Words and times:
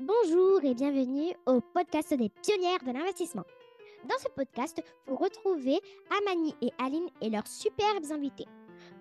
Bonjour 0.00 0.58
et 0.64 0.74
bienvenue 0.74 1.32
au 1.46 1.60
podcast 1.60 2.12
des 2.14 2.28
pionnières 2.28 2.82
de 2.84 2.90
l'investissement. 2.90 3.44
Dans 4.08 4.18
ce 4.18 4.28
podcast, 4.28 4.82
vous 5.06 5.14
retrouvez 5.14 5.78
Amani 6.18 6.52
et 6.62 6.72
Aline 6.84 7.08
et 7.22 7.30
leurs 7.30 7.46
superbes 7.46 8.10
invités. 8.10 8.48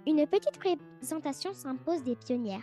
Une 0.05 0.27
petite 0.27 0.59
présentation 0.59 1.51
s'impose 1.55 2.03
des 2.03 2.15
pionnières. 2.15 2.61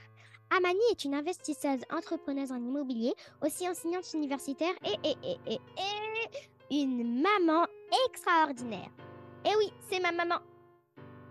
Amani 0.56 0.78
est 0.92 1.04
une 1.04 1.14
investisseuse 1.14 1.80
entrepreneuse 1.92 2.52
en 2.52 2.62
immobilier, 2.62 3.14
aussi 3.44 3.68
enseignante 3.68 4.14
universitaire 4.14 4.74
et, 4.84 5.58
une 6.70 7.20
maman 7.20 7.66
extraordinaire. 8.06 8.90
Eh 9.44 9.56
oui, 9.58 9.72
c'est 9.90 10.00
ma 10.00 10.12
maman. 10.12 10.38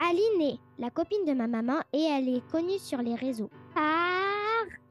Aline 0.01 0.41
est 0.41 0.59
la 0.77 0.89
copine 0.89 1.23
de 1.25 1.31
ma 1.33 1.47
maman 1.47 1.79
et 1.93 2.03
elle 2.03 2.27
est 2.27 2.51
connue 2.51 2.79
sur 2.79 3.01
les 3.01 3.15
réseaux 3.15 3.49
par 3.73 4.18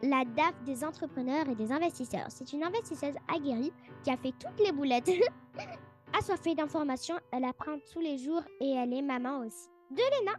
la 0.03 0.25
DAF 0.25 0.55
des 0.65 0.85
entrepreneurs 0.85 1.49
et 1.49 1.55
des 1.55 1.73
investisseurs. 1.73 2.27
C'est 2.29 2.53
une 2.53 2.63
investisseuse 2.63 3.15
aguerrie 3.33 3.73
qui 4.05 4.11
a 4.11 4.17
fait 4.17 4.33
toutes 4.39 4.65
les 4.65 4.73
boulettes. 4.73 5.11
Assoiffée 6.19 6.55
d'informations, 6.55 7.17
elle 7.33 7.45
apprend 7.45 7.79
tous 7.93 8.01
les 8.01 8.19
jours 8.19 8.43
et 8.61 8.71
elle 8.71 8.93
est 8.95 9.03
maman 9.03 9.41
aussi. 9.41 9.69
De 9.91 10.03
Léna, 10.19 10.33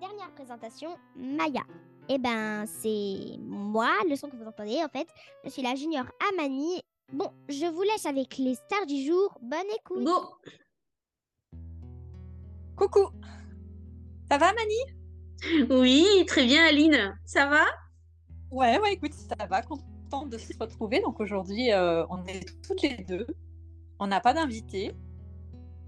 dernière 0.00 0.32
présentation, 0.34 0.96
Maya. 1.16 1.62
Eh 2.08 2.18
ben, 2.18 2.64
c'est 2.66 3.38
moi, 3.38 3.90
le 4.08 4.16
son 4.16 4.28
que 4.28 4.36
vous 4.36 4.46
entendez 4.46 4.82
en 4.82 4.88
fait. 4.88 5.06
Je 5.44 5.50
suis 5.50 5.62
la 5.62 5.74
junior 5.74 6.04
Amani. 6.30 6.82
Bon, 7.12 7.30
je 7.48 7.66
vous 7.66 7.82
laisse 7.82 8.06
avec 8.06 8.38
les 8.38 8.54
stars 8.54 8.86
du 8.86 9.04
jour. 9.04 9.38
Bonne 9.40 9.60
écoute. 9.78 10.02
Go 10.04 10.34
Coucou 12.76 13.10
Ça 14.30 14.38
va 14.38 14.52
Mani? 14.52 15.68
Oui, 15.70 16.24
très 16.26 16.44
bien 16.44 16.64
Aline. 16.66 17.16
Ça 17.24 17.46
va? 17.46 17.64
Ouais, 18.52 18.78
ouais, 18.78 18.92
écoute, 18.92 19.14
ça 19.14 19.46
va. 19.46 19.62
Contente 19.62 20.28
de 20.28 20.36
se 20.36 20.52
retrouver. 20.60 21.00
Donc 21.00 21.20
aujourd'hui, 21.20 21.72
euh, 21.72 22.04
on 22.10 22.24
est 22.26 22.44
toutes 22.62 22.82
les 22.82 22.98
deux. 22.98 23.26
On 23.98 24.06
n'a 24.06 24.20
pas 24.20 24.34
d'invités. 24.34 24.92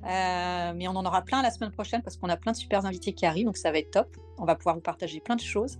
Euh, 0.04 0.72
mais 0.74 0.88
on 0.88 0.92
en 0.92 1.04
aura 1.04 1.22
plein 1.22 1.42
la 1.42 1.50
semaine 1.50 1.70
prochaine 1.70 2.02
parce 2.02 2.16
qu'on 2.16 2.28
a 2.28 2.36
plein 2.36 2.52
de 2.52 2.56
super 2.56 2.84
invités 2.84 3.14
qui 3.14 3.24
arrivent, 3.24 3.46
donc 3.46 3.56
ça 3.56 3.70
va 3.70 3.78
être 3.78 3.90
top. 3.90 4.16
On 4.38 4.44
va 4.44 4.54
pouvoir 4.54 4.74
vous 4.74 4.82
partager 4.82 5.20
plein 5.20 5.36
de 5.36 5.40
choses. 5.40 5.78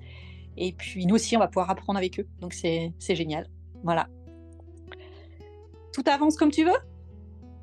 Et 0.57 0.73
puis 0.73 1.05
nous 1.07 1.15
aussi, 1.15 1.37
on 1.37 1.41
va 1.41 1.49
pouvoir 1.49 1.71
apprendre 1.71 1.99
avec 1.99 2.21
eux. 2.21 2.27
Donc 2.41 2.53
c'est 2.55 2.93
génial. 3.01 3.49
Voilà. 3.83 4.09
Tout 5.93 6.05
avance 6.07 6.37
comme 6.37 6.51
tu 6.51 6.65
veux? 6.65 6.79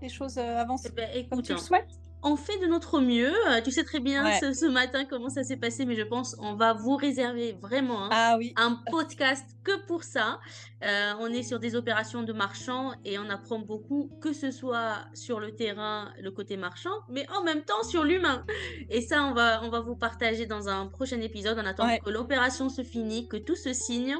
Les 0.02 0.10
choses 0.10 0.38
euh, 0.38 0.58
avancent 0.58 0.86
Eh 0.86 0.92
ben, 0.92 1.28
comme 1.30 1.42
tu 1.42 1.54
le 1.54 1.60
souhaites? 1.60 2.01
On 2.24 2.36
fait 2.36 2.58
de 2.60 2.68
notre 2.68 3.00
mieux. 3.02 3.34
Euh, 3.50 3.62
Tu 3.64 3.72
sais 3.72 3.84
très 3.84 4.00
bien 4.00 4.24
Ouais. 4.24 4.40
ce, 4.40 4.54
ce 4.54 4.66
matin 4.66 5.06
comment 5.06 5.30
ça 5.30 5.44
s'est 5.44 5.58
passé, 5.58 5.86
mais 5.86 5.96
je 5.96 6.04
pense 6.04 6.36
on 6.40 6.54
va 6.56 6.74
vous 6.74 6.96
réserver 6.96 7.54
vraiment 7.62 8.06
hein, 8.06 8.10
Ah 8.12 8.36
oui. 8.38 8.54
un 8.58 8.80
podcast 8.90 9.46
que 9.64 9.86
pour 9.88 10.04
ça. 10.04 10.40
Euh, 10.84 11.12
on 11.20 11.28
est 11.28 11.44
sur 11.44 11.60
des 11.60 11.76
opérations 11.76 12.24
de 12.24 12.34
marchands 12.34 12.94
et 13.06 13.20
on 13.20 13.30
apprend 13.30 13.60
beaucoup, 13.60 14.10
que 14.22 14.34
ce 14.34 14.50
soit 14.52 14.96
sur 15.14 15.40
le 15.40 15.52
terrain, 15.56 16.12
le 16.20 16.32
côté 16.32 16.58
marchand, 16.58 16.90
mais 17.10 17.28
en 17.38 17.44
même 17.44 17.62
temps 17.64 17.84
sur 17.84 18.04
l'humain. 18.04 18.44
Et 18.90 19.02
ça, 19.02 19.24
on 19.26 19.34
va, 19.34 19.62
on 19.64 19.70
va 19.70 19.80
vous 19.82 19.96
partager 19.96 20.46
dans 20.48 20.68
un 20.70 20.88
prochain 20.88 21.22
épisode 21.22 21.60
en 21.60 21.66
attendant 21.66 21.90
Ouais. 21.90 22.00
que 22.00 22.10
l'opération 22.10 22.70
se 22.70 22.84
finisse, 22.84 23.28
que 23.28 23.38
tout 23.38 23.56
se 23.56 23.74
signe. 23.74 24.16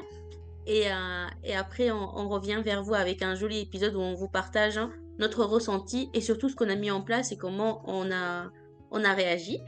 Et, 0.66 0.92
euh, 0.92 1.26
et 1.42 1.56
après, 1.56 1.90
on, 1.90 2.16
on 2.16 2.28
revient 2.28 2.60
vers 2.64 2.84
vous 2.84 2.94
avec 2.94 3.22
un 3.22 3.34
joli 3.34 3.58
épisode 3.58 3.96
où 3.96 4.00
on 4.00 4.14
vous 4.14 4.28
partage 4.28 4.78
hein, 4.78 4.92
notre 5.22 5.44
ressenti 5.44 6.10
et 6.14 6.20
surtout 6.20 6.48
ce 6.48 6.56
qu'on 6.56 6.68
a 6.68 6.74
mis 6.74 6.90
en 6.90 7.00
place 7.00 7.32
et 7.32 7.36
comment 7.36 7.82
on 7.86 8.10
a, 8.10 8.50
on 8.90 9.02
a 9.04 9.12
réagi. 9.14 9.58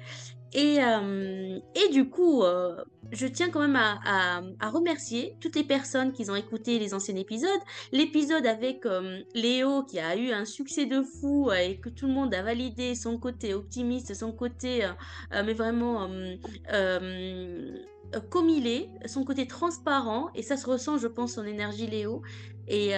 Et, 0.54 0.78
euh, 0.80 1.58
et 1.74 1.92
du 1.92 2.08
coup, 2.08 2.44
euh, 2.44 2.76
je 3.10 3.26
tiens 3.26 3.50
quand 3.50 3.60
même 3.60 3.74
à, 3.74 4.40
à- 4.60 4.70
remercier 4.70 5.36
toutes 5.40 5.56
les 5.56 5.64
personnes 5.64 6.12
qui 6.12 6.30
ont 6.30 6.36
écouté 6.36 6.78
les 6.78 6.94
anciens 6.94 7.16
épisodes. 7.16 7.60
L'épisode 7.90 8.46
avec 8.46 8.86
euh, 8.86 9.20
Léo 9.34 9.82
qui 9.82 9.98
a 9.98 10.16
eu 10.16 10.30
un 10.30 10.44
succès 10.44 10.86
de 10.86 11.02
fou 11.02 11.50
et 11.50 11.78
que 11.78 11.88
tout 11.88 12.06
le 12.06 12.12
monde 12.12 12.32
a 12.32 12.42
validé 12.42 12.94
son 12.94 13.18
côté 13.18 13.52
optimiste, 13.52 14.14
son 14.14 14.30
côté, 14.30 14.88
mais 15.32 15.54
vraiment 15.54 16.08
comme 18.30 18.48
il 18.48 18.68
est, 18.68 18.88
son 19.06 19.24
côté 19.24 19.48
transparent. 19.48 20.28
Et 20.36 20.42
ça 20.42 20.56
se 20.56 20.66
ressent, 20.70 20.98
je 20.98 21.08
pense, 21.08 21.34
son 21.34 21.44
énergie 21.44 21.88
Léo. 21.88 22.22
Et, 22.68 22.92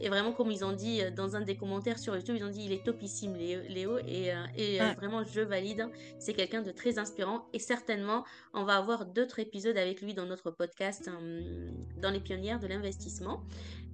et 0.00 0.08
vraiment, 0.08 0.32
comme 0.32 0.50
ils 0.50 0.64
ont 0.64 0.72
dit 0.72 1.02
euh, 1.02 1.10
dans 1.10 1.36
un 1.36 1.40
des 1.40 1.56
commentaires 1.56 1.98
sur 1.98 2.14
YouTube, 2.16 2.36
ils 2.38 2.44
ont 2.44 2.50
dit 2.50 2.64
il 2.64 2.72
est 2.72 2.84
topissime, 2.84 3.34
Léo. 3.36 3.98
Et 4.06 4.32
euh, 4.32 4.44
et, 4.56 4.80
euh, 4.80 4.84
Ouais. 4.88 4.94
vraiment, 4.94 5.22
je 5.24 5.40
valide. 5.40 5.88
C'est 6.18 6.34
quelqu'un 6.34 6.62
de 6.62 6.70
très 6.70 6.98
inspirant. 6.98 7.46
Et 7.52 7.58
certainement, 7.58 8.24
on 8.54 8.64
va 8.64 8.76
avoir 8.76 9.06
d'autres 9.06 9.38
épisodes 9.38 9.76
avec 9.76 10.00
lui 10.00 10.14
dans 10.14 10.26
notre 10.26 10.50
podcast, 10.50 11.10
dans 11.96 12.10
les 12.10 12.20
pionnières 12.20 12.60
de 12.60 12.66
l'investissement. 12.66 13.42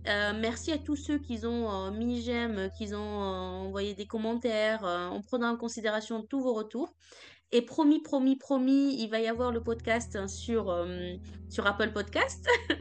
Euh, 0.06 0.32
merci 0.38 0.70
à 0.72 0.78
tous 0.78 0.96
ceux 0.96 1.18
qui 1.18 1.46
ont 1.46 1.86
euh, 1.86 1.90
mis 1.90 2.20
j'aime, 2.22 2.68
qui 2.76 2.92
ont 2.94 3.22
euh, 3.22 3.66
envoyé 3.66 3.94
des 3.94 4.06
commentaires. 4.06 4.82
on 5.12 5.22
prendra 5.22 5.50
en 5.50 5.56
considération 5.56 6.22
tous 6.22 6.40
vos 6.42 6.52
retours. 6.54 6.94
Et 7.54 7.62
promis, 7.62 8.00
promis, 8.00 8.34
promis, 8.36 8.96
il 9.00 9.08
va 9.08 9.20
y 9.20 9.28
avoir 9.28 9.52
le 9.52 9.62
podcast 9.62 10.16
hein, 10.16 10.26
sur, 10.28 10.70
euh, 10.70 11.14
sur 11.48 11.66
Apple 11.66 11.92
Podcast. 11.92 12.46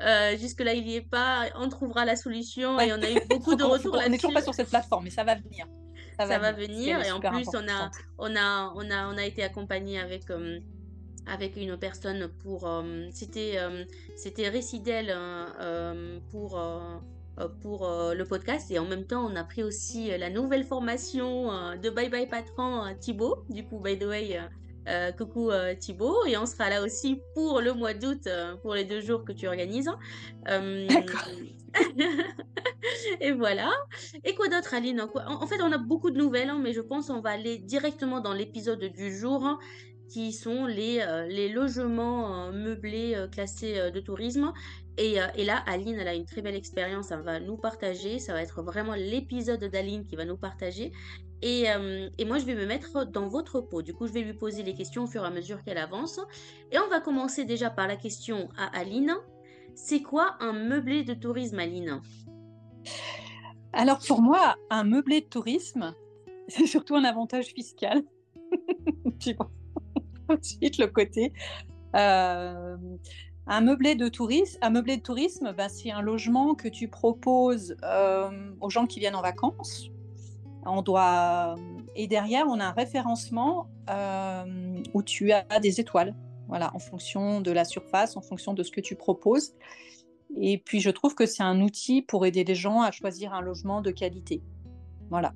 Euh, 0.00 0.36
Jusque-là, 0.38 0.74
il 0.74 0.84
n'y 0.84 0.94
est 0.96 1.00
pas. 1.08 1.46
On 1.56 1.68
trouvera 1.68 2.04
la 2.04 2.14
solution 2.14 2.76
Ouais. 2.76 2.88
et 2.88 2.92
on 2.92 3.02
a 3.02 3.10
eu 3.10 3.18
beaucoup 3.28 3.56
de 3.56 3.64
retours 3.74 3.92
qu'on- 3.92 3.98
on 4.04 4.08
n'est 4.08 4.16
toujours 4.16 4.30
pas 4.32 4.40
là-dessus. 4.40 4.44
sur 4.44 4.54
cette 4.54 4.68
plateforme, 4.68 5.04
mais 5.04 5.10
ça 5.10 5.24
va 5.24 5.34
venir. 5.34 5.66
Ça 6.16 6.38
va 6.38 6.52
venir 6.52 7.00
et 7.04 7.10
en 7.10 7.18
plus, 7.20 7.46
on 7.54 7.66
a, 7.68 7.90
on 8.18 8.36
a, 8.36 8.72
on 8.76 8.90
a, 8.90 9.08
on 9.12 9.16
a 9.18 9.24
été 9.24 9.42
accompagné 9.42 9.98
avec, 9.98 10.30
euh, 10.30 10.60
avec 11.26 11.56
une 11.56 11.76
personne 11.76 12.28
pour. 12.42 12.68
c'était, 13.12 13.58
c'était 14.16 14.48
Récidel 14.48 15.08
euh, 15.10 16.18
pour. 16.30 16.60
Euh, 17.38 17.48
pour 17.62 17.86
euh, 17.86 18.14
le 18.14 18.24
podcast. 18.24 18.70
Et 18.70 18.78
en 18.78 18.86
même 18.86 19.04
temps 19.04 19.30
on 19.30 19.36
a 19.36 19.44
pris 19.44 19.62
aussi 19.62 20.10
euh, 20.10 20.18
la 20.18 20.30
nouvelle 20.30 20.64
formation 20.64 21.76
de 21.76 21.90
Bye 21.90 22.10
Bye 22.10 22.28
Patron 22.28 22.94
Thibaut. 23.00 23.44
Du 23.48 23.64
coup 23.64 23.78
by 23.78 23.98
the 23.98 24.04
way 24.04 24.38
euh, 24.88 25.12
coucou 25.12 25.50
euh, 25.50 25.74
Thibaut. 25.74 26.24
Et 26.26 26.36
on 26.38 26.46
sera 26.46 26.70
là 26.70 26.82
aussi 26.82 27.20
pour 27.34 27.60
le 27.60 27.74
mois 27.74 27.92
d'août 27.92 28.26
euh, 28.26 28.56
pour 28.56 28.74
les 28.74 28.84
deux 28.84 29.00
jours 29.00 29.24
que 29.24 29.32
tu 29.32 29.46
organises. 29.46 29.90
D'accord. 30.46 31.28
et 33.20 33.32
voilà. 33.32 33.70
Et 34.24 34.34
quoi 34.34 34.48
d'autre, 34.48 34.72
Aline? 34.72 35.06
En 35.14 35.46
fait, 35.46 35.60
on 35.60 35.72
a 35.72 35.78
beaucoup 35.78 36.10
de 36.10 36.16
nouvelles, 36.16 36.48
hein, 36.48 36.58
mais 36.62 36.72
je 36.72 36.80
pense 36.80 37.08
qu'on 37.08 37.20
va 37.20 37.30
aller 37.30 37.58
directement 37.58 38.20
dans 38.20 38.32
l'épisode 38.32 38.82
du 38.82 39.14
jour, 39.14 39.44
hein, 39.44 39.58
qui 40.08 40.32
sont 40.32 40.66
les, 40.66 41.00
euh, 41.00 41.52
logements 41.52 42.46
euh, 42.46 42.52
meublés 42.52 43.14
euh, 43.14 43.28
classés 43.28 43.90
de 43.90 44.00
tourisme. 44.00 44.52
Et, 44.96 45.14
là, 45.44 45.62
Aline, 45.66 45.96
elle 46.00 46.08
a 46.08 46.14
une 46.14 46.24
très 46.24 46.42
belle 46.42 46.56
expérience, 46.56 47.12
elle 47.12 47.20
va 47.20 47.38
nous 47.38 47.56
partager. 47.56 48.18
Ça 48.18 48.32
va 48.32 48.42
être 48.42 48.62
vraiment 48.62 48.94
l'épisode 48.94 49.62
d'Aline 49.62 50.04
qui 50.04 50.16
va 50.16 50.24
nous 50.24 50.36
partager. 50.36 50.90
Et, 51.40 51.66
et 52.18 52.24
moi, 52.24 52.38
je 52.38 52.44
vais 52.44 52.56
me 52.56 52.66
mettre 52.66 53.04
dans 53.04 53.28
votre 53.28 53.60
peau. 53.60 53.80
Du 53.80 53.94
coup, 53.94 54.08
je 54.08 54.12
vais 54.12 54.22
lui 54.22 54.32
poser 54.32 54.64
les 54.64 54.74
questions 54.74 55.04
au 55.04 55.06
fur 55.06 55.22
et 55.22 55.26
à 55.28 55.30
mesure 55.30 55.62
qu'elle 55.62 55.78
avance. 55.78 56.18
Et 56.72 56.80
on 56.80 56.88
va 56.88 56.98
commencer 56.98 57.44
déjà 57.44 57.70
par 57.70 57.86
la 57.86 57.94
question 57.94 58.48
à 58.56 58.76
Aline. 58.76 59.14
C'est 59.76 60.02
quoi 60.02 60.34
un 60.40 60.52
meublé 60.52 61.04
de 61.04 61.14
tourisme, 61.14 61.60
Aline? 61.60 62.00
Alors 63.72 64.00
pour 64.04 64.20
moi, 64.20 64.56
un 64.70 64.82
meublé 64.82 65.20
de 65.20 65.26
tourisme, 65.26 65.94
c'est 66.48 66.66
surtout 66.66 66.96
un 66.96 67.04
avantage 67.04 67.46
fiscal. 67.54 68.02
tu 69.20 69.34
vois? 69.34 69.50
Ensuite, 70.40 70.78
le 70.78 70.86
côté. 70.86 71.32
euh, 71.94 72.76
un 73.50 73.62
meublé 73.62 73.94
de 73.94 74.08
tourisme, 74.08 74.58
un 74.60 74.70
meublé 74.70 74.98
de 74.98 75.02
tourisme, 75.02 75.54
ben, 75.56 75.68
c'est 75.68 75.90
un 75.90 76.02
logement 76.02 76.54
que 76.54 76.68
tu 76.68 76.88
proposes 76.88 77.74
euh, 77.82 78.52
aux 78.60 78.68
gens 78.68 78.86
qui 78.86 79.00
viennent 79.00 79.14
en 79.14 79.22
vacances. 79.22 79.88
On 80.66 80.82
doit 80.82 81.54
et 81.96 82.06
derrière 82.08 82.46
on 82.46 82.60
a 82.60 82.66
un 82.66 82.72
référencement 82.72 83.68
euh, 83.88 84.82
où 84.92 85.02
tu 85.02 85.32
as 85.32 85.60
des 85.60 85.80
étoiles, 85.80 86.14
voilà, 86.46 86.70
en 86.74 86.78
fonction 86.78 87.40
de 87.40 87.50
la 87.50 87.64
surface, 87.64 88.18
en 88.18 88.20
fonction 88.20 88.52
de 88.52 88.62
ce 88.62 88.70
que 88.70 88.82
tu 88.82 88.94
proposes. 88.94 89.54
Et 90.38 90.58
puis 90.58 90.80
je 90.80 90.90
trouve 90.90 91.14
que 91.14 91.24
c'est 91.24 91.42
un 91.42 91.62
outil 91.62 92.02
pour 92.02 92.26
aider 92.26 92.44
les 92.44 92.54
gens 92.54 92.82
à 92.82 92.90
choisir 92.90 93.32
un 93.32 93.40
logement 93.40 93.80
de 93.80 93.90
qualité. 93.90 94.42
Voilà. 95.08 95.32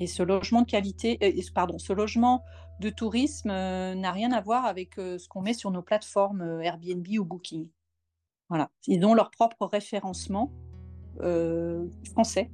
Et 0.00 0.08
ce 0.08 0.24
logement 0.24 0.62
de 0.62 0.66
qualité, 0.66 1.18
pardon, 1.54 1.78
ce 1.78 1.92
logement 1.92 2.42
de 2.80 2.90
tourisme 2.90 3.50
euh, 3.50 3.94
n'a 3.94 4.12
rien 4.12 4.32
à 4.32 4.40
voir 4.40 4.66
avec 4.66 4.98
euh, 4.98 5.18
ce 5.18 5.28
qu'on 5.28 5.42
met 5.42 5.54
sur 5.54 5.70
nos 5.70 5.82
plateformes 5.82 6.42
euh, 6.42 6.60
Airbnb 6.60 7.06
ou 7.18 7.24
Booking. 7.24 7.68
Voilà. 8.48 8.70
Ils 8.86 9.04
ont 9.04 9.14
leur 9.14 9.30
propre 9.30 9.66
référencement 9.66 10.52
français 12.10 12.50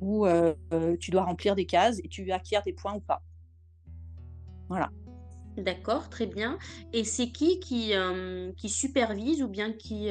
où 0.00 0.26
tu 1.00 1.10
dois 1.10 1.24
remplir 1.24 1.56
des 1.56 1.66
cases 1.66 1.98
et 1.98 2.08
tu 2.08 2.30
acquiers 2.30 2.60
des 2.64 2.72
points 2.72 2.94
ou 2.94 3.00
pas. 3.00 3.22
Voilà. 4.68 4.90
D'accord, 5.56 6.08
très 6.08 6.26
bien. 6.26 6.56
Et 6.92 7.02
c'est 7.02 7.30
qui 7.30 7.58
qui, 7.58 8.68
supervise 8.68 9.42
ou 9.42 9.48
bien 9.48 9.72
qui, 9.72 10.10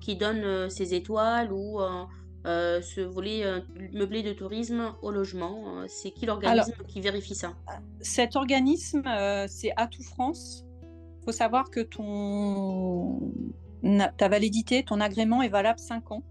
qui 0.00 0.16
donne 0.16 0.70
ces 0.70 0.94
étoiles 0.94 1.52
ou 1.52 1.80
euh, 2.44 2.78
euh, 2.78 2.82
ce 2.82 3.00
volet 3.00 3.44
euh, 3.44 3.60
meublé 3.92 4.22
de 4.22 4.32
tourisme 4.32 4.94
au 5.02 5.10
logement? 5.10 5.78
euh, 5.78 5.84
C'est 5.88 6.10
qui 6.10 6.26
l'organisme 6.26 6.84
qui 6.86 7.00
vérifie 7.00 7.34
ça? 7.34 7.54
Cet 8.00 8.36
organisme, 8.36 9.02
c'est 9.48 9.72
Atout 9.76 10.02
France. 10.02 10.64
Il 10.82 11.24
faut 11.24 11.32
savoir 11.32 11.70
que 11.70 11.80
ton... 11.80 13.32
ta 14.16 14.28
validité, 14.28 14.84
ton 14.84 15.00
agrément 15.00 15.42
est 15.42 15.48
valable 15.48 15.78
5 15.78 16.12
ans. 16.12 16.22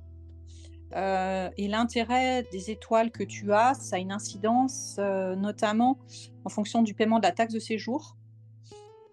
Et 0.96 1.68
l'intérêt 1.68 2.44
des 2.52 2.70
étoiles 2.70 3.10
que 3.10 3.24
tu 3.24 3.52
as, 3.52 3.74
ça 3.74 3.96
a 3.96 4.00
une 4.00 4.12
incidence 4.12 5.00
notamment 5.00 5.98
en 6.46 6.50
fonction 6.50 6.84
du 6.84 6.94
paiement 6.94 7.18
de 7.18 7.24
la 7.24 7.32
taxe 7.32 7.54
de 7.54 7.60
séjour. 7.60 8.16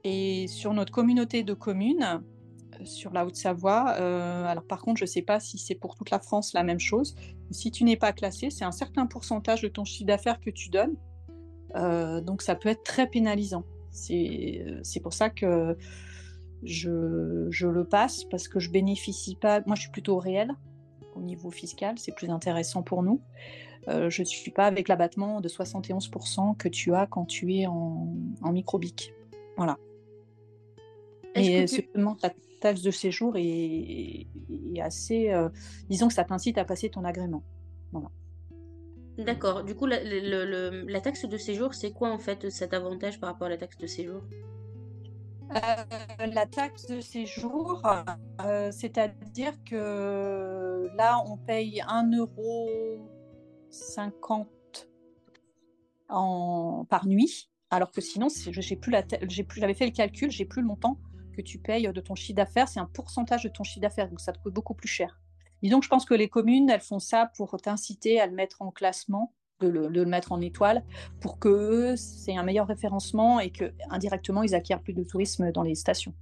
Et 0.05 0.47
sur 0.49 0.75
notre 0.75 0.93
communauté 0.93 1.43
de 1.43 1.55
communes, 1.55 2.23
sur 2.85 3.13
la 3.13 3.27
Haute-Savoie, 3.27 3.89
alors 3.89 4.65
par 4.65 4.83
contre, 4.83 4.99
je 4.99 5.05
ne 5.05 5.09
sais 5.09 5.23
pas 5.23 5.41
si 5.41 5.59
c'est 5.59 5.75
pour 5.75 5.95
toute 5.95 6.11
la 6.11 6.19
France 6.19 6.53
la 6.55 6.63
même 6.63 6.81
chose. 6.81 7.15
Si 7.51 7.71
tu 7.71 7.85
n'es 7.85 7.97
pas 7.97 8.13
classé, 8.13 8.51
c'est 8.51 8.65
un 8.65 8.73
certain 8.73 9.07
pourcentage 9.07 9.63
de 9.63 9.69
ton 9.69 9.85
chiffre 9.85 10.07
d'affaires 10.07 10.41
que 10.41 10.51
tu 10.51 10.71
donnes. 10.71 10.97
donc 12.25 12.43
ça 12.43 12.55
peut 12.55 12.69
être 12.69 12.83
très 12.83 13.07
pénalisant. 13.07 13.65
C'est 13.91 15.01
pour 15.03 15.13
ça 15.13 15.31
que 15.31 15.77
je, 16.63 17.67
le 17.67 17.85
passe 17.85 18.25
parce 18.25 18.49
que 18.49 18.61
je 18.61 18.71
bénéficie 18.71 19.37
pas. 19.37 19.61
Moi, 19.67 19.77
je 19.77 19.83
suis 19.83 19.91
plutôt 19.91 20.17
au 20.17 20.21
réel 20.21 20.53
au 21.17 21.21
niveau 21.21 21.51
fiscal, 21.51 21.99
c'est 21.99 22.15
plus 22.15 22.31
intéressant 22.31 22.83
pour 22.83 23.03
nous. 23.03 23.21
Euh, 23.89 24.11
je 24.11 24.23
ne 24.23 24.27
suis 24.27 24.51
pas 24.51 24.67
avec 24.67 24.89
l'abattement 24.89 25.41
de 25.41 25.49
71% 25.49 26.57
que 26.57 26.69
tu 26.69 26.95
as 26.95 27.07
quand 27.07 27.25
tu 27.25 27.55
es 27.55 27.67
en, 27.67 28.09
en 28.43 28.53
microbique. 28.53 29.13
Voilà. 29.57 29.79
Et 31.41 31.65
tu... 31.67 31.89
ta 32.21 32.31
taxe 32.61 32.83
de 32.83 32.91
séjour 32.91 33.35
est, 33.37 34.27
assez. 34.81 35.31
Euh, 35.31 35.49
disons 35.89 36.09
que 36.09 36.15
ça 36.15 36.25
t'incite 36.25 36.59
à 36.59 36.65
passer 36.65 36.91
ton 36.91 37.05
agrément. 37.05 37.45
Voilà. 37.93 38.11
D'accord. 39.19 39.65
Du 39.65 39.75
coup, 39.75 39.87
la, 39.87 39.99
la, 40.03 41.01
taxe 41.01 41.27
de 41.27 41.37
séjour, 41.37 41.75
c'est 41.75 41.93
quoi 41.93 42.11
en 42.11 42.19
fait 42.19 42.49
cet 42.51 42.73
avantage 42.73 43.19
par 43.21 43.31
rapport 43.31 43.49
à 43.49 43.51
la 43.51 43.57
taxe 43.57 43.79
de 43.79 43.87
séjour? 43.87 44.23
Euh, 45.51 45.57
la 46.33 46.47
taxe 46.47 46.87
de 46.87 47.01
séjour, 47.01 47.83
euh, 48.45 48.71
c'est-à-dire 48.71 49.53
que 49.65 50.89
là, 50.97 51.21
on 51.27 51.37
paye 51.37 51.83
1,50€ 51.89 54.47
en, 56.09 56.87
par 56.89 57.09
nuit, 57.09 57.51
alors 57.71 57.91
que 57.91 58.01
sinon, 58.01 58.29
j'ai 58.31 58.77
plus 58.77 58.93
la 58.93 59.03
plus, 59.03 59.19
j'avais 59.57 59.75
fait 59.75 59.87
le 59.87 59.93
calcul, 59.93 60.31
j'ai 60.31 60.45
plus 60.45 60.63
le 60.63 60.69
montant 60.69 61.01
que 61.31 61.43
tu 61.43 61.59
payes 61.59 61.91
de 61.93 62.01
ton 62.01 62.15
chiffre 62.15 62.37
d'affaires, 62.37 62.69
c'est 62.69 62.81
un 62.81 62.87
pourcentage 62.93 63.45
de 63.45 63.49
ton 63.49 63.65
chiffre 63.65 63.81
d'affaires, 63.81 64.09
donc 64.09 64.21
ça 64.21 64.33
te 64.33 64.39
coûte 64.39 64.55
beaucoup 64.55 64.75
plus 64.75 64.89
cher. 64.89 65.21
Disons 65.63 65.81
que 65.81 65.85
je 65.85 65.91
pense 65.91 66.05
que 66.05 66.15
les 66.15 66.29
communes, 66.29 66.71
elles 66.71 66.81
font 66.81 66.99
ça 66.99 67.31
pour 67.37 67.57
t'inciter 67.61 68.21
à 68.21 68.27
le 68.27 68.33
mettre 68.33 68.63
en 68.63 68.71
classement 68.71 69.35
de 69.61 69.69
le, 69.69 70.05
mettre 70.07 70.33
en 70.33 70.41
étoile 70.41 70.83
pour 71.21 71.39
que 71.39 71.95
c'est 71.97 72.35
un 72.35 72.43
meilleur 72.43 72.67
référencement 72.67 73.41
et 73.41 73.51
que 73.51 73.73
indirectement 73.91 74.43
ils 74.43 74.55
acquièrent 74.55 74.81
plus 74.81 74.95
de 74.95 75.05
tourisme 75.05 75.53
dans 75.53 75.63
les 75.63 75.75
stations. 75.75 76.15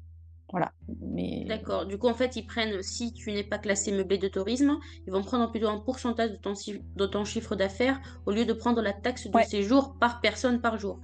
Voilà. 0.50 0.72
Mais... 1.02 1.44
D'accord. 1.46 1.86
Du 1.86 1.98
coup, 1.98 2.08
en 2.08 2.14
fait, 2.14 2.34
ils 2.36 2.46
prennent, 2.46 2.82
si 2.82 3.12
tu 3.12 3.32
n'es 3.32 3.44
pas 3.44 3.58
classé 3.58 3.92
meublé 3.92 4.16
de 4.16 4.28
tourisme, 4.28 4.78
ils 5.06 5.12
vont 5.12 5.22
prendre 5.22 5.50
plutôt 5.50 5.68
un 5.68 5.78
pourcentage 5.78 6.30
de 6.30 6.36
ton, 6.36 6.54
de 6.96 7.06
ton 7.06 7.24
chiffre 7.24 7.54
d'affaires 7.54 8.00
au 8.24 8.32
lieu 8.32 8.46
de 8.46 8.54
prendre 8.54 8.80
la 8.80 8.94
taxe 8.94 9.28
de 9.28 9.40
séjour 9.42 9.98
par 10.00 10.20
personne 10.20 10.60
par 10.60 10.78
jour. 10.78 11.00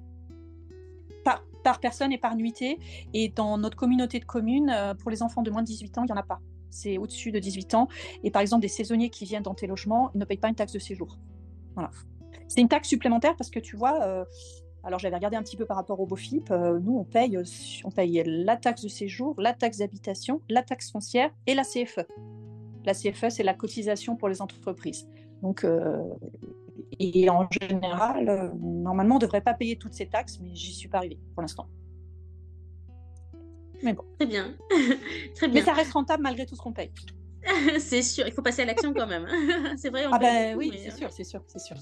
Par, 1.65 1.81
personne 1.81 2.13
et 2.13 2.19
par 2.19 2.37
nuitée. 2.37 2.79
Et 3.15 3.31
dans 3.31 3.59
notre 3.59 3.77
communauté 3.77 4.21
de 4.21 4.25
communes, 4.25 4.71
euh, 4.71 4.95
pour 4.95 5.11
les 5.11 5.23
enfants 5.23 5.43
de 5.43 5.51
moins 5.51 5.63
de 5.63 5.67
18 5.67 5.99
ans, 5.99 6.03
il 6.03 6.07
n'y 6.07 6.13
en 6.13 6.17
a 6.17 6.23
pas. 6.23 6.41
C'est 6.71 6.99
au-dessus 6.99 7.33
de 7.33 7.39
18 7.39 7.75
ans. 7.75 7.89
Et 8.23 8.31
par 8.31 8.43
exemple, 8.43 8.63
des 8.63 8.69
saisonniers 8.69 9.11
qui 9.11 9.25
viennent 9.25 9.43
dans 9.43 9.55
tes 9.55 9.67
logements, 9.67 10.11
ne 10.15 10.25
payent 10.25 10.39
pas 10.39 10.49
une 10.49 10.55
taxe 10.55 10.73
de 10.73 10.79
séjour. 10.79 11.19
Voilà. 11.75 11.91
C'est 12.49 12.61
une 12.61 12.69
taxe 12.69 12.89
supplémentaire 12.89 13.35
parce 13.37 13.51
que 13.51 13.59
tu 13.59 13.77
vois, 13.77 14.03
euh, 14.03 14.25
alors 14.85 14.99
j'avais 14.99 15.17
regardé 15.17 15.37
un 15.37 15.43
petit 15.43 15.57
peu 15.57 15.65
par 15.65 15.77
rapport 15.77 15.99
au 15.99 16.07
BOFIP, 16.07 16.51
euh, 16.51 16.79
nous 16.79 16.99
on 16.99 17.05
paye, 17.05 17.39
on 17.85 17.91
paye 17.91 18.23
la 18.27 18.57
taxe 18.57 18.83
de 18.83 18.89
séjour, 18.89 19.35
la 19.41 19.55
taxe 19.55 19.79
d'habitation, 19.79 20.43
la 20.51 20.63
taxe 20.63 20.91
foncière 20.91 21.31
et 21.47 21.55
la 21.55 21.65
CFE. 21.65 22.07
La 22.85 22.93
CFE, 22.93 23.31
c'est 23.31 23.43
la 23.43 23.55
cotisation 23.55 24.15
pour 24.15 24.29
les 24.29 24.43
entreprises. 24.43 25.09
Donc, 25.43 25.67
et 26.99 27.29
en 27.31 27.49
général, 27.51 28.53
normalement, 28.61 29.17
on 29.17 29.19
ne 29.19 29.23
devrait 29.23 29.41
pas 29.41 29.55
payer 29.55 29.77
toutes 29.77 29.95
ces 29.95 30.07
taxes, 30.07 30.39
mais 30.41 30.55
j'y 30.55 30.73
suis 30.73 30.89
pas 30.89 30.99
arrivée 30.99 31.19
pour 31.35 31.43
l'instant. 31.43 31.69
Mais 33.83 33.93
bon. 33.93 34.05
Très 34.19 34.27
bien. 34.27 34.55
Très 35.35 35.49
bien. 35.49 35.61
Mais 35.61 35.63
ça 35.63 35.73
reste 35.73 35.93
rentable 35.93 36.23
malgré 36.23 36.47
tout 36.47 36.57
ce 36.57 36.61
qu'on 36.61 36.73
paye. 36.73 36.91
c'est 37.79 38.03
sûr, 38.03 38.27
il 38.27 38.33
faut 38.33 38.43
passer 38.43 38.63
à 38.63 38.65
l'action 38.65 38.95
quand 38.95 39.07
même. 39.07 39.27
c'est 39.77 39.91
vrai. 39.91 40.07
On 40.07 40.13
ah 40.13 40.19
ben 40.19 40.57
oui, 40.57 40.73
c'est 40.83 40.97
sûr, 40.97 41.11
c'est 41.13 41.25
sûr, 41.25 41.43
c'est 41.47 41.59
sûr. 41.59 41.77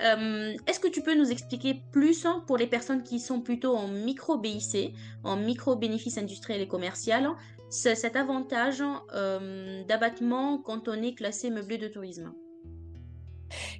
Euh, 0.00 0.54
est-ce 0.66 0.78
que 0.78 0.86
tu 0.88 1.02
peux 1.02 1.16
nous 1.16 1.30
expliquer 1.30 1.82
plus 1.90 2.24
hein, 2.24 2.44
pour 2.46 2.56
les 2.56 2.66
personnes 2.68 3.02
qui 3.02 3.18
sont 3.18 3.40
plutôt 3.40 3.74
en 3.74 3.88
micro-BIC, 3.88 4.94
en 5.24 5.36
micro-bénéfice 5.36 6.18
industriel 6.18 6.60
et 6.60 6.68
commercial, 6.68 7.30
cet 7.70 8.14
avantage 8.14 8.82
euh, 9.12 9.82
d'abattement 9.84 10.58
quand 10.58 10.86
on 10.88 11.02
est 11.02 11.14
classé 11.14 11.50
meublé 11.50 11.78
de 11.78 11.88
tourisme? 11.88 12.32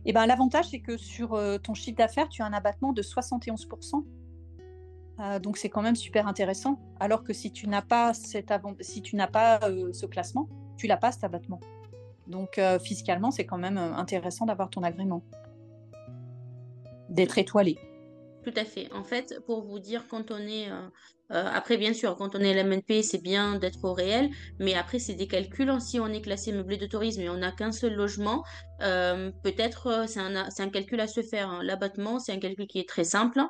Eh 0.05 0.13
ben, 0.13 0.27
L'avantage, 0.27 0.69
c'est 0.71 0.81
que 0.81 0.97
sur 0.97 1.35
euh, 1.35 1.59
ton 1.59 1.75
chiffre 1.75 1.97
d'affaires, 1.97 2.29
tu 2.29 2.43
as 2.43 2.47
un 2.47 2.53
abattement 2.53 2.93
de 2.93 3.03
71%. 3.03 4.05
donc 5.41 5.57
c'est 5.57 5.69
quand 5.69 5.83
même 5.83 5.97
super 5.97 6.27
intéressant. 6.27 6.79
Alors 7.01 7.25
que 7.25 7.33
si 7.33 7.53
tu 7.53 7.69
n'as 7.69 7.83
pas, 7.83 8.15
cet 8.15 8.53
si 8.81 9.03
tu 9.03 9.17
n'as 9.17 9.27
pas 9.27 9.61
ce 9.93 10.07
classement, 10.07 10.49
tu 10.77 10.87
n'as 10.89 10.97
pas 10.97 11.13
cet 11.13 11.25
abattement. 11.25 11.61
Donc 12.29 12.59
euh, 12.59 12.79
fiscalement, 12.79 13.31
c'est 13.31 13.47
quand 13.47 13.59
même 13.59 13.79
euh, 13.79 13.95
intéressant 13.95 14.47
d'avoir 14.47 14.71
ton 14.71 14.83
agrément, 14.83 15.23
d'être 17.09 17.39
étoilé. 17.39 17.79
Tout 18.45 18.53
à 18.55 18.65
fait. 18.65 18.93
En 18.93 19.03
fait, 19.03 19.41
pour 19.47 19.63
vous 19.63 19.79
dire, 19.79 20.07
quand 20.09 20.31
on 20.31 20.39
est... 20.39 20.69
Euh, 21.31 21.45
après, 21.53 21.77
bien 21.77 21.93
sûr, 21.93 22.17
quand 22.17 22.35
on 22.35 22.41
est 22.41 22.55
LMNP, 22.55 23.03
c'est 23.03 23.23
bien 23.23 23.59
d'être 23.59 23.85
au 23.85 23.93
réel, 23.93 24.31
mais 24.59 24.75
après, 24.75 24.99
c'est 24.99 25.15
des 25.15 25.27
calculs. 25.27 25.69
Hein. 25.69 25.81
Si 25.81 26.01
on 26.01 26.09
est 26.09 26.23
classé 26.23 26.53
meublé 26.53 26.77
de 26.77 26.87
tourisme 26.87 27.21
et 27.21 27.29
on 27.29 27.37
n'a 27.37 27.53
qu'un 27.53 27.73
seul 27.73 27.95
logement, 27.95 28.45
peut-être 28.81 30.05
c'est 30.07 30.21
un, 30.21 30.37
un, 30.37 30.69
calcul 30.71 31.01
à 31.01 31.07
se 31.07 31.23
faire. 31.23 31.51
Hein. 31.51 31.61
L'abattement, 31.63 32.19
c'est 32.19 32.33
un 32.33 32.39
calcul 32.39 32.67
qui 32.67 32.79
est 32.79 32.89
très 32.89 33.05
simple 33.05 33.41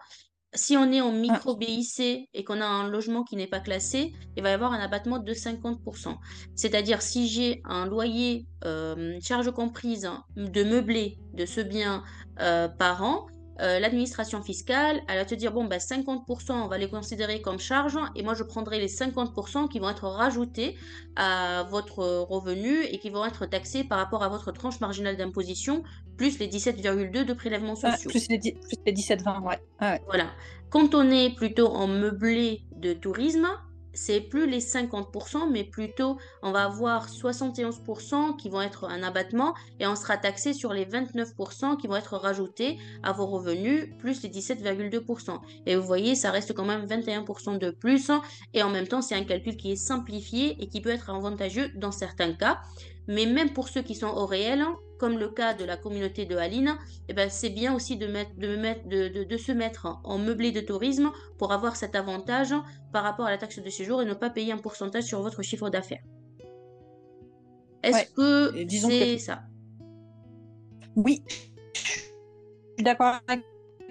si 0.55 0.77
on 0.77 0.91
est 0.93 1.01
en 1.01 1.11
ah. 1.11 1.19
micro 1.19 1.57
BIC 1.57 2.29
et 2.33 2.45
qu'on 2.45 2.61
a 2.61 2.67
un 2.67 2.89
logement 2.89 3.25
qui 3.25 3.37
n'est 3.37 3.47
pas 3.47 3.61
classé, 3.61 4.13
il 4.37 4.43
va 4.43 4.51
y 4.51 4.53
avoir 4.53 4.73
un 4.73 4.81
abattement 4.81 5.19
de 5.19 5.33
50%. 5.33 6.17
C'est-à-dire 6.55 7.03
si 7.03 7.29
j'ai 7.29 7.61
un 7.65 7.87
loyer, 7.87 8.47
euh, 8.65 9.19
charge 9.21 9.51
comprise, 9.51 10.11
de 10.37 10.65
meublé 10.65 11.19
de 11.35 11.47
ce 11.47 11.61
bien 11.61 12.03
euh, 12.41 12.69
par 12.69 13.03
an, 13.03 13.27
euh, 13.61 13.79
l'administration 13.81 14.43
fiscale, 14.43 15.03
elle 15.09 15.19
va 15.19 15.25
te 15.25 15.35
dire, 15.35 15.53
bon, 15.53 15.65
ben, 15.65 15.79
50%, 15.79 16.53
on 16.53 16.69
va 16.69 16.79
les 16.79 16.89
considérer 16.89 17.41
comme 17.41 17.59
charge, 17.59 17.99
et 18.15 18.23
moi, 18.23 18.35
je 18.35 18.43
prendrai 18.43 18.79
les 18.79 18.89
50% 18.89 19.69
qui 19.69 19.79
vont 19.79 19.91
être 19.91 20.07
rajoutés 20.07 20.77
à 21.17 21.65
votre 21.71 22.05
revenu 22.05 22.85
et 22.85 22.99
qui 22.99 23.11
vont 23.11 23.25
être 23.25 23.47
taxés 23.47 23.85
par 23.85 23.99
rapport 23.99 24.23
à 24.23 24.29
votre 24.29 24.53
tranche 24.53 24.81
marginale 24.81 25.17
d'imposition, 25.17 25.83
plus 26.17 26.39
les 26.39 26.49
17,2 26.49 27.25
de 27.25 27.33
prélèvements 27.33 27.77
sociaux. 27.77 28.11
plus 28.11 28.29
les, 28.29 28.39
17,20, 28.39 29.43
ouais. 29.43 29.59
ouais. 29.81 30.01
Voilà. 30.07 30.27
Quand 30.71 30.95
on 30.95 31.11
est 31.11 31.35
plutôt 31.35 31.69
en 31.69 31.87
meublé 31.87 32.63
de 32.77 32.93
tourisme, 32.93 33.49
c'est 33.93 34.21
plus 34.21 34.49
les 34.49 34.61
50%, 34.61 35.51
mais 35.51 35.65
plutôt 35.65 36.19
on 36.43 36.53
va 36.53 36.65
avoir 36.65 37.09
71% 37.09 38.37
qui 38.37 38.49
vont 38.49 38.63
être 38.63 38.85
un 38.85 39.03
abattement 39.03 39.55
et 39.81 39.87
on 39.87 39.97
sera 39.97 40.17
taxé 40.17 40.53
sur 40.53 40.73
les 40.73 40.85
29% 40.85 41.77
qui 41.77 41.87
vont 41.87 41.97
être 41.97 42.17
rajoutés 42.17 42.79
à 43.03 43.13
vos 43.13 43.27
revenus, 43.27 43.89
plus 43.99 44.23
les 44.23 44.29
17,2%. 44.29 45.39
Et 45.67 45.77
vous 45.77 45.83
voyez, 45.83 46.15
ça 46.15 46.31
reste 46.31 46.55
quand 46.55 46.65
même 46.65 46.87
21% 46.87 47.59
de 47.59 47.71
plus 47.71 48.11
et 48.55 48.63
en 48.63 48.71
même 48.71 48.87
temps, 48.87 49.03
c'est 49.03 49.15
un 49.15 49.25
calcul 49.25 49.57
qui 49.57 49.73
est 49.73 49.77
simplifié 49.77 50.57
et 50.63 50.69
qui 50.69 50.81
peut 50.81 50.91
être 50.91 51.11
avantageux 51.11 51.71
dans 51.75 51.93
certains 51.93 52.33
cas. 52.33 52.61
Mais 53.09 53.25
même 53.25 53.55
pour 53.55 53.71
ceux 53.71 53.83
qui 53.83 53.95
sont 53.95 54.09
au 54.09 54.27
réel, 54.27 54.63
comme 54.99 55.19
le 55.19 55.31
cas 55.31 55.55
de 55.55 55.65
la 55.65 55.79
communauté 55.79 56.27
de 56.27 56.37
Aline, 56.37 56.77
eh 57.09 57.15
ben, 57.15 57.31
c'est 57.31 57.49
bien 57.49 57.75
aussi 57.75 57.97
de, 57.97 58.07
mettre, 58.07 58.37
de, 58.37 58.55
mettre, 58.55 58.87
de, 58.87 59.25
de, 59.25 59.37
se 59.39 59.51
mettre 59.51 59.99
en 60.05 60.19
meublé 60.19 60.53
de 60.53 60.61
tourisme 60.61 61.11
pour 61.39 61.53
avoir 61.53 61.77
cet 61.77 61.95
avantage 61.95 62.55
par 62.93 63.05
rapport 63.05 63.27
à 63.27 63.31
la 63.31 63.39
taxe 63.39 63.61
de 63.61 63.71
séjour 63.71 64.03
et 64.03 64.05
ne 64.05 64.13
pas 64.13 64.29
payer 64.29 64.53
un 64.53 64.59
pourcentage 64.59 65.05
sur 65.05 65.23
votre 65.23 65.43
chiffre 65.43 65.71
d'affaires. 65.71 66.03
Est-ce 67.83 68.13
que 68.13 68.67
c'est 68.79 69.19
ça? 69.19 69.43
Oui, 70.95 71.23
je 71.75 71.81
suis 71.81 72.85
d'accord 72.85 73.15
avec 73.27 73.43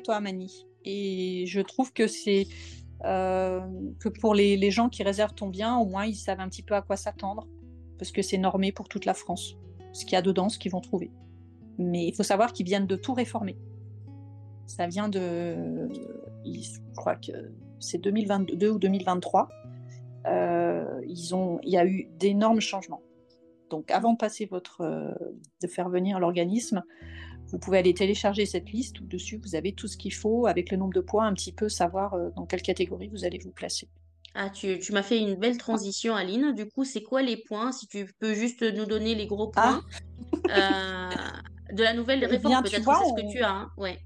toi, 0.03 0.19
Mani. 0.19 0.67
Et 0.83 1.45
je 1.47 1.61
trouve 1.61 1.91
que 1.91 2.05
c'est 2.05 2.47
euh, 3.05 3.61
que 3.99 4.09
pour 4.09 4.35
les, 4.35 4.57
les 4.57 4.71
gens 4.71 4.89
qui 4.89 5.01
réservent 5.01 5.33
ton 5.33 5.47
bien, 5.47 5.77
au 5.77 5.85
moins 5.85 6.05
ils 6.05 6.15
savent 6.15 6.39
un 6.39 6.49
petit 6.49 6.63
peu 6.63 6.75
à 6.75 6.81
quoi 6.81 6.97
s'attendre, 6.97 7.47
parce 7.97 8.11
que 8.11 8.21
c'est 8.21 8.37
normé 8.37 8.71
pour 8.71 8.87
toute 8.87 9.05
la 9.05 9.13
France 9.13 9.57
ce 9.93 10.05
qu'il 10.05 10.13
y 10.13 10.15
a 10.15 10.21
dedans, 10.21 10.49
ce 10.49 10.59
qu'ils 10.59 10.71
vont 10.71 10.81
trouver. 10.81 11.11
Mais 11.77 12.05
il 12.05 12.13
faut 12.13 12.23
savoir 12.23 12.53
qu'ils 12.53 12.65
viennent 12.65 12.87
de 12.87 12.95
tout 12.95 13.13
réformer. 13.13 13.57
Ça 14.65 14.87
vient 14.87 15.09
de, 15.09 15.87
je 16.45 16.79
crois 16.95 17.15
que 17.15 17.31
c'est 17.79 17.97
2022 17.99 18.69
ou 18.69 18.79
2023. 18.79 19.49
Euh, 20.27 21.01
il 21.05 21.69
y 21.69 21.77
a 21.77 21.85
eu 21.85 22.07
d'énormes 22.19 22.59
changements. 22.59 23.01
Donc, 23.69 23.91
avant 23.91 24.13
de 24.13 24.17
passer 24.17 24.45
votre, 24.45 24.81
euh, 24.81 25.13
de 25.61 25.67
faire 25.67 25.89
venir 25.89 26.19
l'organisme, 26.19 26.83
vous 27.47 27.59
pouvez 27.59 27.77
aller 27.77 27.93
télécharger 27.93 28.45
cette 28.45 28.71
liste 28.71 28.99
où 28.99 29.05
dessus 29.05 29.37
vous 29.37 29.55
avez 29.55 29.73
tout 29.73 29.87
ce 29.87 29.97
qu'il 29.97 30.13
faut 30.13 30.47
avec 30.47 30.71
le 30.71 30.77
nombre 30.77 30.93
de 30.93 31.01
points, 31.01 31.27
un 31.27 31.33
petit 31.33 31.53
peu 31.53 31.69
savoir 31.69 32.13
euh, 32.13 32.29
dans 32.35 32.45
quelle 32.45 32.61
catégorie 32.61 33.07
vous 33.07 33.25
allez 33.25 33.39
vous 33.39 33.51
placer. 33.51 33.89
Ah, 34.39 34.51
tu, 34.51 34.77
tu 34.77 34.91
m'as 34.91 35.01
fait 35.01 35.17
une 35.17 35.33
belle 35.33 35.57
transition, 35.57 36.15
Aline. 36.15 36.53
Du 36.53 36.67
coup, 36.69 36.83
c'est 36.85 37.01
quoi 37.01 37.23
les 37.23 37.37
points, 37.37 37.71
si 37.71 37.87
tu 37.87 38.05
peux 38.19 38.35
juste 38.35 38.61
nous 38.61 38.85
donner 38.85 39.15
les 39.15 39.25
gros 39.25 39.51
Ah, 39.55 39.79
points 39.79 39.83
euh, 40.51 41.73
de 41.75 41.81
la 41.81 41.93
nouvelle 41.93 42.19
eh 42.21 42.27
réforme, 42.27 42.61
peut-être 42.61 42.75
c'est 42.75 42.81
ce 42.81 43.13
que 43.15 43.25
on, 43.25 43.31
tu 43.31 43.41
as, 43.41 43.49
hein. 43.49 43.71
Ouais, 43.77 43.99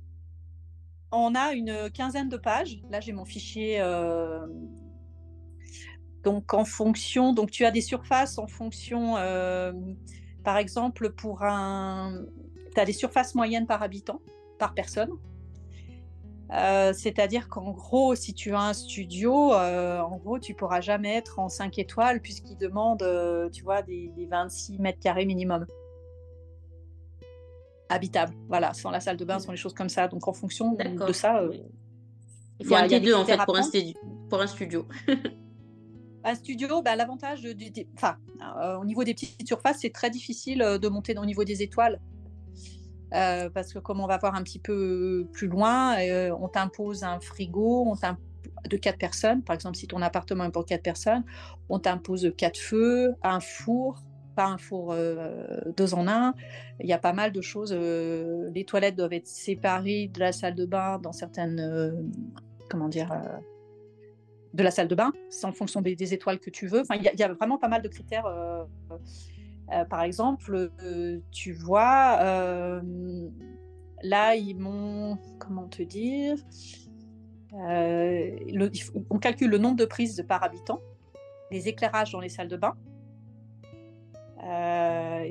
on 1.12 1.36
a 1.36 1.52
une 1.52 1.90
quinzaine 1.92 2.30
de 2.30 2.38
pages. 2.38 2.80
Là, 2.90 3.02
j'ai 3.02 3.12
mon 3.12 3.26
fichier. 3.26 3.82
euh, 3.82 4.48
donc, 6.24 6.54
en 6.54 6.64
fonction, 6.64 7.34
donc 7.34 7.52
tu 7.52 7.66
as 7.66 7.72
des 7.72 7.82
surfaces 7.82 8.38
en 8.38 8.48
fonction, 8.48 9.18
euh, 9.18 9.74
par 10.46 10.56
exemple, 10.58 11.12
pour 11.12 11.44
un, 11.44 12.24
tu 12.74 12.80
as 12.80 12.86
des 12.86 12.94
surfaces 12.94 13.36
moyennes 13.36 13.68
par 13.68 13.84
habitant, 13.84 14.22
par 14.60 14.74
personne. 14.74 15.10
Euh, 16.54 16.92
c'est-à-dire 16.94 17.48
qu'en 17.48 17.72
gros, 17.72 18.14
si 18.14 18.34
tu 18.34 18.54
as 18.54 18.60
un 18.62 18.74
studio, 18.74 19.54
euh, 19.54 20.00
en 20.02 20.18
gros, 20.18 20.38
tu 20.38 20.54
pourras 20.54 20.82
jamais 20.82 21.16
être 21.16 21.40
en 21.40 21.48
5 21.48 21.80
étoiles 21.80 22.22
puisqu'il 22.22 22.58
demande, 22.58 23.04
euh, 23.04 23.50
tu 23.50 23.64
vois, 23.64 23.82
des, 23.82 24.10
des 24.18 24.26
26 24.26 24.78
mètres 24.80 25.00
carrés 25.00 25.26
minimum 25.26 25.66
habitables. 27.90 28.34
Voilà, 28.48 28.74
sans 28.74 28.92
la 28.92 29.00
salle 29.00 29.18
de 29.18 29.26
bain, 29.26 29.40
sans 29.40 29.52
les 29.52 29.58
choses 29.58 29.74
comme 29.74 29.90
ça. 29.90 30.08
Donc, 30.08 30.28
en 30.28 30.34
fonction 30.34 30.74
de 30.74 31.14
ça, 31.14 31.38
euh, 31.40 31.50
Oui. 31.52 31.62
Il 32.60 32.66
faut 32.68 32.74
y 32.74 32.78
un 32.78 32.82
a, 32.82 32.86
il 32.86 32.92
y 32.92 32.96
a 32.96 33.00
des 33.00 33.08
T2 33.12 33.16
en 33.16 33.26
fait 33.26 33.32
pour 33.34 33.42
un, 33.42 33.46
prendre. 33.62 33.68
stu- 33.74 33.96
pour 34.30 34.42
un 34.42 34.48
studio. 34.48 34.88
Un 36.24 36.36
studio, 36.36 36.84
bah, 36.84 36.96
l'avantage 36.96 37.42
du, 37.42 37.72
des- 37.72 37.88
enfin, 37.96 38.16
au 38.80 38.86
niveau 38.86 39.04
des 39.04 39.16
petites 39.16 39.48
surfaces, 39.48 39.80
c'est 39.82 39.90
très 39.90 40.12
difficile 40.12 40.60
de 40.80 40.88
monter 40.88 41.18
au 41.18 41.26
niveau 41.26 41.44
des 41.44 41.64
étoiles. 41.64 42.00
Euh, 43.14 43.50
parce 43.50 43.74
que 43.74 43.80
comme 43.80 44.00
on 44.00 44.08
va 44.08 44.18
voir 44.18 44.36
un 44.36 44.44
petit 44.44 44.60
peu 44.60 45.28
plus 45.34 45.48
loin, 45.48 46.00
euh, 46.00 46.36
on 46.40 46.48
t'impose 46.48 47.04
un 47.04 47.20
frigo 47.20 47.86
on 47.88 47.96
de 48.70 48.78
quatre 48.78 48.98
personnes. 48.98 49.44
Par 49.44 49.54
exemple, 49.54 49.76
si 49.78 49.88
ton 49.88 50.02
appartement 50.02 50.46
est 50.46 50.52
pour 50.52 50.66
quatre 50.66 50.84
personnes, 50.84 51.24
on 51.70 51.80
t'impose 51.80 52.32
quatre 52.38 52.60
feux, 52.60 53.16
un 53.24 53.40
four, 53.40 54.02
pas 54.36 54.46
un 54.46 54.58
four 54.58 54.92
euh, 54.92 55.60
deux 55.76 55.94
en 55.94 56.08
un. 56.08 56.34
Il 56.80 56.88
y 56.88 56.94
a 56.94 57.00
pas 57.00 57.14
mal 57.14 57.32
de 57.32 57.42
choses. 57.42 57.74
les 57.74 58.66
toilettes 58.66 58.96
doivent 58.96 59.14
être 59.14 59.28
séparées 59.28 60.10
de 60.14 60.20
la 60.20 60.32
salle 60.32 60.56
de 60.56 60.66
bain 60.66 61.00
dans 61.00 61.12
certaines, 61.12 62.10
comment 62.70 62.88
dire, 62.88 63.10
de 64.54 64.64
la 64.64 64.72
salle 64.72 64.88
de 64.88 64.96
bain. 64.96 65.12
C'est 65.30 65.46
en 65.46 65.54
fonction 65.54 65.82
des, 65.82 66.14
étoiles 66.14 66.40
que 66.40 66.50
tu 66.50 66.68
veux. 66.68 66.82
Enfin, 66.82 66.96
il 66.96 67.04
y 67.04 67.24
a 67.24 67.34
vraiment 67.34 67.58
pas 67.58 67.68
mal 67.68 67.82
de 67.82 67.90
critères. 67.90 68.26
Euh, 69.72 69.86
par 69.86 70.02
exemple, 70.02 70.72
euh, 70.84 71.20
tu 71.32 71.54
vois, 71.54 72.18
euh, 72.22 72.82
là, 74.02 74.36
ils 74.36 74.58
m'ont, 74.58 75.18
comment 75.40 75.68
te 75.68 75.82
dire, 75.82 76.36
on 77.54 79.20
calcule 79.20 79.50
le 79.50 79.58
nombre 79.58 79.78
de 79.78 79.86
prises 79.86 80.26
par 80.28 80.44
habitant, 80.44 80.82
les 81.52 81.68
éclairages 81.68 82.12
dans 82.12 82.20
les 82.20 82.30
salles 82.30 82.48
de 82.48 82.58
bain. 82.58 82.76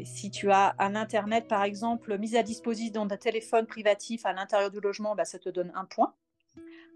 Si 0.04 0.30
tu 0.30 0.50
as 0.50 0.74
un 0.78 0.94
Internet, 0.94 1.48
par 1.48 1.64
exemple, 1.64 2.16
mis 2.18 2.36
à 2.36 2.42
disposition 2.42 3.06
d'un 3.06 3.16
téléphone 3.16 3.66
privatif 3.66 4.24
à 4.24 4.32
l'intérieur 4.32 4.70
du 4.70 4.80
logement, 4.80 5.14
bah, 5.14 5.24
ça 5.24 5.38
te 5.38 5.48
donne 5.48 5.72
un 5.74 5.84
point. 5.84 6.14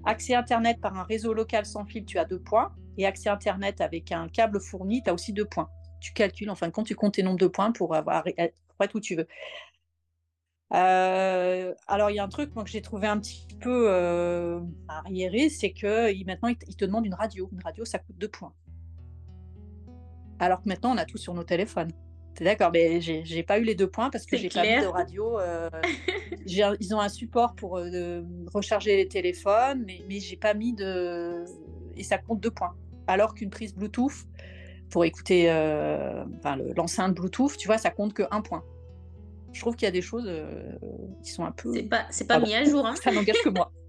Accès 0.05 0.35
Internet 0.35 0.81
par 0.81 0.97
un 0.97 1.03
réseau 1.03 1.35
local 1.35 1.67
sans 1.67 1.85
fil, 1.85 2.05
tu 2.05 2.19
as 2.19 2.25
deux 2.25 2.41
points. 2.41 2.75
Et 2.97 3.07
accès 3.07 3.29
Internet 3.29 3.81
avec 3.81 4.13
un 4.13 4.29
câble 4.29 4.61
fourni, 4.61 5.03
tu 5.03 5.11
as 5.11 5.15
aussi 5.15 5.33
deux 5.33 5.45
points. 5.45 5.69
Tu 6.05 6.13
calcules, 6.13 6.51
en 6.51 6.55
fin 6.55 6.69
de 6.69 6.73
compte, 6.73 6.87
tu 6.87 6.95
comptes 6.95 7.15
tes 7.15 7.23
nombres 7.23 7.39
de 7.39 7.47
points 7.47 7.73
pour, 7.73 7.95
avoir, 7.95 8.25
pour 8.25 8.85
être 8.85 8.95
où 8.95 9.01
tu 9.01 9.17
veux. 9.17 9.27
Euh, 10.75 11.73
alors, 11.87 12.11
il 12.11 12.17
y 12.17 12.19
a 12.19 12.25
un 12.25 12.29
truc 12.29 12.55
moi, 12.55 12.63
que 12.63 12.69
j'ai 12.69 12.83
trouvé 12.83 13.07
un 13.07 13.19
petit 13.19 13.47
peu 13.59 13.87
euh, 13.89 14.61
arriéré, 14.87 15.49
c'est 15.49 15.73
que 15.73 16.13
maintenant, 16.27 16.49
ils 16.49 16.77
te 16.77 16.85
demandent 16.85 17.07
une 17.07 17.15
radio. 17.15 17.49
Une 17.51 17.63
radio, 17.63 17.87
ça 17.87 17.99
coûte 17.99 18.19
deux 18.19 18.29
points. 18.29 18.53
Alors 20.41 20.61
que 20.61 20.69
maintenant, 20.69 20.95
on 20.95 20.99
a 20.99 21.07
tout 21.07 21.17
sur 21.17 21.33
nos 21.33 21.43
téléphones. 21.43 21.91
T'es 22.35 22.45
d'accord, 22.45 22.71
mais 22.71 23.01
j'ai 23.01 23.43
pas 23.43 23.59
eu 23.59 23.65
les 23.65 23.75
deux 23.75 23.89
points 23.89 24.11
parce 24.11 24.27
que 24.27 24.37
j'ai 24.37 24.51
pas 24.51 24.63
mis 24.63 24.83
de 24.83 24.87
radio. 24.87 25.41
euh, 25.41 25.71
ils 26.47 26.95
ont 26.95 27.01
un 27.01 27.09
support 27.09 27.55
pour 27.55 27.79
euh, 27.79 28.21
recharger 28.53 28.95
les 28.99 29.09
téléphones, 29.09 29.85
mais, 29.87 30.03
mais 30.07 30.21
j'ai 30.21 30.37
pas 30.37 30.53
mis 30.53 30.75
de. 30.75 31.47
Et 31.97 32.03
ça 32.03 32.19
compte 32.19 32.41
deux 32.41 32.51
points. 32.51 32.75
Alors 33.07 33.35
qu'une 33.35 33.49
prise 33.49 33.75
Bluetooth, 33.75 34.27
pour 34.91 35.05
écouter 35.05 35.51
euh, 35.51 36.25
enfin, 36.39 36.57
le- 36.57 36.73
l'enceinte 36.77 37.15
Bluetooth, 37.15 37.57
tu 37.57 37.67
vois, 37.67 37.79
ça 37.79 37.91
compte 37.91 38.13
que 38.15 38.23
un 38.31 38.41
point. 38.43 38.63
Je 39.53 39.61
trouve 39.61 39.77
qu'il 39.77 39.87
y 39.87 39.89
a 39.89 39.93
des 39.93 40.03
choses 40.03 40.25
euh, 40.27 40.73
qui 41.23 41.31
sont 41.31 41.45
un 41.45 41.53
peu. 41.53 41.73
C'est 41.73 41.83
pas, 41.85 42.07
c'est 42.11 42.27
pas 42.27 42.39
mis 42.41 42.55
à 42.55 42.65
jour, 42.65 42.85
hein. 42.87 42.95
Ça 43.03 43.13
n'engage 43.13 43.41
que 43.43 43.49
moi. 43.51 43.71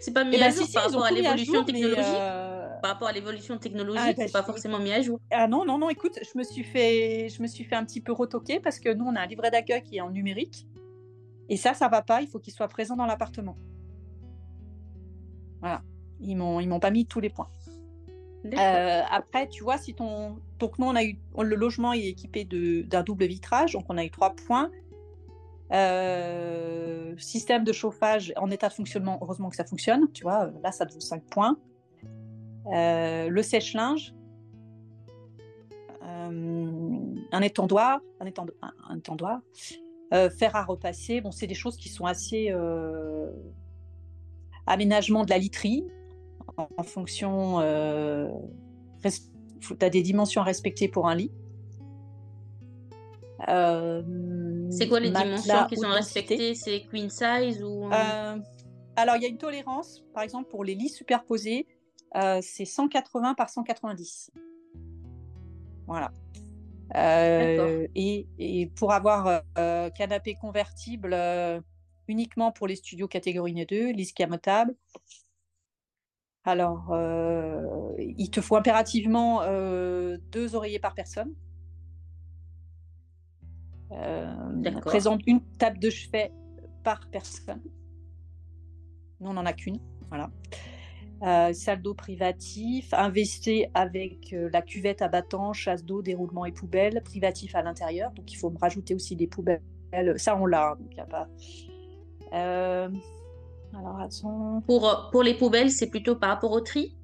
C'est 0.00 0.12
pas 0.14 0.24
mis 0.24 0.36
Eh 0.36 0.42
à 0.42 0.46
ben, 0.48 0.50
jour 0.54 0.62
si, 0.64 0.68
si, 0.68 0.72
par 0.74 0.84
rapport 0.86 1.04
à 1.04 1.10
mis 1.10 1.18
à 1.18 1.22
l'évolution 1.22 1.52
jour, 1.54 1.64
mais. 1.66 1.72
technologique. 1.74 2.14
euh, 2.18 2.68
Par 2.80 2.90
rapport 2.92 3.08
à 3.08 3.12
l'évolution 3.12 3.58
technologique, 3.58 4.02
Ah, 4.02 4.12
bah, 4.16 4.22
c'est 4.26 4.32
pas 4.32 4.42
forcément 4.42 4.78
mis 4.78 4.92
à 4.92 5.02
jour. 5.02 5.20
Ah 5.30 5.46
non, 5.46 5.66
non, 5.66 5.76
non, 5.78 5.90
écoute, 5.90 6.18
je 6.22 6.38
me 6.38 6.42
suis 6.42 6.64
fait, 6.64 7.28
je 7.28 7.42
me 7.42 7.46
suis 7.46 7.64
fait 7.64 7.76
un 7.76 7.84
petit 7.84 8.00
peu 8.00 8.12
retoquer 8.12 8.60
parce 8.60 8.78
que 8.80 8.92
nous, 8.94 9.04
on 9.04 9.14
a 9.14 9.20
un 9.20 9.26
livret 9.26 9.50
d'accueil 9.50 9.82
qui 9.82 9.98
est 9.98 10.00
en 10.00 10.10
numérique. 10.10 10.66
Et 11.50 11.58
ça, 11.58 11.74
ça 11.74 11.88
va 11.88 12.00
pas, 12.00 12.22
il 12.22 12.28
faut 12.28 12.38
qu'il 12.38 12.52
soit 12.54 12.66
présent 12.68 12.96
dans 12.96 13.04
l'appartement. 13.06 13.56
Voilà. 15.60 15.82
Ils 16.20 16.36
m'ont, 16.36 16.60
ils 16.60 16.66
m'ont 16.68 16.80
pas 16.80 16.90
mis 16.90 17.04
tous 17.06 17.20
les 17.20 17.28
points. 17.30 17.48
Euh, 18.46 19.02
après, 19.10 19.48
tu 19.48 19.62
vois, 19.64 19.78
si 19.78 19.94
ton. 19.94 20.38
Donc, 20.58 20.78
nous, 20.78 20.86
on 20.86 20.94
a 20.96 21.02
eu. 21.04 21.18
Le 21.38 21.56
logement 21.56 21.92
est 21.92 22.04
équipé 22.06 22.44
d'un 22.44 23.02
double 23.02 23.26
vitrage, 23.26 23.72
donc 23.72 23.84
on 23.88 23.98
a 23.98 24.04
eu 24.04 24.10
trois 24.10 24.34
points. 24.34 24.70
Euh, 25.72 27.14
système 27.18 27.62
de 27.64 27.72
chauffage 27.72 28.32
en 28.36 28.50
état 28.50 28.68
de 28.68 28.72
fonctionnement, 28.72 29.18
heureusement 29.20 29.50
que 29.50 29.56
ça 29.56 29.64
fonctionne, 29.64 30.10
tu 30.12 30.22
vois, 30.22 30.50
là, 30.62 30.72
ça 30.72 30.86
vaut 30.86 30.98
5 31.00 31.22
points. 31.24 31.58
Euh, 32.72 33.28
le 33.28 33.42
sèche-linge, 33.42 34.14
euh, 36.02 37.14
un 37.32 37.42
étendoir, 37.42 38.00
un, 38.20 38.26
étendo- 38.26 38.54
un- 38.62 38.96
étendoir, 38.96 39.40
euh, 40.14 40.30
fer 40.30 40.54
à 40.56 40.64
repasser. 40.64 41.20
Bon, 41.20 41.32
c'est 41.32 41.46
des 41.46 41.54
choses 41.54 41.76
qui 41.76 41.88
sont 41.90 42.06
assez 42.06 42.48
euh, 42.50 43.30
aménagement 44.66 45.24
de 45.24 45.30
la 45.30 45.38
literie 45.38 45.84
en, 46.58 46.82
fonction. 46.82 47.60
Euh, 47.60 48.28
tu 49.60 49.76
as 49.80 49.90
des 49.90 50.02
dimensions 50.02 50.42
à 50.42 50.44
respecter 50.44 50.88
pour 50.88 51.08
un 51.08 51.14
lit. 51.14 51.32
Euh, 53.48 54.02
C'est 54.70 54.88
quoi 54.88 55.00
les 55.00 55.10
dimensions 55.10 55.66
qui 55.68 55.76
sont 55.76 55.88
respectées? 55.88 56.54
C'est 56.54 56.82
queen 56.90 57.08
size 57.08 57.62
ou 57.62 57.90
Euh, 57.92 58.36
alors, 58.96 59.16
il 59.16 59.22
y 59.22 59.26
a 59.26 59.28
une 59.28 59.38
tolérance, 59.38 60.04
par 60.12 60.24
exemple, 60.24 60.50
pour 60.50 60.64
les 60.64 60.74
lits 60.74 60.88
superposés, 60.88 61.66
c'est 62.40 62.64
180 62.64 63.34
par 63.34 63.48
190. 63.48 64.32
Voilà. 65.86 66.12
Euh, 66.96 67.86
et, 67.94 68.26
et 68.38 68.66
pour 68.66 68.92
avoir 68.92 69.42
euh, 69.58 69.90
canapé 69.90 70.34
convertible 70.34 71.10
euh, 71.12 71.60
uniquement 72.06 72.50
pour 72.50 72.66
les 72.66 72.76
studios 72.76 73.08
catégorie 73.08 73.52
1 73.52 73.56
et 73.56 73.66
2, 73.66 73.90
lit 73.92 74.02
escamotable. 74.02 74.74
Alors, 76.48 76.92
euh, 76.92 77.92
il 77.98 78.30
te 78.30 78.40
faut 78.40 78.56
impérativement 78.56 79.42
euh, 79.42 80.16
deux 80.32 80.54
oreillers 80.54 80.78
par 80.78 80.94
personne. 80.94 81.34
Euh, 83.92 84.34
D'accord. 84.54 84.80
présente 84.80 85.20
une 85.26 85.42
table 85.58 85.78
de 85.78 85.90
chevet 85.90 86.32
par 86.84 87.06
personne. 87.10 87.60
Nous, 89.20 89.28
on 89.28 89.34
n'en 89.34 89.44
a 89.44 89.52
qu'une. 89.52 89.78
Voilà. 90.08 90.30
Euh, 91.22 91.52
salle 91.52 91.82
d'eau 91.82 91.92
privatif, 91.92 92.94
investi 92.94 93.66
avec 93.74 94.32
euh, 94.32 94.48
la 94.50 94.62
cuvette 94.62 95.02
à 95.02 95.08
battant, 95.08 95.52
chasse 95.52 95.84
d'eau, 95.84 96.00
déroulement 96.00 96.46
et 96.46 96.52
poubelle, 96.52 97.02
privatif 97.04 97.54
à 97.56 97.62
l'intérieur. 97.62 98.10
Donc, 98.12 98.32
il 98.32 98.36
faut 98.36 98.48
me 98.48 98.58
rajouter 98.58 98.94
aussi 98.94 99.16
des 99.16 99.26
poubelles. 99.26 99.60
Ça, 100.16 100.34
on 100.34 100.46
l'a. 100.46 100.70
hein, 100.70 100.76
Donc, 100.80 100.88
il 100.92 100.96
y 100.96 101.00
a 101.00 101.04
pas. 101.04 101.28
Euh, 102.32 102.88
alors, 103.78 104.00
attends. 104.00 104.62
pour, 104.66 105.08
pour 105.12 105.22
les 105.22 105.34
poubelles, 105.34 105.70
c'est 105.70 105.86
plutôt 105.88 106.16
par 106.16 106.30
rapport 106.30 106.52
au 106.52 106.60
tri? 106.60 106.96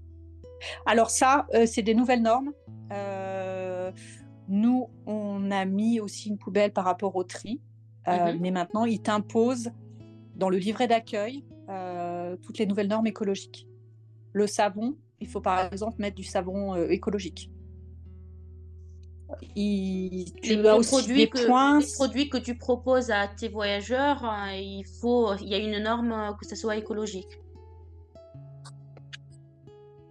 Alors 0.87 1.11
ça, 1.11 1.47
euh, 1.54 1.66
c'est 1.66 1.83
des 1.83 1.95
nouvelles 1.95 2.23
normes. 2.23 2.52
Euh, 2.93 3.93
nous, 4.49 4.88
on 5.07 5.50
a 5.50 5.64
mis 5.64 6.00
aussi 6.00 6.28
une 6.28 6.38
poubelle 6.38 6.73
par 6.73 6.85
rapport 6.85 7.14
au 7.16 7.25
tri, 7.25 7.61
Euh, 8.07 8.35
Mhm. 8.35 8.40
mais 8.40 8.50
maintenant, 8.50 8.85
ils 8.85 9.00
t'imposent 9.00 9.71
dans 10.37 10.50
le 10.50 10.59
livret 10.59 10.87
d'accueil 10.87 11.43
euh, 11.71 12.37
toutes 12.43 12.59
les 12.59 12.66
nouvelles 12.66 12.88
normes 12.88 13.07
écologiques. 13.07 13.66
Le 14.35 14.47
savon, 14.47 14.97
il 15.21 15.26
faut 15.26 15.40
par 15.40 15.73
exemple 15.73 15.97
mettre 16.02 16.16
du 16.16 16.25
savon 16.25 16.75
euh, 16.75 16.88
écologique. 16.90 17.50
Il, 19.57 20.33
tu 20.43 20.57
les, 20.57 20.66
as 20.69 20.76
aussi 20.76 20.90
produits 20.90 21.16
des 21.16 21.28
que, 21.28 21.47
points. 21.47 21.81
les 21.81 21.87
produits 21.95 22.28
que 22.28 22.37
tu 22.38 22.57
proposes 22.57 23.11
à 23.11 23.26
tes 23.26 23.49
voyageurs, 23.49 24.23
euh, 24.25 24.52
il 24.54 24.85
faut, 25.00 25.35
il 25.37 25.49
y 25.49 25.54
a 25.54 25.59
une 25.59 25.83
norme 25.83 26.12
euh, 26.12 26.33
que 26.35 26.47
ce 26.47 26.54
soit 26.57 26.76
écologique. 26.76 27.40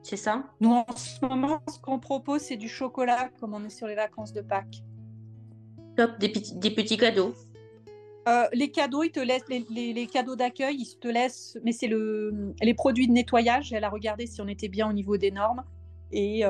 C'est 0.02 0.18
ça? 0.18 0.44
Nous, 0.60 0.72
en 0.72 0.86
ce 0.96 1.26
moment, 1.26 1.62
ce 1.72 1.80
qu'on 1.80 2.00
propose, 2.00 2.42
c'est 2.42 2.58
du 2.58 2.68
chocolat, 2.68 3.30
comme 3.40 3.54
on 3.54 3.64
est 3.64 3.70
sur 3.70 3.88
les 3.88 3.96
vacances 3.96 4.34
de 4.34 4.42
Pâques. 4.42 4.84
Top, 5.96 6.20
des, 6.20 6.30
petits- 6.30 6.56
des 6.56 6.72
petits 6.72 6.98
cadeaux. 6.98 7.34
Euh, 8.28 8.46
les 8.54 8.72
cadeaux, 8.72 9.04
ils 9.04 9.12
te 9.12 9.20
laissent 9.20 9.48
les, 9.48 9.66
les- 9.70 9.94
les 9.94 10.08
cadeaux 10.08 10.36
d'accueil, 10.36 10.76
ils 10.78 10.98
te 11.00 11.08
laissent, 11.08 11.58
mais 11.64 11.72
c'est 11.72 11.88
le 11.88 12.54
les 12.62 12.74
produits 12.74 13.08
de 13.08 13.14
nettoyage. 13.14 13.72
Elle 13.74 13.84
a 13.84 13.90
regardé 13.90 14.28
si 14.28 14.42
on 14.42 14.48
était 14.48 14.70
bien 14.70 14.90
au 14.90 14.94
niveau 14.94 15.18
des 15.18 15.32
normes 15.32 15.64
et 16.12 16.44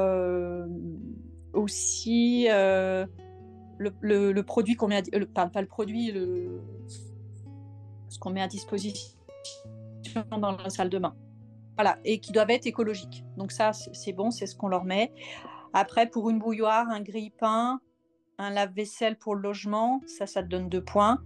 aussi 1.53 2.47
le, 2.47 4.41
produit 4.41 4.75
qu'on 4.75 4.87
met 4.87 5.03
à, 5.35 5.47
pas 5.47 5.61
le 5.61 5.67
produit, 5.67 6.13
ce 8.09 8.19
qu'on 8.19 8.31
met 8.31 8.41
à 8.41 8.47
disposition 8.47 9.17
dans 10.37 10.51
la 10.51 10.69
salle 10.69 10.89
de 10.89 10.99
bain. 10.99 11.15
Voilà, 11.75 11.97
et 12.05 12.19
qui 12.19 12.31
doivent 12.31 12.51
être 12.51 12.67
écologiques. 12.67 13.23
Donc 13.35 13.51
ça, 13.51 13.71
c'est 13.73 14.13
bon, 14.13 14.29
c'est 14.29 14.45
ce 14.45 14.55
qu'on 14.55 14.67
leur 14.67 14.83
met. 14.83 15.11
Après, 15.73 16.07
pour 16.07 16.29
une 16.29 16.37
bouilloire, 16.37 16.87
un 16.89 17.01
grille-pain, 17.01 17.79
un 18.37 18.49
lave-vaisselle 18.51 19.17
pour 19.17 19.35
le 19.35 19.41
logement, 19.41 20.01
ça, 20.05 20.27
ça 20.27 20.43
te 20.43 20.47
donne 20.47 20.69
deux 20.69 20.83
points. 20.83 21.19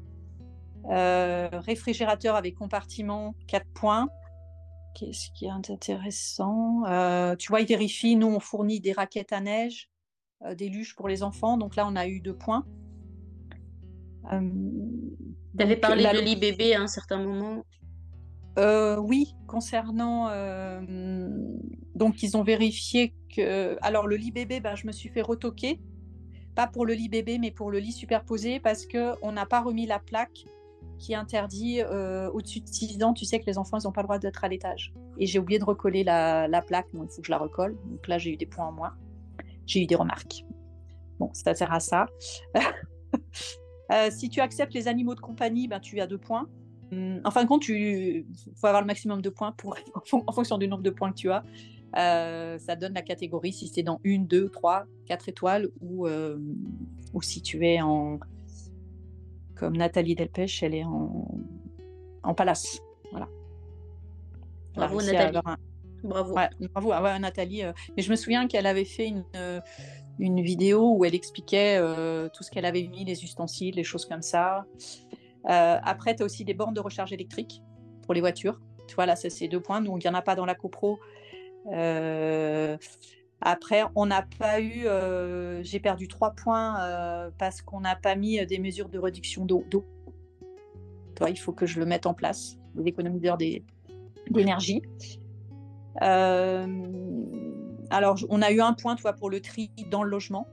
Euh, 0.90 1.50
réfrigérateur 1.52 2.36
avec 2.36 2.56
compartiment, 2.56 3.36
quatre 3.48 3.68
points. 3.74 4.08
Qu'est-ce 4.96 5.30
qui 5.32 5.46
est 5.46 5.50
intéressant 5.50 6.84
euh, 6.88 7.36
Tu 7.36 7.50
vois, 7.50 7.62
il 7.62 7.68
vérifie, 7.68 8.16
nous, 8.16 8.28
on 8.28 8.40
fournit 8.40 8.80
des 8.80 8.94
raquettes 8.94 9.34
à 9.34 9.42
neige, 9.42 9.90
euh, 9.90 9.97
des 10.56 10.70
luges 10.70 10.96
pour 10.96 11.08
les 11.08 11.24
enfants. 11.24 11.58
Donc 11.58 11.76
là, 11.76 11.88
on 11.88 11.96
a 11.96 12.08
eu 12.08 12.20
deux 12.20 12.36
points. 12.36 12.66
tu 14.30 14.38
avais 15.60 15.78
parlé 15.78 16.04
de 16.04 16.20
l'IBB 16.20 16.76
à 16.76 16.82
un 16.82 16.88
certain 16.88 17.24
moment. 17.24 17.64
oui, 19.00 19.36
concernant. 19.48 20.30
donc, 21.96 22.24
ils 22.24 22.38
ont 22.38 22.44
vérifié 22.44 23.14
que. 23.36 23.78
Alors, 23.82 24.08
le 24.08 24.16
lit 24.16 24.32
bébé, 24.32 24.60
ben, 24.60 24.76
je 24.76 24.88
me 24.88 24.92
suis 24.92 25.10
fait 25.10 25.22
retoquer. 25.22 25.80
Pas 26.56 26.66
pour 26.66 26.88
le 26.88 26.94
lit 26.94 27.10
bébé, 27.10 27.38
mais 27.38 27.52
pour 27.52 27.70
le 27.70 27.78
lit 27.78 27.92
superposé, 27.92 28.60
parce 28.60 28.88
qu'on 28.88 29.32
n'a 29.32 29.46
pas 29.46 29.62
remis 29.62 29.86
la 29.86 30.00
plaque 30.00 30.46
qui 30.98 31.16
interdit 31.16 31.82
euh, 31.82 32.30
au-dessus 32.32 32.62
de 32.62 32.68
6 32.68 33.04
ans, 33.04 33.14
tu 33.14 33.26
sais 33.26 33.40
que 33.40 33.46
les 33.46 33.58
enfants, 33.58 33.78
ils 33.80 33.86
n'ont 33.86 33.92
pas 33.92 34.02
le 34.02 34.08
droit 34.08 34.20
d'être 34.20 34.44
à 34.44 34.48
l'étage. 34.48 34.94
Et 35.18 35.26
j'ai 35.26 35.40
oublié 35.40 35.60
de 35.60 35.66
recoller 35.66 36.04
la, 36.04 36.64
plaque, 36.66 36.88
donc 36.94 37.10
il 37.12 37.16
faut 37.16 37.22
que 37.22 37.28
je 37.28 37.32
la 37.32 37.38
recolle. 37.38 37.78
Donc 37.86 38.08
là, 38.08 38.18
j'ai 38.18 38.34
eu 38.34 38.38
des 38.38 38.46
points 38.46 38.68
en 38.68 38.72
moins. 38.72 38.94
J'ai 39.68 39.84
eu 39.84 39.86
des 39.86 39.96
remarques. 39.96 40.44
Bon, 41.20 41.30
ça 41.34 41.54
sert 41.54 41.72
à 41.72 41.80
ça. 41.80 42.08
Euh, 43.90 44.10
si 44.12 44.28
tu 44.28 44.42
acceptes 44.42 44.74
les 44.74 44.90
animaux 44.90 45.16
de 45.16 45.22
compagnie, 45.22 45.70
ben, 45.70 45.80
tu 45.80 46.02
as 46.02 46.08
deux 46.08 46.18
points. 46.18 46.50
Hum, 46.92 47.22
en 47.24 47.32
fin 47.32 47.44
de 47.44 47.48
compte, 47.48 47.70
il 47.70 48.26
faut 48.58 48.68
avoir 48.68 48.82
le 48.82 48.86
maximum 48.86 49.22
de 49.22 49.30
points 49.30 49.54
pour, 49.54 49.78
en 50.12 50.32
fonction 50.34 50.58
du 50.58 50.68
nombre 50.68 50.84
de 50.84 50.90
points 50.90 51.12
que 51.12 51.16
tu 51.16 51.32
as. 51.32 51.46
Euh, 51.98 52.60
ça 52.60 52.76
donne 52.76 52.94
la 52.94 53.02
catégorie 53.02 53.54
si 53.54 53.70
c'est 53.70 53.84
dans 53.84 54.02
une, 54.04 54.28
deux, 54.28 54.50
trois, 54.50 54.84
quatre 55.06 55.30
étoiles 55.30 55.70
ou, 55.80 56.06
ou 57.14 57.22
si 57.22 57.42
tu 57.42 57.66
es 57.66 57.80
en, 57.82 58.20
comme 59.58 59.76
Nathalie 59.76 60.16
Delpech, 60.16 60.64
elle 60.64 60.76
est 60.76 60.84
en, 60.84 61.28
en 62.24 62.34
palace. 62.34 62.80
Voilà. 63.12 63.28
Bravo 64.76 65.02
Nathalie. 65.02 65.40
Bravo. 66.04 66.36
bravo 66.74 67.20
Nathalie. 67.20 67.64
Euh. 67.64 67.74
mais 67.96 68.04
je 68.04 68.10
me 68.10 68.16
souviens 68.16 68.48
qu'elle 68.48 68.66
avait 68.66 68.86
fait 68.86 69.08
une, 69.08 69.24
euh, 69.36 69.62
vidéo 70.20 70.96
où 70.96 71.06
elle 71.06 71.16
expliquait 71.16 71.78
euh, 71.78 72.30
tout 72.34 72.44
ce 72.44 72.52
qu'elle 72.52 72.66
avait 72.66 72.88
mis, 72.88 73.06
les 73.06 73.24
ustensiles, 73.24 73.76
les 73.76 73.84
choses 73.84 74.06
comme 74.06 74.22
ça. 74.22 74.66
après, 75.46 76.16
tu 76.16 76.24
as 76.24 76.26
aussi 76.26 76.44
des 76.44 76.54
bornes 76.54 76.74
de 76.74 76.80
recharge 76.80 77.14
électrique 77.14 77.62
pour 78.04 78.14
les 78.14 78.22
voitures. 78.22 78.60
Tu 78.88 78.96
vois, 78.96 79.06
là, 79.06 79.16
c'est 79.16 79.48
deux 79.48 79.60
points. 79.60 79.82
Donc, 79.82 80.04
il 80.04 80.08
n'y 80.08 80.12
en 80.12 80.18
a 80.18 80.22
pas 80.22 80.36
dans 80.36 80.46
la 80.46 80.56
CoPro. 80.56 81.00
Après, 83.40 83.84
on 83.96 84.08
n'a 84.08 84.26
pas 84.40 84.60
eu, 84.60 84.88
j'ai 85.62 85.80
perdu 85.80 86.08
trois 86.08 86.32
points 86.32 87.32
parce 87.38 87.62
qu'on 87.62 87.82
n'a 87.82 87.96
pas 87.96 88.16
mis 88.16 88.44
des 88.46 88.60
mesures 88.60 88.90
de 88.90 88.98
réduction 88.98 89.46
d'eau. 89.46 89.66
Il 91.28 91.40
faut 91.40 91.54
que 91.54 91.66
je 91.66 91.80
le 91.80 91.86
mette 91.86 92.06
en 92.06 92.14
place, 92.14 92.58
l'économiseur 92.76 93.38
d'énergie. 93.38 94.82
Alors, 97.90 98.18
on 98.30 98.42
a 98.42 98.52
eu 98.52 98.62
un 98.62 98.74
point, 98.74 98.96
toi, 98.96 99.14
pour 99.14 99.30
le 99.30 99.42
tri 99.42 99.72
dans 99.90 100.04
le 100.04 100.10
logement. 100.10 100.48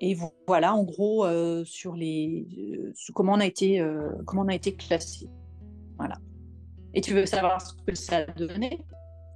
et 0.00 0.16
voilà, 0.46 0.74
en 0.74 0.82
gros, 0.82 1.26
sur 1.64 1.94
les, 1.94 2.46
comment 3.14 3.34
on 3.34 3.40
a 3.40 3.46
été, 3.46 3.84
comment 4.26 4.42
on 4.42 4.48
a 4.48 4.54
été 4.54 4.74
classé. 4.74 5.28
Voilà. 5.98 6.16
Et 6.94 7.00
tu 7.00 7.14
veux 7.14 7.26
savoir 7.26 7.60
ce 7.60 7.72
que 7.86 7.94
ça 7.94 8.18
a 8.18 8.26
donné? 8.26 8.84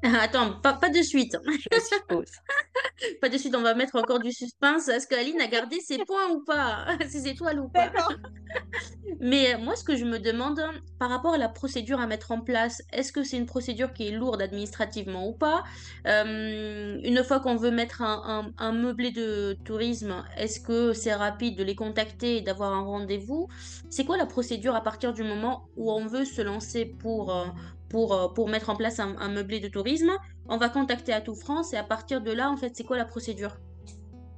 Attends, 0.02 0.60
pas, 0.60 0.74
pas 0.74 0.90
de 0.90 1.02
suite. 1.02 1.36
Je 1.46 1.80
suppose. 1.80 2.30
pas 3.20 3.28
de 3.28 3.38
suite, 3.38 3.54
on 3.56 3.62
va 3.62 3.74
mettre 3.74 3.96
encore 3.96 4.20
du 4.20 4.32
suspense. 4.32 4.88
Est-ce 4.88 5.06
qu'Aline 5.06 5.40
a 5.40 5.46
gardé 5.46 5.80
ses 5.80 5.98
points 6.04 6.30
ou 6.30 6.44
pas? 6.44 6.86
Ses 7.08 7.28
étoiles 7.28 7.60
ou 7.60 7.68
pas 7.68 7.90
Mais 9.20 9.54
euh, 9.54 9.58
moi, 9.58 9.76
ce 9.76 9.84
que 9.84 9.96
je 9.96 10.04
me 10.04 10.18
demande 10.18 10.60
par 10.98 11.10
rapport 11.10 11.34
à 11.34 11.38
la 11.38 11.48
procédure 11.48 12.00
à 12.00 12.06
mettre 12.06 12.32
en 12.32 12.40
place, 12.40 12.82
est-ce 12.92 13.12
que 13.12 13.22
c'est 13.24 13.36
une 13.36 13.46
procédure 13.46 13.92
qui 13.92 14.08
est 14.08 14.10
lourde 14.10 14.42
administrativement 14.42 15.26
ou 15.28 15.32
pas? 15.32 15.64
Euh, 16.06 16.98
Une 17.02 17.24
fois 17.24 17.40
qu'on 17.40 17.56
veut 17.56 17.70
mettre 17.70 18.02
un, 18.02 18.52
un, 18.58 18.72
meublé 18.72 19.10
de 19.12 19.56
tourisme, 19.64 20.24
est-ce 20.36 20.60
que 20.60 20.92
c'est 20.92 21.14
rapide 21.14 21.56
de 21.56 21.64
les 21.64 21.74
contacter 21.74 22.38
et 22.38 22.40
d'avoir 22.42 22.72
un 22.72 22.82
rendez-vous? 22.82 23.48
C'est 23.90 24.04
quoi 24.04 24.16
la 24.16 24.26
procédure 24.26 24.74
à 24.74 24.82
partir 24.82 25.12
du 25.12 25.22
moment 25.22 25.68
où 25.76 25.90
on 25.92 26.06
veut 26.06 26.24
se 26.24 26.42
lancer 26.42 26.84
pour, 26.84 27.34
euh, 27.34 27.46
pour, 27.88 28.34
pour 28.34 28.48
mettre 28.48 28.70
en 28.70 28.76
place 28.76 29.00
un, 29.00 29.28
meublé 29.28 29.60
de 29.60 29.68
tourisme? 29.68 30.10
On 30.48 30.58
va 30.58 30.68
contacter 30.68 31.12
Atout 31.12 31.34
France 31.36 31.72
et 31.72 31.76
à 31.76 31.84
partir 31.84 32.20
de 32.20 32.32
là, 32.32 32.50
en 32.50 32.56
fait, 32.56 32.76
c'est 32.76 32.84
quoi 32.84 32.96
la 32.96 33.04
procédure? 33.04 33.56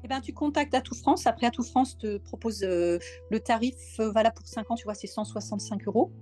Eh 0.04 0.08
ben, 0.08 0.20
tu 0.20 0.32
contactes 0.32 0.74
Atout 0.74 0.94
France. 0.94 1.26
Après, 1.26 1.46
Atout 1.46 1.62
France 1.62 1.98
te 1.98 2.18
propose 2.18 2.62
euh, 2.62 2.98
le 3.30 3.40
tarif 3.40 3.74
euh, 4.00 4.10
valable 4.10 4.36
pour 4.36 4.46
5 4.46 4.70
ans, 4.70 4.74
tu 4.74 4.84
vois, 4.84 4.94
c'est 4.94 5.06
165 5.06 5.86
euros. 5.86 6.12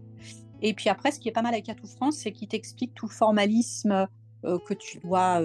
Et 0.62 0.75
puis 0.75 0.89
après, 0.89 1.12
ce 1.12 1.21
qui 1.21 1.29
est 1.29 1.33
pas 1.33 1.43
mal 1.43 1.55
avec 1.55 1.69
Atout 1.69 1.87
France, 1.87 2.17
c'est 2.17 2.33
qu'il 2.33 2.49
t'explique 2.49 2.95
tout 2.95 3.07
le 3.07 3.12
formalisme 3.12 4.07
que 4.43 4.75
tu 4.75 5.01
dois 5.01 5.43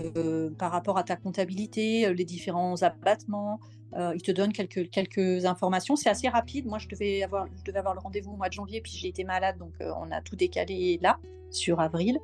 par 0.59 0.71
rapport 0.71 0.95
à 0.99 1.03
ta 1.03 1.15
comptabilité, 1.15 2.13
les 2.13 2.23
différents 2.23 2.81
abattements. 2.83 3.59
il 3.95 4.21
te 4.21 4.31
donne 4.31 4.53
quelques, 4.53 4.91
quelques 4.91 5.45
informations. 5.45 5.95
C'est 5.95 6.09
assez 6.09 6.29
rapide. 6.29 6.67
Moi, 6.67 6.77
je 6.77 6.87
devais 6.87 7.23
avoir, 7.23 7.47
je 7.57 7.63
devais 7.63 7.79
avoir 7.79 7.95
le 7.95 7.99
rendez-vous 7.99 8.33
au 8.33 8.35
mois 8.37 8.47
de 8.47 8.53
janvier, 8.53 8.79
puis 8.79 8.91
j'ai 8.91 9.07
été 9.07 9.23
malade, 9.23 9.57
donc 9.57 9.73
on 9.79 10.11
a 10.11 10.21
tout 10.21 10.35
décalé 10.35 10.99
là 11.01 11.17
sur 11.51 11.79
avril, 11.79 12.19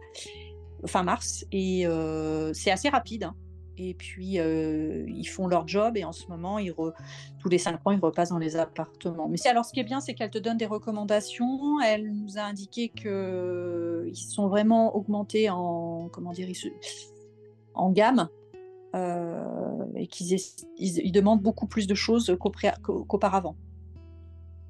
fin 0.85 1.03
mars, 1.03 1.45
et 1.51 1.85
euh, 1.85 2.53
c'est 2.53 2.71
assez 2.71 2.89
rapide. 2.89 3.25
Hein. 3.25 3.35
Et 3.77 3.93
puis, 3.93 4.39
euh, 4.39 5.05
ils 5.07 5.27
font 5.27 5.47
leur 5.47 5.67
job 5.67 5.97
et 5.97 6.03
en 6.03 6.11
ce 6.11 6.27
moment, 6.27 6.57
ils 6.57 6.73
tous 6.73 7.49
les 7.49 7.59
cinq 7.59 7.79
ans, 7.85 7.91
ils 7.91 7.99
repassent 7.99 8.29
dans 8.29 8.39
les 8.39 8.55
appartements. 8.55 9.27
Mais 9.27 9.37
alors, 9.47 9.65
ce 9.65 9.71
qui 9.71 9.79
est 9.79 9.83
bien, 9.83 10.01
c'est 10.01 10.15
qu'elle 10.15 10.31
te 10.31 10.39
donne 10.39 10.57
des 10.57 10.65
recommandations. 10.65 11.79
Elle 11.81 12.11
nous 12.11 12.37
a 12.37 12.41
indiqué 12.41 12.89
qu'ils 12.89 14.15
sont 14.15 14.47
vraiment 14.47 14.95
augmentés 14.95 15.49
en, 15.49 16.09
comment 16.11 16.31
dire, 16.31 16.49
en 17.75 17.91
gamme 17.91 18.29
euh, 18.95 19.85
et 19.95 20.07
qu'ils 20.07 20.39
ils, 20.77 21.11
demandent 21.11 21.41
beaucoup 21.41 21.67
plus 21.67 21.87
de 21.87 21.95
choses 21.95 22.35
qu'auparavant. 22.39 23.55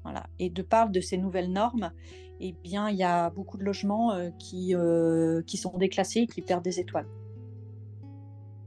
Voilà. 0.02 0.26
Et 0.38 0.50
de 0.50 0.62
par 0.62 0.90
de 0.90 1.00
ces 1.00 1.18
nouvelles 1.18 1.52
normes, 1.52 1.92
eh 2.40 2.52
bien, 2.52 2.88
il 2.88 2.96
y 2.96 3.02
a 3.02 3.30
beaucoup 3.30 3.58
de 3.58 3.64
logements 3.64 4.12
euh, 4.12 4.30
qui, 4.38 4.74
euh, 4.74 5.42
qui 5.42 5.56
sont 5.56 5.76
déclassés 5.76 6.20
et 6.20 6.26
qui 6.26 6.42
perdent 6.42 6.64
des 6.64 6.80
étoiles. 6.80 7.06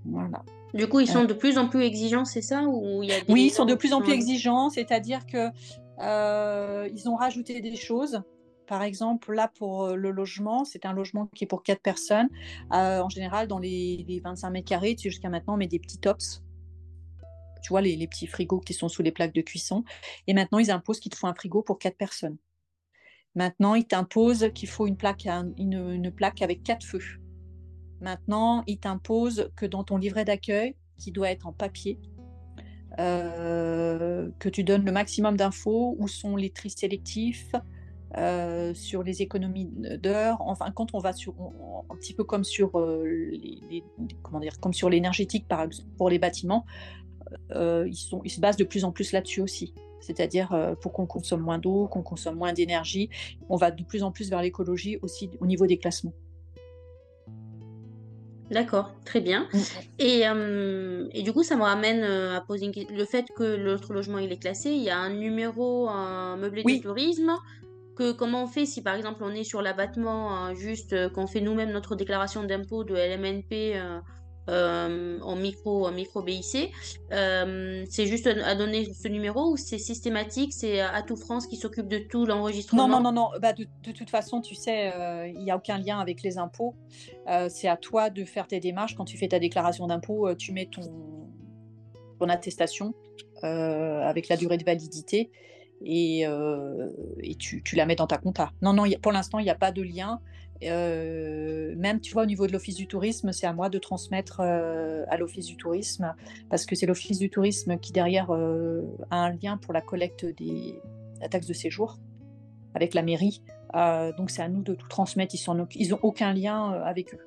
Voilà. 0.05 0.43
Du 0.73 0.87
coup, 0.87 0.99
ils 0.99 1.07
sont 1.07 1.23
euh. 1.23 1.27
de 1.27 1.33
plus 1.33 1.57
en 1.57 1.67
plus 1.67 1.83
exigeants, 1.83 2.25
c'est 2.25 2.41
ça 2.41 2.63
ou 2.63 3.03
y 3.03 3.11
a 3.11 3.15
Oui, 3.29 3.47
ils 3.47 3.51
sont 3.51 3.65
de 3.65 3.75
plus 3.75 3.93
en 3.93 4.01
plus 4.01 4.13
exigeants, 4.13 4.69
c'est-à-dire 4.69 5.25
que 5.25 5.49
ils 6.89 7.09
ont 7.09 7.15
rajouté 7.15 7.61
des 7.61 7.75
choses. 7.75 8.21
Par 8.67 8.83
exemple, 8.83 9.33
là 9.33 9.51
pour 9.53 9.89
le 9.89 10.11
logement, 10.11 10.63
c'est 10.63 10.85
un 10.85 10.93
logement 10.93 11.27
qui 11.35 11.43
est 11.43 11.47
pour 11.47 11.61
quatre 11.61 11.81
personnes. 11.81 12.29
en 12.71 13.09
général, 13.09 13.47
dans 13.47 13.59
les, 13.59 14.05
les 14.07 14.19
25 14.19 14.49
mètres 14.49 14.69
carrés, 14.69 14.95
jusqu'à 14.97 15.29
maintenant, 15.29 15.55
on 15.55 15.57
met 15.57 15.67
des 15.67 15.79
petits 15.79 15.99
tops 15.99 16.41
tu 17.61 17.69
vois, 17.69 17.81
les, 17.81 17.95
les, 17.95 18.07
petits 18.07 18.27
frigos 18.27 18.59
qui 18.59 18.73
sont 18.73 18.89
sous 18.89 19.03
les 19.03 19.11
plaques 19.11 19.35
de 19.35 19.41
cuisson. 19.41 19.83
Et 20.25 20.33
maintenant, 20.33 20.57
ils 20.57 20.71
imposent 20.71 20.99
qu'il 20.99 21.11
te 21.11 21.17
faut 21.17 21.27
un 21.27 21.33
frigo 21.35 21.61
pour 21.61 21.77
quatre 21.77 21.95
personnes. 21.95 22.37
Maintenant, 23.35 23.75
il 23.75 23.85
t'impose 23.85 24.51
qu'il 24.53 24.67
faut 24.67 24.87
une 24.87 24.97
plaque, 24.97 25.25
une, 25.57 26.11
plaque 26.11 26.41
avec 26.41 26.63
quatre 26.63 26.85
feux. 26.85 27.01
Maintenant, 28.01 28.63
il 28.67 28.79
t'impose 28.79 29.51
que 29.55 29.65
dans 29.65 29.83
ton 29.83 29.97
livret 29.97 30.25
d'accueil, 30.25 30.75
qui 30.97 31.11
doit 31.11 31.31
être 31.31 31.47
en 31.47 31.53
papier, 31.53 31.99
euh, 32.99 34.29
que 34.39 34.49
tu 34.49 34.63
donnes 34.63 34.85
le 34.85 34.91
maximum 34.91 35.37
d'infos, 35.37 35.95
où 35.99 36.07
sont 36.07 36.35
les 36.35 36.49
tris 36.49 36.71
sélectifs, 36.71 37.53
euh, 38.17 38.73
sur 38.73 39.03
les 39.03 39.21
économies 39.21 39.69
d'heures. 40.01 40.41
Enfin, 40.41 40.71
quand 40.71 40.93
on 40.93 40.99
va 40.99 41.13
sur, 41.13 41.33
un 41.89 41.95
petit 41.95 42.13
peu 42.13 42.23
comme 42.23 42.43
sur 42.43 42.77
euh, 42.77 43.31
l'énergétique 44.89 45.47
par 45.47 45.61
exemple 45.61 45.89
pour 45.97 46.09
les 46.09 46.19
bâtiments, 46.19 46.65
ils, 47.51 47.95
sont, 47.95 48.21
ils 48.25 48.29
se 48.29 48.41
basent 48.41 48.57
de 48.57 48.65
plus 48.65 48.83
en 48.83 48.91
plus 48.91 49.13
là-dessus 49.13 49.41
aussi 49.41 49.73
c'est-à-dire 50.01 50.51
euh, 50.51 50.75
pour 50.75 50.91
qu'on 50.91 51.05
consomme 51.05 51.41
moins 51.41 51.59
d'eau, 51.59 51.87
qu'on 51.87 52.01
consomme 52.01 52.35
moins 52.35 52.53
d'énergie. 52.53 53.09
On 53.49 53.55
va 53.55 53.71
de 53.71 53.83
plus 53.83 54.03
en 54.03 54.11
plus 54.11 54.29
vers 54.29 54.41
l'écologie 54.41 54.97
aussi 55.01 55.29
au 55.39 55.45
niveau 55.45 55.67
des 55.67 55.77
classements. 55.77 56.13
D'accord, 58.51 58.91
très 59.05 59.21
bien. 59.21 59.47
Mm. 59.53 59.59
Et, 59.99 60.27
euh, 60.27 61.07
et, 61.13 61.23
du 61.23 61.31
coup, 61.31 61.41
ça 61.41 61.55
me 61.55 61.63
ramène 61.63 62.03
euh, 62.03 62.35
à 62.35 62.41
poser 62.41 62.65
une 62.65 62.73
question. 62.73 62.95
Le 62.95 63.05
fait 63.05 63.25
que 63.35 63.43
l'autre 63.43 63.93
logement 63.93 64.17
il 64.17 64.31
est 64.31 64.37
classé, 64.37 64.71
il 64.71 64.83
y 64.83 64.89
a 64.89 64.97
un 64.97 65.09
numéro, 65.09 65.87
un 65.87 66.35
meublé 66.35 66.63
de 66.63 66.81
tourisme 66.81 67.31
que 67.95 68.11
comment 68.11 68.43
on 68.43 68.47
fait 68.47 68.65
si 68.65 68.81
par 68.81 68.95
exemple 68.95 69.23
on 69.23 69.33
est 69.33 69.43
sur 69.43 69.61
l'abattement, 69.61 70.33
hein, 70.35 70.53
juste 70.53 71.11
qu'on 71.13 71.27
fait 71.27 71.41
nous-mêmes 71.41 71.71
notre 71.71 71.95
déclaration 71.95 72.43
d'impôt 72.43 72.83
de 72.83 72.95
LMNP 72.95 73.79
euh, 74.49 75.19
en 75.21 75.35
micro 75.35 75.85
en 75.85 75.91
micro 75.91 76.21
BIC. 76.21 76.71
Euh, 77.11 77.85
c'est 77.89 78.07
juste 78.07 78.27
à 78.27 78.55
donner 78.55 78.91
ce 78.93 79.07
numéro 79.07 79.51
ou 79.51 79.57
c'est 79.57 79.77
systématique? 79.77 80.51
C'est 80.53 80.79
à 80.79 81.01
tout 81.03 81.15
France 81.15 81.45
qui 81.47 81.57
s'occupe 81.57 81.87
de 81.87 81.99
tout 81.99 82.25
l'enregistrement? 82.25 82.87
Non, 82.87 83.01
non, 83.01 83.11
non, 83.11 83.31
non. 83.33 83.39
Bah, 83.39 83.53
de, 83.53 83.67
toute 83.91 84.09
façon, 84.09 84.41
tu 84.41 84.55
sais, 84.55 84.91
euh, 84.93 85.27
il 85.27 85.43
n'y 85.43 85.51
a 85.51 85.57
aucun 85.57 85.77
lien 85.77 85.99
avec 85.99 86.23
les 86.23 86.37
impôts. 86.37 86.75
c'est 87.49 87.67
à 87.67 87.77
toi 87.77 88.09
de 88.09 88.25
faire 88.25 88.47
tes 88.47 88.59
démarches. 88.59 88.95
Quand 88.95 89.05
tu 89.05 89.17
fais 89.17 89.27
ta 89.27 89.39
déclaration 89.39 89.87
d'impôt, 89.87 90.33
tu 90.35 90.51
mets 90.53 90.67
ton, 90.71 90.81
ton 92.19 92.29
attestation 92.29 92.93
avec 93.43 94.27
la 94.27 94.37
durée 94.37 94.57
de 94.57 94.65
validité 94.65 95.31
et, 95.85 96.25
tu, 97.37 97.75
la 97.75 97.85
mets 97.85 97.95
dans 97.95 98.07
ta 98.07 98.17
compta. 98.17 98.51
Non, 98.61 98.73
non, 98.73 98.85
pour 99.01 99.11
l'instant, 99.11 99.39
il 99.39 99.43
n'y 99.43 99.51
a 99.51 99.55
pas 99.55 99.71
de 99.71 99.81
lien. 99.81 100.19
Euh, 100.63 101.73
même, 101.77 101.99
tu 101.99 102.13
vois, 102.13 102.23
au 102.23 102.25
niveau 102.25 102.47
de 102.47 102.51
l'Office 102.51 102.75
du 102.75 102.87
tourisme, 102.87 103.31
c'est 103.31 103.47
à 103.47 103.53
moi 103.53 103.69
de 103.69 103.79
transmettre 103.79 104.41
euh, 104.41 105.03
à 105.09 105.17
l'Office 105.17 105.45
du 105.45 105.57
tourisme, 105.57 106.13
parce 106.49 106.65
que 106.65 106.75
c'est 106.75 106.85
l'Office 106.85 107.19
du 107.19 107.29
tourisme 107.29 107.77
qui, 107.77 107.91
derrière, 107.91 108.31
euh, 108.31 108.83
a 109.09 109.17
un 109.17 109.31
lien 109.31 109.57
pour 109.57 109.73
la 109.73 109.81
collecte 109.81 110.25
des 110.25 110.79
la 111.19 111.29
taxe 111.29 111.45
de 111.45 111.53
séjour 111.53 111.99
avec 112.73 112.95
la 112.95 113.03
mairie. 113.03 113.43
donc, 114.17 114.31
c'est 114.31 114.41
à 114.41 114.49
nous 114.49 114.63
de 114.63 114.73
tout 114.73 114.87
transmettre. 114.87 115.35
Ils 115.75 115.89
n'ont 115.89 115.99
aucun 116.01 116.33
lien 116.33 116.71
avec 116.83 117.13
eux. 117.13 117.19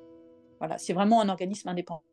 Voilà, 0.59 0.77
c'est 0.77 0.91
vraiment 0.91 1.21
un 1.21 1.29
organisme 1.29 1.69
indépendant. 1.69 2.03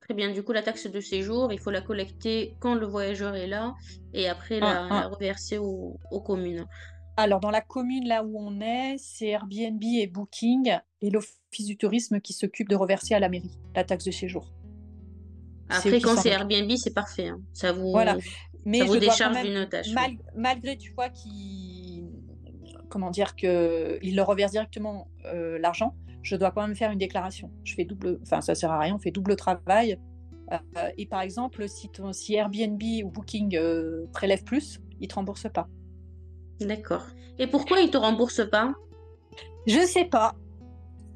Très 0.00 0.14
bien. 0.14 0.32
Du 0.32 0.42
coup, 0.42 0.52
la 0.52 0.62
taxe 0.62 0.86
de 0.86 1.00
séjour, 1.00 1.52
il 1.52 1.58
faut 1.58 1.70
la 1.70 1.82
collecter 1.82 2.56
quand 2.58 2.74
le 2.74 2.86
voyageur 2.86 3.34
est 3.34 3.46
là 3.46 3.74
et 4.14 4.28
après 4.28 4.60
la, 4.60 4.84
ah, 4.84 4.88
ah. 4.90 5.08
reverser 5.08 5.58
aux 5.58 6.20
communes. 6.24 6.66
Alors, 7.16 7.40
dans 7.40 7.50
la 7.50 7.60
commune 7.60 8.08
là 8.08 8.24
où 8.24 8.38
on 8.38 8.60
est, 8.60 8.96
c'est 8.98 9.28
Airbnb 9.28 9.82
et 9.82 10.06
Booking 10.06 10.78
et 11.00 11.10
l'Office 11.10 11.66
du 11.66 11.76
tourisme 11.76 12.20
qui 12.20 12.32
s'occupe 12.32 12.68
de 12.68 12.76
reverser 12.76 13.14
à 13.14 13.20
la 13.20 13.28
mairie 13.28 13.58
la 13.74 13.84
taxe 13.84 14.04
de 14.04 14.10
séjour. 14.10 14.52
Après, 15.68 16.00
quand 16.00 16.16
c'est 16.16 16.30
Airbnb, 16.30 16.70
c'est 16.76 16.94
parfait. 16.94 17.28
Hein. 17.28 17.40
Ça 17.52 17.72
vous, 17.72 17.90
voilà. 17.90 18.16
Mais 18.64 18.78
ça 18.78 18.84
vous 18.84 18.98
décharge 18.98 19.42
d'une 19.42 19.68
tâche. 19.68 19.88
Malgré, 20.34 20.76
tu 20.76 20.92
vois, 20.92 21.08
qui 21.08 22.04
comment 22.88 23.10
dire 23.10 23.36
que 23.36 23.98
il 24.02 24.16
leur 24.16 24.26
reverse 24.26 24.52
directement 24.52 25.08
euh, 25.24 25.58
l'argent, 25.58 25.94
je 26.22 26.36
dois 26.36 26.50
quand 26.50 26.60
même 26.66 26.76
faire 26.76 26.90
une 26.90 26.98
déclaration. 26.98 27.50
Je 27.64 27.74
fais 27.74 27.84
double, 27.84 28.20
enfin 28.22 28.42
ça 28.42 28.54
sert 28.54 28.70
à 28.70 28.78
rien, 28.78 28.94
on 28.94 28.98
fait 28.98 29.10
double 29.10 29.34
travail. 29.34 29.98
Euh, 30.52 30.90
et 30.98 31.06
par 31.06 31.22
exemple, 31.22 31.66
si, 31.68 31.88
si 32.12 32.34
Airbnb 32.34 32.82
ou 33.04 33.10
Booking 33.10 33.56
euh, 33.56 34.06
prélève 34.12 34.44
plus, 34.44 34.78
ils 35.00 35.08
te 35.08 35.14
remboursent 35.14 35.50
pas. 35.52 35.68
D'accord. 36.60 37.06
Et 37.38 37.46
pourquoi 37.46 37.80
ils 37.80 37.90
te 37.90 37.96
remboursent 37.96 38.48
pas? 38.50 38.72
Je 39.66 39.80
sais 39.86 40.04
pas. 40.04 40.34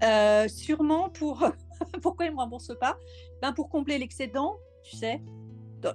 Euh, 0.02 0.48
sûrement 0.48 1.08
pour 1.10 1.44
pourquoi 2.02 2.26
ils 2.26 2.32
me 2.32 2.38
remboursent 2.38 2.76
pas? 2.78 2.98
Ben 3.42 3.52
pour 3.52 3.68
combler 3.68 3.98
l'excédent, 3.98 4.56
tu 4.84 4.96
sais, 4.96 5.22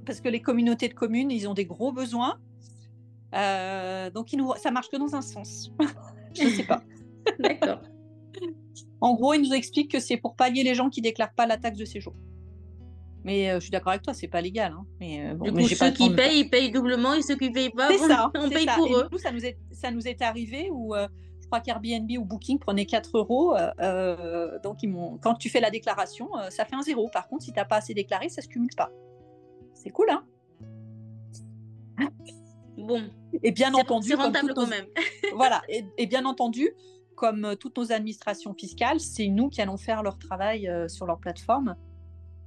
parce 0.05 0.21
que 0.21 0.29
les 0.29 0.41
communautés 0.41 0.87
de 0.87 0.93
communes, 0.93 1.31
ils 1.31 1.47
ont 1.47 1.53
des 1.53 1.65
gros 1.65 1.91
besoins. 1.91 2.39
Euh, 3.33 4.09
donc 4.09 4.33
ils 4.33 4.37
nous... 4.37 4.53
ça 4.55 4.71
marche 4.71 4.89
que 4.89 4.97
dans 4.97 5.15
un 5.15 5.21
sens. 5.21 5.71
Je 6.33 6.47
sais 6.47 6.63
pas. 6.63 6.81
D'accord. 7.39 7.81
En 8.99 9.15
gros, 9.15 9.33
ils 9.33 9.41
nous 9.41 9.53
expliquent 9.53 9.91
que 9.91 9.99
c'est 9.99 10.17
pour 10.17 10.35
pallier 10.35 10.63
les 10.63 10.75
gens 10.75 10.89
qui 10.89 11.01
déclarent 11.01 11.33
pas 11.33 11.45
la 11.45 11.57
taxe 11.57 11.77
de 11.77 11.85
séjour. 11.85 12.13
Mais 13.23 13.51
euh, 13.51 13.55
je 13.55 13.59
suis 13.61 13.71
d'accord 13.71 13.91
avec 13.91 14.01
toi, 14.01 14.13
c'est 14.13 14.27
pas 14.27 14.41
légal. 14.41 14.73
Hein. 14.73 14.85
Mais, 14.99 15.29
euh, 15.29 15.33
bon, 15.35 15.67
ceux 15.67 15.91
qui 15.91 16.09
payent, 16.09 16.39
ils 16.39 16.49
payent 16.49 16.71
doublement, 16.71 17.13
et 17.13 17.21
ceux 17.21 17.35
qui 17.35 17.51
payent 17.51 17.69
pas, 17.69 17.89
ça, 17.97 18.31
on 18.35 18.49
paye 18.49 18.65
pour 18.75 18.95
eux. 18.95 19.03
Du 19.03 19.09
coup, 19.09 19.17
ça 19.17 19.31
nous 19.31 19.45
est, 19.45 19.57
ça 19.71 19.91
nous 19.91 20.07
est 20.07 20.21
arrivé 20.21 20.69
où 20.71 20.95
euh, 20.95 21.07
je 21.39 21.45
crois 21.45 21.59
qu'Airbnb 21.59 22.09
ou 22.17 22.25
Booking 22.25 22.57
prenait 22.57 22.85
4 22.85 23.17
euros. 23.17 23.55
donc, 24.63 24.81
ils 24.81 24.91
quand 25.21 25.35
tu 25.35 25.49
fais 25.49 25.59
la 25.59 25.69
déclaration, 25.69 26.29
ça 26.49 26.65
fait 26.65 26.75
un 26.75 26.81
zéro. 26.81 27.09
Par 27.09 27.27
contre, 27.27 27.43
si 27.43 27.51
tu 27.51 27.59
n'as 27.59 27.65
pas 27.65 27.77
assez 27.77 27.93
déclaré, 27.93 28.29
ça 28.29 28.41
se 28.41 28.47
cumule 28.47 28.73
pas. 28.75 28.89
C'est 29.73 29.89
cool, 29.89 30.09
hein 30.09 30.23
Bon. 32.77 33.03
Et 33.43 33.51
bien 33.51 33.73
entendu, 33.73 34.09
c'est 34.09 34.15
rentable 34.15 34.53
quand 34.55 34.67
même. 34.67 34.85
voilà. 35.35 35.61
Et, 35.69 35.85
et, 35.97 36.07
bien 36.07 36.25
entendu, 36.25 36.71
comme 37.15 37.55
toutes 37.59 37.77
nos 37.77 37.91
administrations 37.91 38.53
fiscales, 38.53 38.99
c'est 38.99 39.27
nous 39.27 39.49
qui 39.49 39.61
allons 39.61 39.77
faire 39.77 40.01
leur 40.01 40.17
travail 40.17 40.71
sur 40.87 41.05
leur 41.05 41.19
plateforme. 41.19 41.75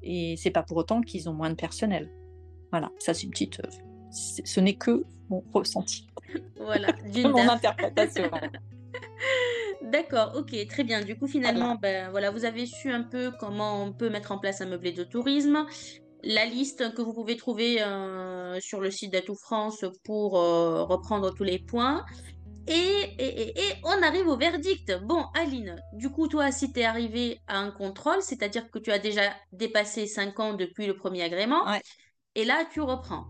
Et 0.05 0.37
c'est 0.37 0.51
pas 0.51 0.63
pour 0.63 0.77
autant 0.77 1.01
qu'ils 1.01 1.29
ont 1.29 1.35
moins 1.35 1.51
de 1.51 1.55
personnel. 1.55 2.11
Voilà, 2.71 2.91
ça 2.99 3.15
c'est 3.15 3.25
une 3.25 3.31
petite. 3.31 3.61
Euh, 3.61 3.69
ce 4.13 4.61
n'est 4.61 4.75
que 4.75 5.05
mon 5.29 5.43
ressenti. 5.53 6.07
Voilà, 6.59 6.89
mon 7.25 7.49
interprétation. 7.49 8.31
D'accord, 9.83 10.33
ok, 10.37 10.67
très 10.69 10.85
bien. 10.85 11.03
Du 11.03 11.17
coup, 11.17 11.27
finalement, 11.27 11.77
Ben, 11.77 12.11
voilà, 12.11 12.31
vous 12.31 12.45
avez 12.45 12.67
su 12.67 12.91
un 12.91 13.03
peu 13.03 13.31
comment 13.39 13.83
on 13.83 13.93
peut 13.93 14.09
mettre 14.09 14.33
en 14.33 14.39
place 14.39 14.61
un 14.61 14.67
meublé 14.67 14.93
de 14.93 15.05
tourisme. 15.05 15.67
La 16.23 16.47
liste 16.47 16.95
que 16.95 17.03
vous 17.03 17.13
pouvez 17.13 17.37
trouver 17.37 17.83
euh, 17.83 18.59
sur 18.61 18.81
le 18.81 18.91
site 18.91 19.13
d'Atout 19.13 19.35
France 19.35 19.85
pour 20.05 20.39
euh, 20.39 20.85
reprendre 20.85 21.35
tous 21.35 21.45
les 21.45 21.59
points. 21.59 22.05
Et, 22.67 23.75
on 23.85 24.03
arrive 24.03 24.29
au 24.29 24.37
verdict. 24.37 24.93
Bon, 25.03 25.27
Aline, 25.35 25.77
du 25.93 26.11
coup, 26.11 26.29
toi, 26.29 26.51
si 26.51 26.73
tu 26.73 26.81
es 26.81 26.85
arrivé 26.85 27.41
à 27.47 27.59
un 27.59 27.71
contrôle, 27.71 28.23
c'est-à-dire 28.23 28.71
que 28.71 28.79
tu 28.79 28.91
as 28.91 28.99
déjà 28.99 29.35
dépassé 29.53 30.07
5 30.07 30.41
ans 30.41 30.55
depuis 30.55 30.87
le 30.87 30.97
premier 30.97 31.23
agrément, 31.23 31.63
et 32.35 32.45
là, 32.45 32.65
tu 32.73 32.81
reprends. 32.81 33.27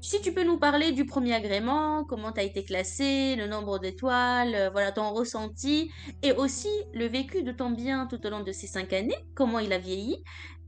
Si 0.00 0.20
tu 0.20 0.32
peux 0.32 0.44
nous 0.44 0.58
parler 0.58 0.92
du 0.92 1.06
premier 1.06 1.34
agrément, 1.34 2.04
comment 2.04 2.30
tu 2.30 2.38
as 2.38 2.44
été 2.44 2.64
classé, 2.64 3.34
le 3.34 3.48
nombre 3.48 3.80
d'étoiles, 3.80 4.54
euh, 4.54 4.70
voilà 4.70 4.92
ton 4.92 5.10
ressenti, 5.10 5.90
et 6.22 6.30
aussi 6.30 6.68
le 6.94 7.06
vécu 7.06 7.42
de 7.42 7.50
ton 7.50 7.70
bien 7.70 8.06
tout 8.06 8.24
au 8.24 8.30
long 8.30 8.44
de 8.44 8.52
ces 8.52 8.68
5 8.68 8.92
années, 8.92 9.16
comment 9.34 9.58
il 9.58 9.72
a 9.72 9.78
vieilli, 9.78 10.22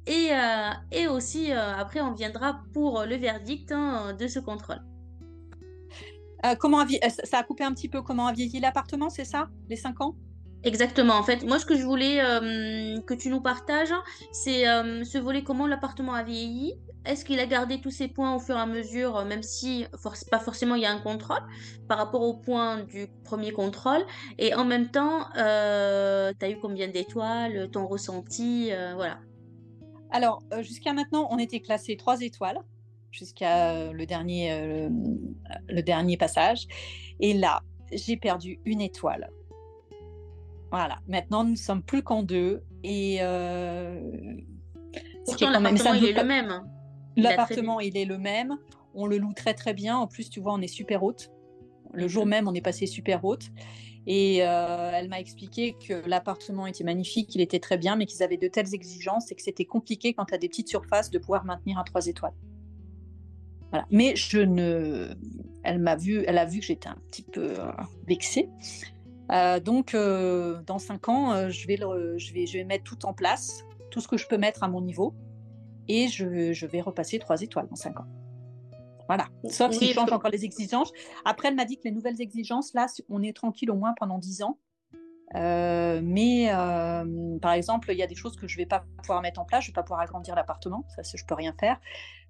et, 0.06 0.30
euh, 0.32 1.12
aussi, 1.12 1.52
euh, 1.52 1.76
après, 1.76 2.00
on 2.00 2.12
viendra 2.12 2.60
pour 2.72 3.04
le 3.04 3.16
verdict 3.16 3.70
hein, 3.70 4.14
de 4.14 4.26
ce 4.26 4.40
contrôle. 4.40 4.80
Euh, 6.44 6.54
comment 6.54 6.80
euh, 6.80 7.08
ça 7.24 7.38
a 7.38 7.42
coupé 7.42 7.64
un 7.64 7.72
petit 7.72 7.88
peu 7.88 8.02
comment 8.02 8.26
a 8.26 8.32
vieilli 8.32 8.60
l'appartement, 8.60 9.10
c'est 9.10 9.24
ça? 9.24 9.48
Les 9.68 9.76
5 9.76 10.00
ans? 10.00 10.14
Exactement. 10.62 11.14
En 11.14 11.22
fait, 11.22 11.42
moi, 11.44 11.58
ce 11.58 11.64
que 11.64 11.76
je 11.76 11.84
voulais 11.84 12.20
euh, 12.20 13.00
que 13.02 13.14
tu 13.14 13.30
nous 13.30 13.40
partages, 13.40 13.94
c'est 14.30 14.64
ce 14.64 15.18
volet 15.18 15.42
comment 15.42 15.66
l'appartement 15.66 16.12
a 16.12 16.22
vieilli. 16.22 16.74
Est-ce 17.06 17.24
qu'il 17.24 17.40
a 17.40 17.46
gardé 17.46 17.80
tous 17.80 17.90
ses 17.90 18.08
points 18.08 18.34
au 18.34 18.38
fur 18.38 18.56
et 18.56 18.60
à 18.60 18.66
mesure, 18.66 19.24
même 19.24 19.42
si 19.42 19.86
pas 20.30 20.38
forcément 20.38 20.74
il 20.74 20.82
y 20.82 20.86
a 20.86 20.92
un 20.92 20.98
contrôle 20.98 21.40
par 21.88 21.96
rapport 21.96 22.20
aux 22.20 22.34
points 22.34 22.82
du 22.82 23.06
premier 23.24 23.52
contrôle? 23.52 24.04
Et 24.36 24.54
en 24.54 24.66
même 24.66 24.90
temps, 24.90 25.24
tu 25.32 25.40
as 25.40 26.50
eu 26.50 26.58
combien 26.60 26.88
d'étoiles, 26.88 27.70
ton 27.70 27.86
ressenti, 27.86 28.70
voilà. 28.96 29.18
Alors, 30.10 30.42
jusqu'à 30.60 30.92
maintenant, 30.92 31.26
on 31.30 31.38
était 31.38 31.60
classé 31.60 31.96
3 31.96 32.20
étoiles 32.20 32.60
jusqu'à 33.10 33.92
le 33.92 34.06
dernier, 34.06 34.52
euh, 34.52 34.88
le 35.68 35.82
dernier 35.82 36.16
passage. 36.16 36.66
Et 37.20 37.34
là, 37.34 37.62
j'ai 37.92 38.16
perdu 38.16 38.60
une 38.64 38.80
étoile. 38.80 39.30
Voilà, 40.70 40.98
maintenant 41.08 41.42
nous 41.44 41.52
ne 41.52 41.56
sommes 41.56 41.82
plus 41.82 42.02
qu'en 42.02 42.22
deux. 42.22 42.62
Et 42.84 43.18
euh, 43.20 44.00
l'appartement, 45.40 45.94
il 45.94 46.04
est 46.04 46.12
le 46.12 46.24
même. 46.24 46.50
Hein. 46.50 46.66
L'appartement, 47.16 47.80
il 47.80 47.96
est 47.96 48.04
le 48.04 48.18
même. 48.18 48.56
On 48.94 49.06
le 49.06 49.18
loue 49.18 49.34
très 49.34 49.54
très 49.54 49.74
bien. 49.74 49.96
En 49.96 50.06
plus, 50.06 50.30
tu 50.30 50.40
vois, 50.40 50.54
on 50.54 50.60
est 50.60 50.68
super 50.68 51.02
haute. 51.02 51.30
Le 51.92 52.06
jour 52.06 52.24
mhm. 52.24 52.30
même, 52.30 52.48
on 52.48 52.54
est 52.54 52.60
passé 52.60 52.86
super 52.86 53.24
haute. 53.24 53.50
Et 54.06 54.38
euh, 54.42 54.90
elle 54.94 55.08
m'a 55.08 55.20
expliqué 55.20 55.76
que 55.86 56.08
l'appartement 56.08 56.66
était 56.66 56.84
magnifique, 56.84 57.28
qu'il 57.28 57.40
était 57.40 57.58
très 57.58 57.76
bien, 57.76 57.96
mais 57.96 58.06
qu'ils 58.06 58.22
avaient 58.22 58.38
de 58.38 58.48
telles 58.48 58.74
exigences 58.74 59.30
et 59.30 59.34
que 59.34 59.42
c'était 59.42 59.66
compliqué 59.66 60.14
quand 60.14 60.24
tu 60.24 60.34
as 60.34 60.38
des 60.38 60.48
petites 60.48 60.68
surfaces 60.68 61.10
de 61.10 61.18
pouvoir 61.18 61.44
maintenir 61.44 61.78
un 61.78 61.84
3 61.84 62.06
étoiles. 62.06 62.32
Mais 63.90 64.16
je 64.16 64.38
ne, 64.38 65.14
elle 65.62 65.78
m'a 65.78 65.96
vu, 65.96 66.24
elle 66.26 66.38
a 66.38 66.44
vu 66.44 66.60
que 66.60 66.66
j'étais 66.66 66.88
un 66.88 66.98
petit 67.10 67.22
peu 67.22 67.58
euh, 67.58 67.70
vexée. 68.06 68.48
Euh, 69.30 69.60
donc, 69.60 69.94
euh, 69.94 70.60
dans 70.66 70.78
cinq 70.78 71.08
ans, 71.08 71.48
je 71.48 71.66
vais, 71.66 71.76
je 71.76 72.34
vais, 72.34 72.46
je 72.46 72.58
vais 72.58 72.64
mettre 72.64 72.84
tout 72.84 73.06
en 73.06 73.12
place, 73.12 73.64
tout 73.90 74.00
ce 74.00 74.08
que 74.08 74.16
je 74.16 74.26
peux 74.26 74.38
mettre 74.38 74.62
à 74.62 74.68
mon 74.68 74.80
niveau, 74.80 75.14
et 75.88 76.08
je, 76.08 76.52
je 76.52 76.66
vais 76.66 76.80
repasser 76.80 77.18
trois 77.18 77.40
étoiles 77.42 77.68
dans 77.68 77.76
cinq 77.76 78.00
ans. 78.00 78.06
Voilà. 79.06 79.28
Sauf 79.48 79.72
si 79.72 79.92
change 79.92 80.12
encore 80.12 80.30
les 80.30 80.44
exigences. 80.44 80.92
Après, 81.24 81.48
elle 81.48 81.56
m'a 81.56 81.64
dit 81.64 81.76
que 81.76 81.82
les 81.84 81.90
nouvelles 81.90 82.20
exigences, 82.20 82.74
là, 82.74 82.86
on 83.08 83.22
est 83.22 83.36
tranquille 83.36 83.70
au 83.70 83.74
moins 83.74 83.92
pendant 83.98 84.18
dix 84.18 84.42
ans. 84.42 84.58
Euh, 85.36 86.00
mais 86.02 86.48
euh, 86.52 87.38
par 87.40 87.52
exemple, 87.52 87.90
il 87.92 87.98
y 87.98 88.02
a 88.02 88.06
des 88.06 88.14
choses 88.14 88.36
que 88.36 88.48
je 88.48 88.56
ne 88.56 88.62
vais 88.62 88.66
pas 88.66 88.84
pouvoir 88.98 89.22
mettre 89.22 89.40
en 89.40 89.44
place. 89.44 89.64
Je 89.64 89.68
ne 89.68 89.72
vais 89.72 89.74
pas 89.74 89.82
pouvoir 89.82 90.00
agrandir 90.00 90.34
l'appartement, 90.34 90.84
ça, 90.94 91.02
je 91.02 91.22
ne 91.22 91.26
peux 91.26 91.34
rien 91.34 91.54
faire. 91.58 91.78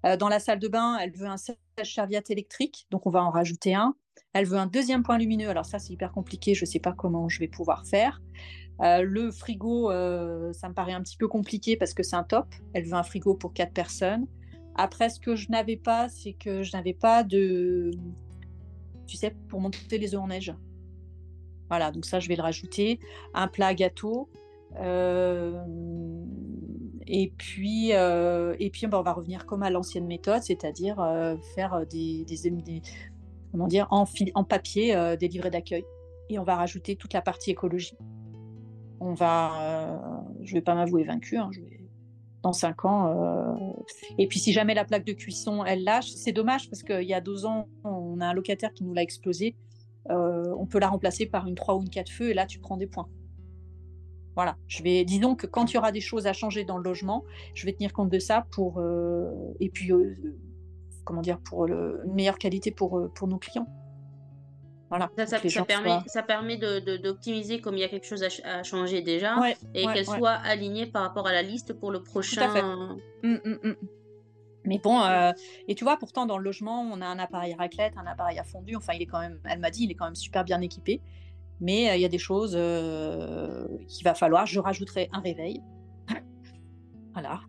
Euh, 0.05 0.17
dans 0.17 0.29
la 0.29 0.39
salle 0.39 0.59
de 0.59 0.67
bain, 0.67 0.97
elle 0.99 1.11
veut 1.11 1.27
un 1.27 1.37
sèche-serviette 1.37 2.29
électrique, 2.29 2.87
donc 2.91 3.05
on 3.05 3.09
va 3.09 3.23
en 3.23 3.31
rajouter 3.31 3.73
un. 3.75 3.95
Elle 4.33 4.45
veut 4.45 4.57
un 4.57 4.67
deuxième 4.67 5.03
point 5.03 5.17
lumineux, 5.17 5.49
alors 5.49 5.65
ça, 5.65 5.79
c'est 5.79 5.93
hyper 5.93 6.11
compliqué, 6.11 6.53
je 6.53 6.63
ne 6.63 6.69
sais 6.69 6.79
pas 6.79 6.93
comment 6.93 7.27
je 7.27 7.39
vais 7.39 7.47
pouvoir 7.47 7.85
faire. 7.85 8.21
le 8.79 9.29
frigo, 9.31 9.89
ça 10.53 10.69
me 10.69 10.73
paraît 10.73 10.93
un 10.93 11.01
petit 11.01 11.17
peu 11.17 11.27
compliqué 11.27 11.75
parce 11.77 11.93
que 11.93 12.03
c'est 12.03 12.15
un 12.15 12.23
top. 12.23 12.47
Elle 12.73 12.85
veut 12.85 12.93
un 12.93 13.03
frigo 13.03 13.35
pour 13.35 13.53
quatre 13.53 13.73
personnes. 13.73 14.27
Après, 14.75 15.09
ce 15.09 15.19
que 15.19 15.35
je 15.35 15.49
n'avais 15.49 15.75
pas, 15.75 16.07
c'est 16.07 16.33
que 16.33 16.63
je 16.63 16.75
n'avais 16.75 16.93
pas 16.93 17.23
de, 17.23 17.91
tu 19.05 19.17
sais, 19.17 19.35
pour 19.49 19.59
monter 19.59 19.97
les 19.97 20.15
œufs 20.15 20.21
en 20.21 20.27
neige. 20.27 20.53
Voilà, 21.71 21.89
donc 21.91 22.05
ça, 22.05 22.19
je 22.19 22.27
vais 22.27 22.35
le 22.35 22.43
rajouter. 22.43 22.99
Un 23.33 23.47
plat 23.47 23.73
gâteau. 23.73 24.29
et 27.07 27.33
puis, 27.37 27.91
et 27.91 28.69
puis 28.71 28.85
on 28.85 29.01
va 29.01 29.13
revenir 29.13 29.45
comme 29.45 29.63
à 29.63 29.69
l'ancienne 29.69 30.05
méthode, 30.05 30.43
c'est-à-dire 30.43 30.97
faire 31.55 31.85
des, 31.89 32.25
comment 33.51 33.67
dire, 33.67 33.87
en, 33.89 34.05
papier 34.43 35.15
des 35.17 35.29
livrets 35.29 35.51
d'accueil. 35.51 35.85
Et 36.29 36.37
on 36.39 36.43
va 36.43 36.55
rajouter 36.55 36.95
toute 36.97 37.13
la 37.13 37.21
partie 37.21 37.51
écologie. 37.51 37.97
On 38.99 39.13
va, 39.13 40.13
je 40.41 40.53
vais 40.53 40.61
pas 40.61 40.75
m'avouer 40.75 41.05
vaincu, 41.05 41.37
hein, 41.37 41.49
dans 42.43 42.53
cinq 42.53 42.85
ans. 42.85 43.07
Euh, 43.07 43.73
et 44.17 44.27
puis 44.27 44.39
si 44.39 44.53
jamais 44.53 44.73
la 44.73 44.85
plaque 44.85 45.05
de 45.05 45.13
cuisson, 45.13 45.63
elle 45.63 45.83
lâche, 45.83 46.09
c'est 46.09 46.31
dommage 46.31 46.69
parce 46.69 46.83
qu'il 46.83 47.07
y 47.07 47.13
a 47.13 47.21
deux 47.21 47.45
ans, 47.45 47.67
on 47.83 48.19
a 48.19 48.27
un 48.27 48.33
locataire 48.33 48.73
qui 48.73 48.83
nous 48.83 48.93
l'a 48.93 49.03
explosé. 49.03 49.55
Euh, 50.09 50.55
on 50.57 50.65
peut 50.65 50.79
la 50.79 50.89
remplacer 50.89 51.25
par 51.25 51.47
une 51.47 51.55
3 51.55 51.75
ou 51.75 51.81
une 51.81 51.89
4 51.89 52.09
feux 52.09 52.29
et 52.29 52.33
là, 52.33 52.45
tu 52.45 52.59
prends 52.59 52.77
des 52.77 52.87
points. 52.87 53.07
Voilà, 54.35 54.55
je 54.67 54.81
vais, 54.81 55.03
disons 55.03 55.35
que 55.35 55.45
quand 55.45 55.71
il 55.71 55.75
y 55.75 55.77
aura 55.77 55.91
des 55.91 55.99
choses 55.99 56.25
à 56.25 56.33
changer 56.33 56.63
dans 56.63 56.77
le 56.77 56.83
logement, 56.83 57.25
je 57.53 57.65
vais 57.65 57.73
tenir 57.73 57.91
compte 57.91 58.09
de 58.09 58.19
ça 58.19 58.45
pour, 58.51 58.79
euh, 58.79 59.29
et 59.59 59.69
puis, 59.69 59.91
comment 61.03 61.21
dire, 61.21 61.37
pour 61.39 61.67
le, 61.67 62.01
une 62.05 62.13
meilleure 62.13 62.37
qualité 62.37 62.71
pour, 62.71 63.11
pour 63.13 63.27
nos 63.27 63.37
clients. 63.37 63.67
Ça, 65.25 65.63
permet, 65.63 65.99
ça 66.07 66.21
permet 66.21 66.57
d'optimiser 66.57 67.57
de, 67.57 67.61
comme 67.61 67.75
il 67.75 67.79
y 67.79 67.83
a 67.83 67.87
quelque 67.87 68.05
chose 68.05 68.25
à, 68.43 68.63
changer 68.63 69.01
déjà 69.01 69.37
et 69.73 69.85
qu'elle 69.85 70.05
soit 70.05 70.31
alignée 70.31 70.85
par 70.85 71.03
rapport 71.03 71.27
à 71.27 71.31
la 71.31 71.41
liste 71.41 71.73
pour 71.73 71.91
le 71.91 72.03
prochain. 72.03 72.97
Mmh, 73.23 73.35
mmh, 73.45 73.57
mmh. 73.63 73.75
Mais 74.65 74.77
bon, 74.77 75.01
euh, 75.01 75.31
et 75.67 75.75
tu 75.75 75.83
vois, 75.83 75.97
pourtant 75.97 76.25
dans 76.25 76.37
le 76.37 76.43
logement, 76.43 76.81
on 76.81 77.01
a 77.01 77.05
un 77.05 77.19
appareil 77.19 77.55
raclette, 77.55 77.93
un 77.97 78.05
appareil 78.05 78.37
à 78.39 78.43
fondu. 78.43 78.75
Enfin, 78.75 78.93
il 78.93 79.01
est 79.01 79.07
quand 79.07 79.19
même, 79.19 79.39
elle 79.45 79.59
m'a 79.59 79.71
dit, 79.71 79.83
il 79.83 79.91
est 79.91 79.95
quand 79.95 80.05
même 80.05 80.15
super 80.15 80.43
bien 80.43 80.61
équipé. 80.61 81.01
Mais 81.59 81.89
euh, 81.89 81.95
il 81.95 82.01
y 82.01 82.05
a 82.05 82.09
des 82.09 82.17
choses 82.17 82.53
euh, 82.55 83.67
qu'il 83.87 84.03
va 84.03 84.13
falloir. 84.13 84.45
Je 84.45 84.59
rajouterai 84.59 85.09
un 85.11 85.19
réveil. 85.19 85.61
voilà 87.13 87.41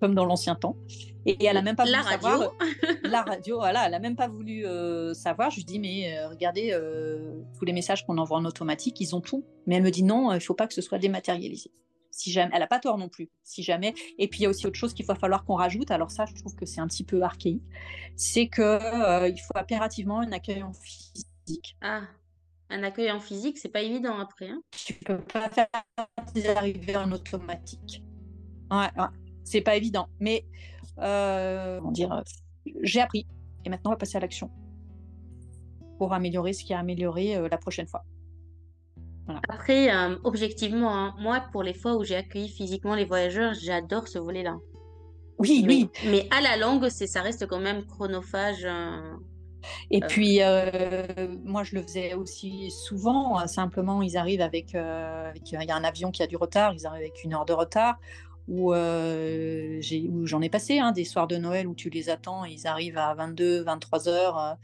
comme 0.00 0.14
dans 0.14 0.24
l'ancien 0.24 0.54
temps. 0.54 0.76
Et, 1.26 1.44
elle 1.44 1.56
a 1.56 1.62
même 1.62 1.74
pas 1.74 1.82
voulu 1.82 1.96
la 1.96 2.02
radio. 2.02 2.28
savoir. 2.28 2.54
la 3.02 3.22
radio, 3.22 3.56
voilà, 3.56 3.88
elle 3.88 3.94
a 3.94 3.98
même 3.98 4.14
pas 4.14 4.28
voulu 4.28 4.64
savoir. 5.12 5.50
Je 5.50 5.56
lui 5.56 5.64
dis 5.64 5.80
mais 5.80 6.24
regardez 6.26 6.72
tous 7.58 7.64
les 7.64 7.72
messages 7.72 8.06
qu'on 8.06 8.16
envoie 8.16 8.38
en 8.38 8.44
automatique, 8.44 9.00
ils 9.00 9.16
ont 9.16 9.20
tout. 9.20 9.44
Mais 9.66 9.74
elle 9.74 9.82
me 9.82 9.90
dit 9.90 10.04
non, 10.04 10.32
il 10.32 10.40
faut 10.40 10.54
pas 10.54 10.68
que 10.68 10.74
ce 10.74 10.82
soit 10.82 10.98
dématérialisé. 10.98 11.72
Si 12.18 12.32
jamais, 12.32 12.50
elle 12.54 12.62
a 12.62 12.66
pas 12.66 12.80
tort 12.80 12.98
non 12.98 13.08
plus. 13.08 13.30
Si 13.44 13.62
jamais. 13.62 13.94
Et 14.18 14.28
puis 14.28 14.40
il 14.40 14.42
y 14.42 14.46
a 14.46 14.48
aussi 14.48 14.66
autre 14.66 14.76
chose 14.76 14.92
qu'il 14.92 15.06
va 15.06 15.14
falloir 15.14 15.44
qu'on 15.44 15.54
rajoute. 15.54 15.90
Alors 15.90 16.10
ça, 16.10 16.26
je 16.26 16.34
trouve 16.34 16.54
que 16.56 16.66
c'est 16.66 16.80
un 16.80 16.88
petit 16.88 17.04
peu 17.04 17.22
archaïque. 17.22 17.62
C'est 18.16 18.48
que 18.48 19.28
il 19.28 19.38
faut 19.38 19.56
impérativement 19.56 20.20
un 20.20 20.32
accueil 20.32 20.62
en 20.62 20.72
physique. 20.72 21.76
Ah. 21.80 22.02
Un 22.70 22.82
accueil 22.82 23.10
en 23.10 23.20
physique, 23.20 23.56
c'est 23.56 23.70
pas 23.70 23.80
évident 23.82 24.18
après. 24.18 24.48
Hein 24.48 24.60
tu 24.72 24.92
peux 24.94 25.20
pas 25.20 25.48
faire 25.48 25.68
des 26.34 26.48
arrivées 26.48 26.96
en 26.96 27.10
automatique. 27.12 28.02
Ouais, 28.70 28.88
ouais 28.96 29.08
c'est 29.48 29.60
pas 29.60 29.76
évident. 29.76 30.08
Mais 30.20 30.44
euh, 30.98 31.80
dire, 31.90 32.22
j'ai 32.82 33.00
appris 33.00 33.26
et 33.64 33.70
maintenant 33.70 33.90
on 33.90 33.94
va 33.94 33.98
passer 33.98 34.16
à 34.16 34.20
l'action 34.20 34.50
pour 35.98 36.12
améliorer 36.12 36.52
ce 36.52 36.64
qui 36.64 36.74
a 36.74 36.78
amélioré 36.78 37.36
euh, 37.36 37.48
la 37.50 37.58
prochaine 37.58 37.86
fois. 37.86 38.04
Après, 39.48 39.94
euh, 39.94 40.16
objectivement, 40.24 40.96
hein, 40.96 41.14
moi, 41.18 41.42
pour 41.52 41.62
les 41.62 41.74
fois 41.74 41.96
où 41.96 42.04
j'ai 42.04 42.16
accueilli 42.16 42.48
physiquement 42.48 42.94
les 42.94 43.04
voyageurs, 43.04 43.54
j'adore 43.54 44.08
ce 44.08 44.18
volet-là. 44.18 44.56
Oui, 45.38 45.64
oui. 45.66 45.88
Mais 46.06 46.26
à 46.30 46.40
la 46.40 46.56
longue, 46.56 46.88
c'est, 46.88 47.06
ça 47.06 47.22
reste 47.22 47.46
quand 47.46 47.60
même 47.60 47.84
chronophage. 47.84 48.66
Et 49.90 50.00
puis, 50.00 50.40
moi, 51.44 51.62
je 51.62 51.76
le 51.76 51.82
faisais 51.82 52.14
aussi 52.14 52.70
souvent. 52.70 53.46
Simplement, 53.46 54.02
ils 54.02 54.16
arrivent 54.16 54.40
avec, 54.40 54.74
avec, 54.74 55.52
Il 55.52 55.62
y 55.62 55.70
a 55.70 55.76
un 55.76 55.84
avion 55.84 56.10
qui 56.10 56.24
a 56.24 56.26
du 56.26 56.36
retard, 56.36 56.74
ils 56.74 56.86
arrivent 56.86 57.02
avec 57.02 57.22
une 57.22 57.34
heure 57.34 57.44
de 57.44 57.52
retard 57.52 57.98
où, 58.48 58.72
euh, 58.72 59.80
où 60.10 60.26
j'en 60.26 60.40
ai 60.40 60.48
passé 60.48 60.78
hein, 60.78 60.92
des 60.92 61.04
soirs 61.04 61.28
de 61.28 61.36
Noël 61.36 61.66
où 61.68 61.74
tu 61.74 61.90
les 61.90 62.08
attends 62.10 62.44
et 62.44 62.52
ils 62.52 62.66
arrivent 62.66 62.98
à 62.98 63.14
22, 63.14 63.62
23 63.62 64.08
heures. 64.08 64.56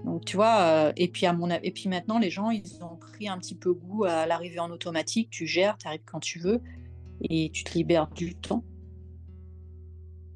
Euh. 0.00 0.04
donc 0.04 0.24
tu 0.24 0.36
vois, 0.36 0.60
euh, 0.60 0.92
et 0.96 1.08
puis 1.08 1.26
à 1.26 1.32
mon 1.32 1.50
et 1.50 1.70
puis 1.70 1.88
maintenant 1.88 2.18
les 2.18 2.30
gens 2.30 2.50
ils 2.50 2.82
ont 2.82 2.96
pris 2.96 3.28
un 3.28 3.38
petit 3.38 3.54
peu 3.54 3.72
goût 3.72 4.04
à 4.04 4.26
l'arrivée 4.26 4.60
en 4.60 4.70
automatique. 4.70 5.30
Tu 5.30 5.46
gères, 5.46 5.76
tu 5.78 5.86
arrives 5.86 6.04
quand 6.04 6.20
tu 6.20 6.38
veux 6.38 6.60
et 7.22 7.50
tu 7.50 7.64
te 7.64 7.74
libères 7.74 8.08
du 8.08 8.34
temps. 8.34 8.64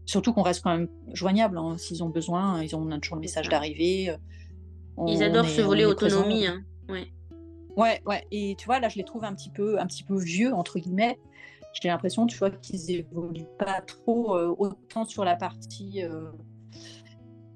Surtout 0.06 0.32
qu'on 0.32 0.42
reste 0.42 0.62
quand 0.62 0.76
même 0.76 0.88
joignable 1.12 1.56
hein, 1.56 1.76
s'ils 1.78 2.04
ont 2.04 2.10
besoin. 2.10 2.62
Ils 2.62 2.76
ont 2.76 2.86
toujours 3.00 3.16
le 3.16 3.22
message 3.22 3.48
d'arrivée. 3.48 4.14
Ils 5.06 5.22
adorent 5.22 5.48
ce 5.48 5.62
volet 5.62 5.86
autonomie. 5.86 6.46
Hein. 6.46 6.62
Ouais. 6.88 7.10
ouais, 7.76 8.02
ouais. 8.04 8.26
Et 8.30 8.54
tu 8.58 8.66
vois 8.66 8.80
là, 8.80 8.88
je 8.88 8.96
les 8.96 9.04
trouve 9.04 9.24
un 9.24 9.34
petit 9.34 9.50
peu, 9.50 9.80
un 9.80 9.86
petit 9.86 10.04
peu 10.04 10.18
vieux 10.18 10.52
entre 10.52 10.78
guillemets 10.78 11.18
j'ai 11.82 11.88
l'impression, 11.88 12.26
tu 12.26 12.38
vois, 12.38 12.50
qu'ils 12.50 12.90
évoluent 12.90 13.46
pas 13.58 13.80
trop 13.80 14.36
euh, 14.36 14.54
autant 14.58 15.04
sur 15.04 15.24
la 15.24 15.36
partie 15.36 16.02
euh, 16.04 16.30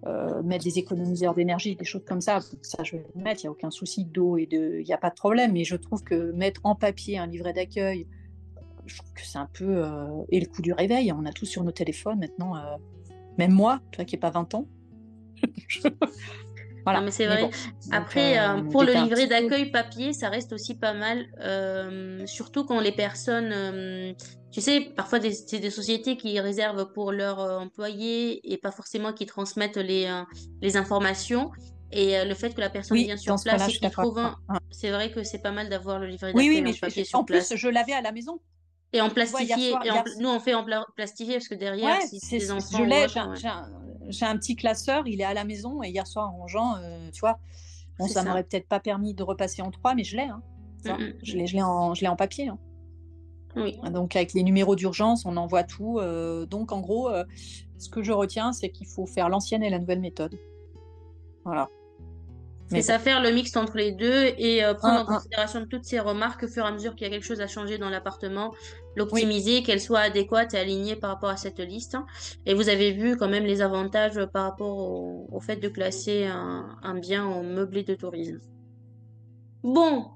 euh, 0.06 0.42
mettre 0.42 0.64
des 0.64 0.78
économiseurs 0.78 1.34
d'énergie, 1.34 1.74
des 1.76 1.84
choses 1.84 2.04
comme 2.06 2.20
ça. 2.20 2.40
Ça, 2.62 2.82
je 2.84 2.96
vais 2.96 3.04
le 3.14 3.22
mettre, 3.22 3.42
il 3.42 3.46
n'y 3.46 3.48
a 3.48 3.52
aucun 3.52 3.70
souci 3.70 4.04
d'eau 4.04 4.36
et 4.36 4.46
de, 4.46 4.78
il 4.80 4.84
n'y 4.84 4.92
a 4.92 4.98
pas 4.98 5.10
de 5.10 5.16
problème. 5.16 5.52
Mais 5.52 5.64
je 5.64 5.76
trouve 5.76 6.02
que 6.02 6.32
mettre 6.32 6.60
en 6.64 6.74
papier 6.74 7.18
un 7.18 7.26
livret 7.26 7.52
d'accueil, 7.52 8.06
je 8.86 8.96
trouve 8.96 9.12
que 9.12 9.22
c'est 9.22 9.38
un 9.38 9.50
peu 9.52 9.84
et 10.30 10.40
le 10.40 10.46
coup 10.46 10.62
du 10.62 10.72
réveil. 10.72 11.12
On 11.12 11.26
a 11.26 11.32
tout 11.32 11.46
sur 11.46 11.62
nos 11.62 11.72
téléphones 11.72 12.20
maintenant. 12.20 12.54
même 13.36 13.52
moi, 13.52 13.80
toi 13.92 14.04
qui 14.04 14.14
n'ai 14.14 14.20
pas 14.20 14.30
20 14.30 14.54
ans. 14.54 14.66
Voilà. 16.90 17.00
mais 17.00 17.10
c'est 17.10 17.26
vrai. 17.26 17.50
Après, 17.90 18.38
euh, 18.38 18.62
pour 18.62 18.82
le 18.82 18.92
livret 18.92 19.26
d'accueil 19.26 19.70
papier, 19.70 20.12
ça 20.12 20.28
reste 20.28 20.52
aussi 20.52 20.74
pas 20.74 20.94
mal, 20.94 21.26
euh, 21.40 22.26
surtout 22.26 22.64
quand 22.64 22.80
les 22.80 22.92
personnes, 22.92 23.52
euh, 23.52 24.12
tu 24.50 24.60
sais, 24.60 24.80
parfois 24.96 25.20
c'est 25.20 25.58
des 25.58 25.70
sociétés 25.70 26.16
qui 26.16 26.38
réservent 26.40 26.92
pour 26.92 27.12
leurs 27.12 27.38
employés 27.38 28.40
et 28.52 28.56
pas 28.56 28.72
forcément 28.72 29.12
qui 29.12 29.26
transmettent 29.26 29.76
les, 29.76 30.08
les 30.62 30.76
informations. 30.76 31.50
Et 31.90 32.22
le 32.22 32.34
fait 32.34 32.54
que 32.54 32.60
la 32.60 32.68
personne 32.68 32.98
vient 32.98 33.16
sur 33.16 33.36
place 33.42 33.68
et 33.68 33.72
qu'il 33.72 33.90
trouve 33.90 34.18
un... 34.18 34.36
C'est 34.70 34.90
vrai 34.90 35.10
que 35.10 35.22
c'est 35.22 35.40
pas 35.40 35.52
mal 35.52 35.70
d'avoir 35.70 35.98
le 35.98 36.06
livret 36.06 36.32
d'accueil 36.32 36.48
oui, 36.48 36.56
oui, 36.56 36.62
mais 36.62 36.74
papier 36.74 37.04
sur 37.04 37.18
en 37.18 37.24
place. 37.24 37.48
plus, 37.48 37.56
je 37.56 37.68
l'avais 37.68 37.94
à 37.94 38.02
la 38.02 38.12
maison. 38.12 38.40
Et 38.92 39.00
en 39.00 39.10
plastifié. 39.10 39.70
et 39.70 40.20
Nous, 40.20 40.28
on 40.28 40.40
fait 40.40 40.54
en 40.54 40.64
plastifié 40.96 41.34
parce 41.34 41.48
que 41.48 41.54
derrière, 41.54 42.00
si 42.02 42.20
c'est 42.20 42.38
des 42.38 42.50
enfants. 42.50 42.78
Je 42.78 42.84
l'ai, 42.84 43.06
j'ai 44.08 44.26
un 44.26 44.36
petit 44.36 44.56
classeur, 44.56 45.06
il 45.06 45.20
est 45.20 45.24
à 45.24 45.34
la 45.34 45.44
maison 45.44 45.82
et 45.82 45.88
hier 45.88 46.06
soir 46.06 46.32
en 46.32 46.38
rangeant, 46.38 46.76
euh, 46.76 47.10
tu 47.12 47.20
vois, 47.20 47.38
bon, 47.98 48.08
ça, 48.08 48.22
m'aurait 48.22 48.44
peut-être 48.44 48.68
pas 48.68 48.80
permis 48.80 49.14
de 49.14 49.22
repasser 49.22 49.62
en 49.62 49.70
trois, 49.70 49.94
mais 49.94 50.04
je 50.04 50.16
l'ai. 50.16 50.24
Hein, 50.24 50.42
mm, 50.84 50.90
mm, 50.90 51.12
je 51.22 51.36
l'ai, 51.36 51.46
je 51.46 51.54
l'ai 51.54 51.62
en, 51.62 51.94
je 51.94 52.00
l'ai 52.02 52.08
en 52.08 52.16
papier. 52.16 52.48
Hein. 52.48 52.58
Oui. 53.56 53.78
Donc 53.92 54.14
avec 54.16 54.34
les 54.34 54.42
numéros 54.42 54.76
d'urgence, 54.76 55.24
on 55.24 55.36
envoie 55.36 55.64
tout. 55.64 55.98
Euh, 55.98 56.46
donc 56.46 56.72
en 56.72 56.80
gros, 56.80 57.08
euh, 57.08 57.24
ce 57.78 57.88
que 57.88 58.02
je 58.02 58.12
retiens, 58.12 58.52
c'est 58.52 58.70
qu'il 58.70 58.86
faut 58.86 59.06
faire 59.06 59.28
l'ancienne 59.28 59.62
et 59.62 59.70
la 59.70 59.78
nouvelle 59.78 60.00
méthode. 60.00 60.38
Voilà. 61.44 61.68
C'est 62.70 62.82
ça, 62.82 62.98
faire 62.98 63.22
le 63.22 63.30
mix 63.30 63.56
entre 63.56 63.78
les 63.78 63.92
deux 63.92 64.34
et 64.36 64.62
euh, 64.62 64.74
prendre 64.74 65.00
en 65.00 65.04
considération 65.06 65.66
toutes 65.66 65.84
ces 65.84 66.00
remarques 66.00 66.42
au 66.42 66.48
fur 66.48 66.64
et 66.64 66.68
à 66.68 66.70
mesure 66.70 66.94
qu'il 66.94 67.06
y 67.06 67.10
a 67.10 67.10
quelque 67.10 67.24
chose 67.24 67.40
à 67.40 67.46
changer 67.46 67.78
dans 67.78 67.88
l'appartement, 67.88 68.52
l'optimiser, 68.98 69.62
qu'elle 69.62 69.80
soit 69.80 70.00
adéquate 70.00 70.54
et 70.54 70.58
alignée 70.58 70.96
par 70.96 71.10
rapport 71.10 71.30
à 71.30 71.36
cette 71.36 71.60
liste. 71.60 71.96
Et 72.46 72.54
vous 72.54 72.68
avez 72.68 72.92
vu 72.92 73.16
quand 73.16 73.28
même 73.28 73.44
les 73.44 73.62
avantages 73.62 74.20
par 74.32 74.44
rapport 74.44 74.76
au, 74.76 75.40
fait 75.40 75.56
de 75.56 75.68
classer 75.68 76.26
un, 76.26 76.94
bien 77.00 77.24
en 77.24 77.42
meublé 77.42 77.82
de 77.84 77.94
tourisme. 77.94 78.40
Bon, 79.62 80.06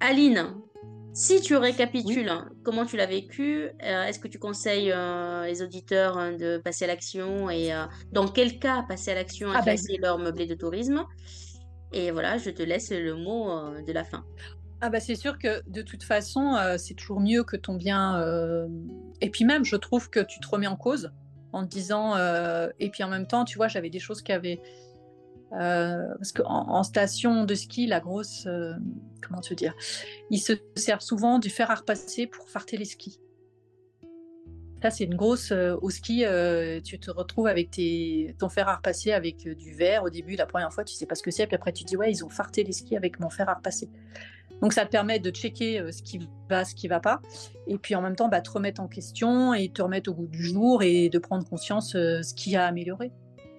Aline, 0.00 0.54
si 1.14 1.40
tu 1.40 1.56
récapitules 1.56 2.30
comment 2.62 2.84
tu 2.84 2.96
l'as 2.96 3.06
vécu, 3.06 3.70
euh, 3.82 4.04
est-ce 4.04 4.18
que 4.18 4.28
tu 4.28 4.38
conseilles 4.38 4.92
euh, 4.92 5.46
les 5.46 5.62
auditeurs 5.62 6.18
hein, 6.18 6.32
de 6.32 6.58
passer 6.58 6.84
à 6.84 6.88
l'action 6.88 7.48
et 7.50 7.70
dans 8.12 8.28
quel 8.28 8.58
cas 8.58 8.82
passer 8.82 9.12
à 9.12 9.14
l'action 9.14 9.50
à 9.50 9.54
ah 9.54 9.58
ben, 9.58 9.64
classer 9.64 9.96
leur 9.98 10.18
meublé 10.18 10.46
de 10.46 10.54
tourisme? 10.54 11.06
Et 11.92 12.10
voilà, 12.10 12.38
je 12.38 12.50
te 12.50 12.62
laisse 12.62 12.90
le 12.90 13.14
mot 13.14 13.50
euh, 13.50 13.82
de 13.82 13.92
la 13.92 14.04
fin. 14.04 14.24
Ah 14.84 14.90
bah 14.90 14.98
c'est 14.98 15.14
sûr 15.14 15.38
que 15.38 15.62
de 15.70 15.80
toute 15.80 16.02
façon, 16.02 16.56
euh, 16.56 16.76
c'est 16.76 16.94
toujours 16.94 17.20
mieux 17.20 17.44
que 17.44 17.56
ton 17.56 17.76
bien. 17.76 18.20
Euh, 18.20 18.66
et 19.20 19.30
puis 19.30 19.44
même, 19.44 19.64
je 19.64 19.76
trouve 19.76 20.10
que 20.10 20.18
tu 20.18 20.40
te 20.40 20.48
remets 20.48 20.66
en 20.66 20.74
cause 20.74 21.12
en 21.52 21.62
te 21.62 21.68
disant. 21.68 22.16
Et 22.80 22.90
puis 22.90 23.04
en 23.04 23.08
même 23.08 23.28
temps, 23.28 23.44
tu 23.44 23.58
vois, 23.58 23.68
j'avais 23.68 23.90
des 23.90 24.00
choses 24.00 24.22
qui 24.22 24.32
avaient. 24.32 24.60
parce 25.50 26.32
qu'en 26.32 26.68
en 26.68 26.82
station 26.82 27.44
de 27.44 27.54
ski, 27.54 27.86
la 27.86 28.00
grosse. 28.00 28.48
comment 29.24 29.40
te 29.40 29.54
dire 29.54 29.72
Ils 30.30 30.40
se 30.40 30.54
servent 30.74 31.00
souvent 31.00 31.38
du 31.38 31.48
fer 31.48 31.70
à 31.70 31.76
repasser 31.76 32.26
pour 32.26 32.48
farter 32.48 32.76
les 32.76 32.84
skis. 32.84 33.20
Ça, 34.82 34.90
c'est 34.90 35.04
une 35.04 35.14
grosse. 35.14 35.52
Euh, 35.52 35.76
au 35.80 35.90
ski, 35.90 36.24
euh, 36.24 36.80
tu 36.80 36.98
te 36.98 37.08
retrouves 37.12 37.46
avec 37.46 37.70
tes, 37.70 38.34
ton 38.40 38.48
fer 38.48 38.68
à 38.68 38.74
repasser 38.76 39.12
avec 39.12 39.46
euh, 39.46 39.54
du 39.54 39.72
verre. 39.72 40.02
Au 40.02 40.10
début, 40.10 40.34
la 40.34 40.44
première 40.44 40.72
fois, 40.72 40.82
tu 40.82 40.92
sais 40.94 41.06
pas 41.06 41.14
ce 41.14 41.22
que 41.22 41.30
c'est. 41.30 41.46
Puis 41.46 41.54
après, 41.54 41.72
tu 41.72 41.84
dis, 41.84 41.96
ouais, 41.96 42.10
ils 42.10 42.24
ont 42.24 42.28
farté 42.28 42.64
les 42.64 42.72
skis 42.72 42.96
avec 42.96 43.20
mon 43.20 43.30
fer 43.30 43.48
à 43.48 43.54
repasser. 43.54 43.88
Donc, 44.62 44.72
ça 44.72 44.86
te 44.86 44.90
permet 44.90 45.18
de 45.18 45.30
checker 45.30 45.84
ce 45.92 46.02
qui 46.02 46.26
va, 46.48 46.64
ce 46.64 46.74
qui 46.74 46.88
va 46.88 47.00
pas. 47.00 47.20
Et 47.66 47.76
puis, 47.76 47.94
en 47.94 48.00
même 48.00 48.16
temps, 48.16 48.28
bah, 48.28 48.40
te 48.40 48.50
remettre 48.50 48.80
en 48.80 48.88
question 48.88 49.52
et 49.52 49.68
te 49.68 49.82
remettre 49.82 50.10
au 50.10 50.14
goût 50.14 50.28
du 50.28 50.42
jour 50.42 50.82
et 50.82 51.10
de 51.10 51.18
prendre 51.18 51.44
conscience 51.46 51.90
ce 51.92 52.34
qui 52.34 52.56
a 52.56 52.66
amélioré. 52.66 53.12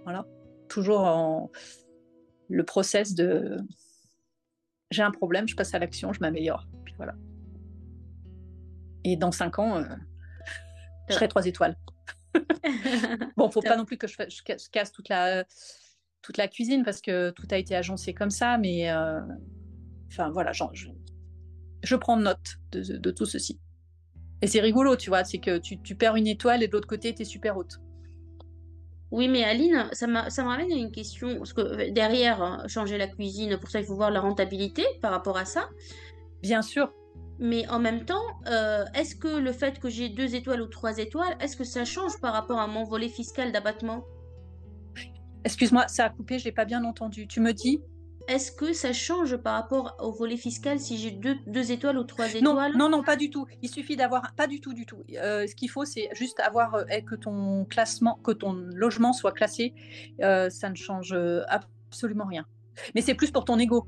Voilà. 0.06 0.26
Toujours 0.70 1.02
en 1.02 1.52
le 2.50 2.64
process 2.64 3.16
de 3.16 3.58
j'ai 4.92 5.02
un 5.02 5.12
problème, 5.12 5.48
je 5.48 5.56
passe 5.56 5.74
à 5.74 5.80
l'action, 5.80 6.14
je 6.14 6.20
m'améliore. 6.20 6.68
Puis 6.86 6.94
voilà. 6.98 7.16
Et 9.04 9.18
dans 9.18 9.32
cinq 9.32 9.60
ans, 9.60 9.78
euh, 9.78 9.84
je 11.10 11.16
serai 11.16 11.28
trois 11.28 11.46
étoiles. 11.46 11.76
bon, 13.38 13.50
faut 13.50 13.62
pas 13.62 13.76
non 13.76 13.86
plus 13.86 13.98
que 13.98 14.08
je, 14.08 14.16
casse 14.72 14.92
toute 14.92 15.10
la, 15.10 15.46
toute 16.22 16.38
la 16.38 16.48
cuisine 16.48 16.84
parce 16.84 17.02
que 17.02 17.32
tout 17.32 17.48
a 17.52 17.58
été 17.58 17.76
agencé 17.76 18.14
comme 18.14 18.30
ça, 18.30 18.58
mais 18.58 18.90
euh, 18.92 19.20
enfin 20.14 20.30
voilà, 20.30 20.52
je, 20.52 20.64
je, 21.84 21.96
prends 21.96 22.18
note 22.18 22.58
de, 22.72 23.12
tout 23.12 23.26
ceci. 23.26 23.60
Et 24.42 24.48
c'est 24.48 24.62
rigolo, 24.62 24.96
tu 24.96 25.10
vois, 25.10 25.24
c'est 25.24 25.40
que 25.40 25.58
tu, 25.58 25.82
tu, 25.82 25.96
perds 25.96 26.16
une 26.16 26.28
étoile 26.28 26.64
et 26.64 26.68
de 26.68 26.74
l'autre 26.74 26.88
côté, 26.88 27.14
tu 27.14 27.24
es 27.24 27.26
super 27.26 27.58
haute. 27.58 27.80
Oui, 29.12 29.28
mais 29.28 29.44
Aline, 29.44 29.90
ça, 29.92 30.08
ça 30.30 30.44
me 30.44 30.48
ramène 30.48 30.72
à 30.72 30.76
une 30.76 30.92
question, 30.92 31.38
parce 31.38 31.54
que 31.54 31.62
euh, 31.62 31.92
derrière, 31.92 32.42
hein, 32.42 32.64
changer 32.68 32.98
la 32.98 33.08
cuisine, 33.08 33.58
pour 33.58 33.70
ça, 33.70 33.80
il 33.80 33.86
faut 33.86 33.96
voir 33.96 34.12
la 34.12 34.20
rentabilité 34.20 34.84
par 35.02 35.12
rapport 35.12 35.38
à 35.38 35.46
ça. 35.46 35.70
Bien 36.42 36.62
sûr. 36.62 36.92
Mais 37.40 37.68
en 37.70 37.80
même 37.80 38.06
temps, 38.06 38.24
euh, 38.48 38.86
est-ce 38.96 39.16
que 39.16 39.28
le 39.28 39.52
fait 39.52 39.80
que 39.80 39.90
j'ai 39.90 40.10
deux 40.10 40.36
étoiles 40.36 40.62
ou 40.62 40.68
trois 40.68 40.98
étoiles, 40.98 41.36
est-ce 41.40 41.56
que 41.56 41.64
ça 41.64 41.86
change 41.86 42.20
par 42.22 42.34
rapport 42.34 42.60
à 42.60 42.68
mon 42.68 42.84
volet 42.84 43.10
fiscal 43.10 43.52
d'abattement? 43.52 44.04
Excuse-moi, 45.44 45.88
ça 45.88 46.06
a 46.06 46.10
coupé, 46.10 46.40
je 46.40 46.46
n'ai 46.46 46.52
pas 46.52 46.66
bien 46.66 46.84
entendu. 46.84 47.28
Tu 47.28 47.40
me 47.40 47.54
dis 47.54 47.82
est-ce 48.28 48.52
que 48.52 48.74
ça 48.74 48.94
change 48.94 49.38
par 49.38 49.54
rapport 49.56 49.96
au 50.00 50.12
volet 50.12 50.38
fiscal 50.38 50.80
si 50.80 50.98
j'ai 50.98 51.12
deux, 51.12 51.36
deux, 51.48 51.72
étoiles 51.72 51.98
ou 51.98 52.04
trois 52.04 52.34
étoiles 52.34 52.76
Non, 52.76 52.90
non, 52.90 53.04
pas 53.04 53.16
du 53.16 53.30
tout. 53.30 53.46
Il 53.62 53.70
suffit 53.70 53.96
d'avoir, 53.96 54.34
pas 54.36 54.48
du 54.48 54.62
tout, 54.62 54.74
du 54.74 54.86
tout. 54.86 55.04
Euh, 55.16 55.46
ce 55.48 55.56
qu'il 55.56 55.70
faut, 55.70 55.86
c'est 55.86 56.10
juste 56.14 56.40
avoir 56.40 56.76
euh, 56.76 56.84
que 57.06 57.16
ton 57.16 57.66
classement, 57.66 58.20
que 58.24 58.32
ton 58.32 58.54
logement 58.54 59.14
soit 59.14 59.32
classé. 59.32 59.74
ça 60.20 60.70
ne 60.70 60.76
change 60.76 61.16
absolument 61.48 62.26
rien. 62.26 62.46
Mais 62.96 63.02
c'est 63.02 63.16
plus 63.16 63.32
pour 63.32 63.46
ton 63.46 63.60
ego. 63.60 63.88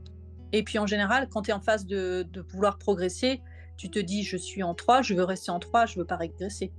Et 0.52 0.64
puis 0.64 0.80
en 0.80 0.88
général, 0.88 1.28
quand 1.30 1.44
tu 1.44 1.52
es 1.52 1.54
en 1.54 1.60
phase 1.60 1.86
de, 1.86 2.26
vouloir 2.50 2.78
progresser, 2.78 3.42
tu 3.78 3.90
te 3.90 4.00
dis 4.00 4.24
je 4.24 4.38
suis 4.38 4.64
en 4.64 4.74
3, 4.74 5.02
je 5.02 5.14
veux 5.14 5.24
rester 5.24 5.52
en 5.52 5.60
3, 5.60 5.86
je 5.86 6.00
veux 6.00 6.06
pas 6.06 6.16
régresser. 6.16 6.72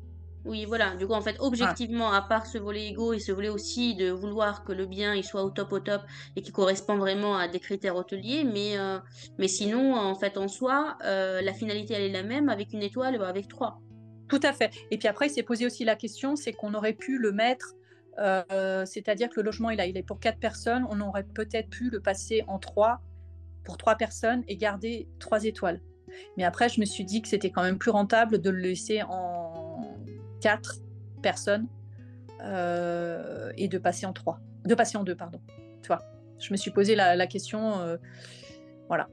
Oui, 0.46 0.64
voilà. 0.64 0.94
Du 0.94 1.06
coup, 1.06 1.12
en 1.12 1.20
fait, 1.20 1.36
objectivement, 1.40 2.12
à 2.12 2.22
part 2.22 2.46
ce 2.46 2.56
volet 2.56 2.88
ego 2.88 3.12
et 3.12 3.18
ce 3.18 3.32
volet 3.32 3.48
aussi 3.48 3.96
de 3.96 4.10
vouloir 4.10 4.62
que 4.62 4.72
le 4.72 4.86
bien 4.86 5.14
il 5.14 5.24
soit 5.24 5.42
au 5.42 5.50
top, 5.50 5.72
au 5.72 5.80
top 5.80 6.02
et 6.36 6.42
qui 6.42 6.52
correspond 6.52 6.96
vraiment 6.96 7.36
à 7.36 7.48
des 7.48 7.58
critères 7.58 7.96
hôteliers, 7.96 8.44
mais, 8.44 8.78
euh, 8.78 8.98
mais 9.38 9.48
sinon, 9.48 9.96
en 9.96 10.14
fait, 10.14 10.38
en 10.38 10.46
soi, 10.46 10.96
euh, 11.04 11.40
la 11.42 11.52
finalité 11.52 11.94
elle 11.94 12.02
est 12.02 12.12
la 12.12 12.22
même 12.22 12.48
avec 12.48 12.72
une 12.72 12.82
étoile, 12.82 13.18
bah, 13.18 13.28
avec 13.28 13.48
trois. 13.48 13.80
Tout 14.28 14.40
à 14.42 14.52
fait. 14.52 14.70
Et 14.90 14.98
puis 14.98 15.08
après, 15.08 15.26
il 15.26 15.30
s'est 15.30 15.42
posé 15.42 15.66
aussi 15.66 15.84
la 15.84 15.96
question, 15.96 16.36
c'est 16.36 16.52
qu'on 16.52 16.74
aurait 16.74 16.92
pu 16.92 17.18
le 17.18 17.32
mettre, 17.32 17.74
euh, 18.18 18.84
c'est-à-dire 18.86 19.28
que 19.28 19.40
le 19.40 19.46
logement 19.46 19.70
il, 19.70 19.80
il 19.80 19.96
est 19.96 20.02
pour 20.02 20.20
quatre 20.20 20.38
personnes, 20.38 20.86
on 20.90 21.00
aurait 21.00 21.24
peut-être 21.24 21.68
pu 21.70 21.90
le 21.90 22.00
passer 22.00 22.44
en 22.46 22.58
trois 22.58 23.00
pour 23.64 23.76
trois 23.76 23.96
personnes 23.96 24.44
et 24.46 24.56
garder 24.56 25.08
trois 25.18 25.44
étoiles. 25.44 25.80
Mais 26.36 26.44
après, 26.44 26.68
je 26.68 26.80
me 26.80 26.84
suis 26.84 27.04
dit 27.04 27.20
que 27.20 27.28
c'était 27.28 27.50
quand 27.50 27.62
même 27.62 27.78
plus 27.78 27.90
rentable 27.90 28.40
de 28.40 28.50
le 28.50 28.58
laisser 28.58 29.02
en 29.02 29.55
quatre 30.40 30.76
personnes 31.22 31.66
euh, 32.42 33.52
et 33.56 33.68
de 33.68 33.78
passer 33.78 34.06
en 34.06 34.12
trois, 34.12 34.40
de 34.64 34.74
passer 34.74 34.96
en 34.96 35.04
deux, 35.04 35.14
pardon. 35.14 35.40
Tu 35.82 35.88
vois, 35.88 36.02
je 36.38 36.52
me 36.52 36.56
suis 36.56 36.70
posé 36.70 36.94
la, 36.94 37.26
question, 37.26 37.80
euh, 37.80 37.96
voilà. 38.88 39.08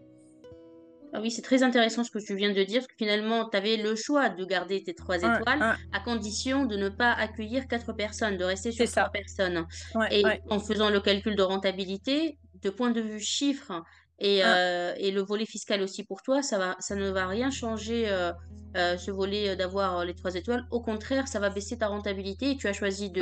Ah 1.15 1.21
oui, 1.21 1.29
c'est 1.29 1.43
très 1.43 1.61
intéressant 1.61 2.03
ce 2.03 2.09
que 2.09 2.17
tu 2.17 2.35
viens 2.35 2.51
de 2.51 2.63
dire, 2.63 2.81
parce 2.81 2.87
que 2.87 2.95
finalement, 2.97 3.47
tu 3.47 3.55
avais 3.55 3.77
le 3.77 3.95
choix 3.95 4.29
de 4.29 4.43
garder 4.45 4.83
tes 4.83 4.95
trois 4.95 5.17
étoiles, 5.17 5.77
à 5.93 5.99
condition 5.99 6.65
de 6.65 6.75
ne 6.75 6.89
pas 6.89 7.11
accueillir 7.11 7.67
quatre 7.67 7.93
personnes, 7.93 8.37
de 8.37 8.43
rester 8.43 8.71
sur 8.71 8.89
trois 8.89 9.09
personnes. 9.09 9.65
et 10.09 10.23
en 10.49 10.59
faisant 10.59 10.89
le 10.89 10.99
calcul 10.99 11.35
de 11.35 11.43
rentabilité, 11.43 12.37
de 12.61 12.69
point 12.69 12.91
de 12.91 13.01
vue 13.01 13.19
chiffre, 13.19 13.83
et, 14.23 14.41
ah. 14.41 14.55
euh, 14.55 14.93
et, 14.97 15.11
le 15.11 15.21
volet 15.21 15.45
fiscal 15.45 15.81
aussi 15.81 16.03
pour 16.03 16.21
toi, 16.21 16.41
ça, 16.41 16.57
va, 16.57 16.77
ça 16.79 16.95
ne 16.95 17.09
va 17.09 17.27
rien 17.27 17.51
changer 17.51 18.05
euh, 18.07 18.31
euh, 18.77 18.97
ce 18.97 19.11
volet 19.11 19.57
d'avoir 19.57 20.05
les 20.05 20.15
trois 20.15 20.33
étoiles. 20.35 20.65
Au 20.71 20.81
contraire, 20.81 21.27
ça 21.27 21.39
va 21.39 21.49
baisser 21.49 21.77
ta 21.77 21.87
rentabilité 21.87 22.51
et 22.51 22.57
tu 22.57 22.67
as 22.67 22.73
choisi 22.73 23.11
de 23.11 23.21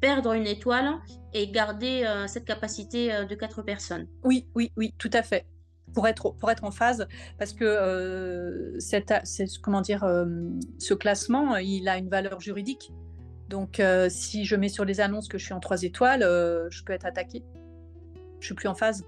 perdre 0.00 0.34
une 0.34 0.46
étoile 0.46 0.94
et 1.34 1.50
garder 1.50 2.04
cette 2.28 2.44
capacité 2.44 3.24
de 3.26 3.34
quatre 3.34 3.62
personnes. 3.62 4.06
Oui, 4.22 4.46
oui, 4.54 4.70
oui, 4.76 4.94
tout 4.98 5.10
à 5.12 5.22
fait. 5.22 5.46
Pour 5.94 6.06
être, 6.06 6.30
pour 6.30 6.50
être 6.50 6.64
en 6.64 6.70
phase, 6.70 7.08
parce 7.38 7.54
que 7.54 8.74
cette, 8.78 9.12
comment 9.62 9.80
dire, 9.80 10.06
ce 10.78 10.94
classement, 10.94 11.56
il 11.56 11.88
a 11.88 11.96
une 11.96 12.10
valeur 12.10 12.40
juridique. 12.40 12.92
Donc, 13.48 13.82
si 14.10 14.44
je 14.44 14.54
mets 14.54 14.68
sur 14.68 14.84
les 14.84 15.00
annonces 15.00 15.28
que 15.28 15.38
je 15.38 15.44
suis 15.46 15.54
en 15.54 15.60
trois 15.60 15.82
étoiles, 15.82 16.20
je 16.70 16.84
peux 16.84 16.92
être 16.92 17.06
attaqué. 17.06 17.42
Je 18.38 18.46
suis 18.46 18.54
plus 18.54 18.68
en 18.68 18.74
phase. 18.74 19.02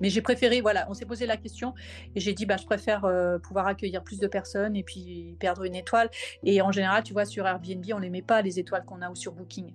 Mais 0.00 0.10
j'ai 0.10 0.22
préféré, 0.22 0.60
voilà, 0.60 0.86
on 0.88 0.94
s'est 0.94 1.06
posé 1.06 1.26
la 1.26 1.36
question 1.36 1.74
et 2.14 2.20
j'ai 2.20 2.32
dit, 2.34 2.46
bah, 2.46 2.56
je 2.56 2.66
préfère 2.66 3.04
euh, 3.04 3.38
pouvoir 3.38 3.66
accueillir 3.66 4.02
plus 4.02 4.18
de 4.18 4.26
personnes 4.26 4.76
et 4.76 4.82
puis 4.82 5.36
perdre 5.38 5.64
une 5.64 5.74
étoile. 5.74 6.10
Et 6.42 6.60
en 6.62 6.72
général, 6.72 7.02
tu 7.02 7.12
vois, 7.12 7.24
sur 7.24 7.46
Airbnb, 7.46 7.84
on 7.94 7.98
les 7.98 8.10
met 8.10 8.22
pas 8.22 8.42
les 8.42 8.58
étoiles 8.58 8.84
qu'on 8.84 9.02
a 9.02 9.10
ou 9.10 9.14
sur 9.14 9.32
Booking. 9.32 9.72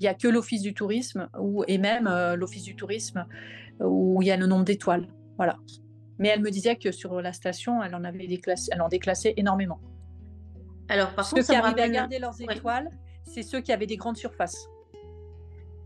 Il 0.00 0.02
n'y 0.02 0.08
a 0.08 0.14
que 0.14 0.28
l'Office 0.28 0.62
du 0.62 0.74
tourisme 0.74 1.28
ou, 1.38 1.64
et 1.66 1.78
même 1.78 2.06
euh, 2.06 2.36
l'Office 2.36 2.62
du 2.62 2.76
tourisme 2.76 3.26
où 3.80 4.22
il 4.22 4.28
y 4.28 4.30
a 4.30 4.36
le 4.36 4.46
nombre 4.46 4.64
d'étoiles. 4.64 5.08
Voilà. 5.36 5.56
Mais 6.18 6.28
elle 6.28 6.40
me 6.40 6.50
disait 6.50 6.76
que 6.76 6.90
sur 6.90 7.20
la 7.20 7.32
station, 7.32 7.82
elle 7.82 7.94
en 7.94 8.04
avait 8.04 8.26
déclassé, 8.26 8.70
elle 8.72 8.82
en 8.82 8.88
déclassait 8.88 9.34
énormément. 9.36 9.80
Alors, 10.88 11.14
par 11.14 11.26
ceux 11.26 11.36
contre, 11.36 11.48
qui 11.48 11.54
arrivaient 11.54 11.82
à 11.82 11.88
garder 11.88 12.18
leurs 12.18 12.40
étoiles, 12.40 12.90
c'est 13.24 13.42
ceux 13.42 13.60
qui 13.60 13.72
avaient 13.72 13.86
des 13.86 13.96
grandes 13.96 14.16
surfaces. 14.16 14.68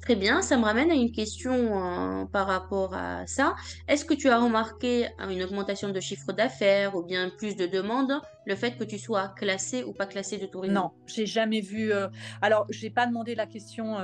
Très 0.02 0.16
bien, 0.16 0.42
ça 0.42 0.56
me 0.56 0.64
ramène 0.64 0.90
à 0.90 0.94
une 0.94 1.12
question 1.12 1.52
euh, 1.52 2.24
par 2.24 2.48
rapport 2.48 2.92
à 2.92 3.24
ça. 3.28 3.54
Est-ce 3.86 4.04
que 4.04 4.14
tu 4.14 4.28
as 4.28 4.40
remarqué 4.40 5.06
euh, 5.20 5.28
une 5.28 5.44
augmentation 5.44 5.90
de 5.90 6.00
chiffre 6.00 6.32
d'affaires 6.32 6.96
ou 6.96 7.04
bien 7.04 7.30
plus 7.30 7.54
de 7.54 7.66
demandes, 7.66 8.20
le 8.44 8.56
fait 8.56 8.76
que 8.76 8.82
tu 8.82 8.98
sois 8.98 9.28
classé 9.28 9.84
ou 9.84 9.92
pas 9.92 10.06
classé 10.06 10.38
de 10.38 10.46
tourisme? 10.46 10.74
Non, 10.74 10.90
j'ai 11.06 11.24
jamais 11.24 11.60
vu. 11.60 11.92
Euh, 11.92 12.08
alors, 12.40 12.66
j'ai 12.68 12.90
pas 12.90 13.06
demandé 13.06 13.36
la 13.36 13.46
question 13.46 13.98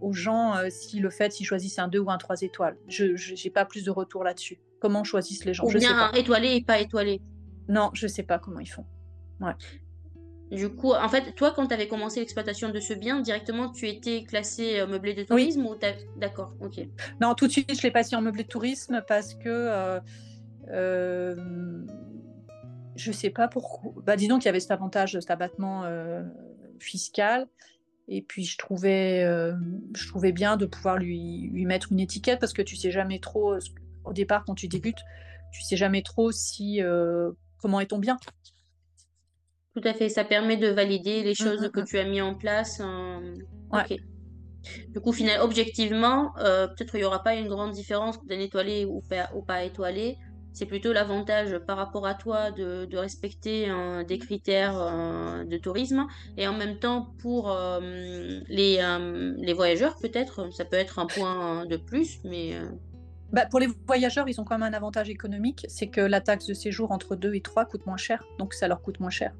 aux 0.00 0.12
gens 0.12 0.54
si 0.70 0.98
le 0.98 1.10
fait 1.10 1.32
s'ils 1.32 1.46
choisissent 1.46 1.78
un 1.78 1.86
2 1.86 2.00
ou 2.00 2.10
un 2.10 2.18
3 2.18 2.42
étoiles. 2.42 2.76
Je 2.88 3.12
n'ai 3.14 3.50
pas 3.50 3.64
plus 3.64 3.84
de 3.84 3.92
retour 3.92 4.24
là-dessus. 4.24 4.58
Comment 4.80 5.04
choisissent 5.04 5.44
les 5.44 5.54
gens? 5.54 5.64
Ou 5.64 5.72
bien 5.72 6.10
étoilé 6.12 6.56
et 6.56 6.64
pas 6.64 6.80
étoilé? 6.80 7.20
Non, 7.68 7.90
je 7.92 8.08
sais 8.08 8.24
pas 8.24 8.40
comment 8.40 8.58
ils 8.58 8.66
font. 8.66 8.84
Ouais. 9.40 9.52
Du 10.54 10.68
coup, 10.68 10.92
en 10.92 11.08
fait, 11.08 11.34
toi, 11.34 11.52
quand 11.54 11.66
tu 11.66 11.74
avais 11.74 11.88
commencé 11.88 12.20
l'exploitation 12.20 12.70
de 12.70 12.78
ce 12.78 12.94
bien, 12.94 13.20
directement, 13.20 13.70
tu 13.70 13.88
étais 13.88 14.22
classé 14.22 14.78
euh, 14.78 14.86
meublé 14.86 15.12
de 15.14 15.24
tourisme 15.24 15.66
ou 15.66 15.74
D'accord, 16.16 16.54
ok. 16.60 16.86
Non, 17.20 17.34
tout 17.34 17.46
de 17.46 17.52
suite, 17.52 17.74
je 17.76 17.82
l'ai 17.82 17.90
passé 17.90 18.14
en 18.14 18.22
meublé 18.22 18.44
de 18.44 18.48
tourisme 18.48 19.02
parce 19.08 19.34
que 19.34 19.48
euh, 19.48 20.00
euh, 20.70 21.84
je 22.94 23.10
sais 23.10 23.30
pas 23.30 23.48
pourquoi. 23.48 23.92
Bah, 24.04 24.16
disons 24.16 24.38
qu'il 24.38 24.46
y 24.46 24.48
avait 24.48 24.60
cet 24.60 24.70
avantage, 24.70 25.18
cet 25.18 25.30
abattement 25.30 25.84
euh, 25.84 26.22
fiscal. 26.78 27.48
Et 28.06 28.22
puis, 28.22 28.44
je 28.44 28.56
trouvais, 28.58 29.24
je 29.96 30.08
trouvais 30.08 30.32
bien 30.32 30.58
de 30.58 30.66
pouvoir 30.66 30.98
lui, 30.98 31.48
lui 31.52 31.64
mettre 31.64 31.90
une 31.90 32.00
étiquette 32.00 32.38
parce 32.38 32.52
que 32.52 32.60
tu 32.60 32.76
sais 32.76 32.90
jamais 32.90 33.18
trop, 33.18 33.54
au 34.04 34.12
départ, 34.12 34.44
quand 34.44 34.54
tu 34.54 34.68
débutes, 34.68 34.98
tu 35.52 35.62
sais 35.62 35.78
jamais 35.78 36.02
trop 36.02 36.30
si 36.30 36.80
comment 37.56 37.80
est 37.80 37.86
ton 37.86 37.98
bien. 37.98 38.18
Tout 39.74 39.82
à 39.88 39.92
fait, 39.92 40.08
ça 40.08 40.24
permet 40.24 40.56
de 40.56 40.68
valider 40.68 41.22
les 41.22 41.32
mmh, 41.32 41.34
choses 41.34 41.62
mmh, 41.62 41.70
que 41.70 41.80
mmh. 41.80 41.84
tu 41.84 41.98
as 41.98 42.04
mis 42.04 42.20
en 42.20 42.34
place. 42.34 42.80
Ok. 43.72 43.96
Du 44.88 45.00
coup, 45.00 45.12
finalement, 45.12 45.44
objectivement, 45.44 46.32
euh, 46.38 46.66
peut-être 46.68 46.94
il 46.94 46.98
n'y 46.98 47.04
aura 47.04 47.22
pas 47.22 47.34
une 47.34 47.48
grande 47.48 47.72
différence 47.72 48.24
d'un 48.24 48.38
étoilé 48.38 48.84
ou 48.84 49.02
pas, 49.02 49.30
ou 49.34 49.42
pas 49.42 49.64
étoilé. 49.64 50.16
C'est 50.52 50.66
plutôt 50.66 50.92
l'avantage 50.92 51.58
par 51.66 51.76
rapport 51.76 52.06
à 52.06 52.14
toi 52.14 52.52
de, 52.52 52.96
respecter 52.96 53.68
des 54.06 54.18
critères 54.18 54.78
euh, 54.80 55.44
de 55.44 55.56
tourisme. 55.58 56.06
Et 56.36 56.46
en 56.46 56.54
même 56.54 56.78
temps, 56.78 57.12
pour 57.18 57.50
euh, 57.50 57.80
les, 58.48 58.78
les 59.38 59.52
voyageurs, 59.52 59.96
peut-être, 60.00 60.52
ça 60.54 60.64
peut 60.64 60.76
être 60.76 61.00
un 61.00 61.06
point 61.06 61.66
de 61.66 61.76
plus, 61.76 62.20
mais... 62.22 62.52
Bah, 63.32 63.46
pour 63.46 63.58
les 63.58 63.66
voyageurs, 63.88 64.28
ils 64.28 64.40
ont 64.40 64.44
quand 64.44 64.56
même 64.56 64.72
un 64.72 64.76
avantage 64.76 65.10
économique, 65.10 65.66
c'est 65.68 65.88
que 65.88 66.00
la 66.00 66.20
taxe 66.20 66.46
de 66.46 66.54
séjour 66.54 66.92
entre 66.92 67.16
2 67.16 67.34
et 67.34 67.40
3 67.40 67.64
coûte 67.64 67.84
moins 67.84 67.96
cher, 67.96 68.24
donc 68.38 68.54
ça 68.54 68.68
leur 68.68 68.80
coûte 68.80 69.00
moins 69.00 69.10
cher. 69.10 69.32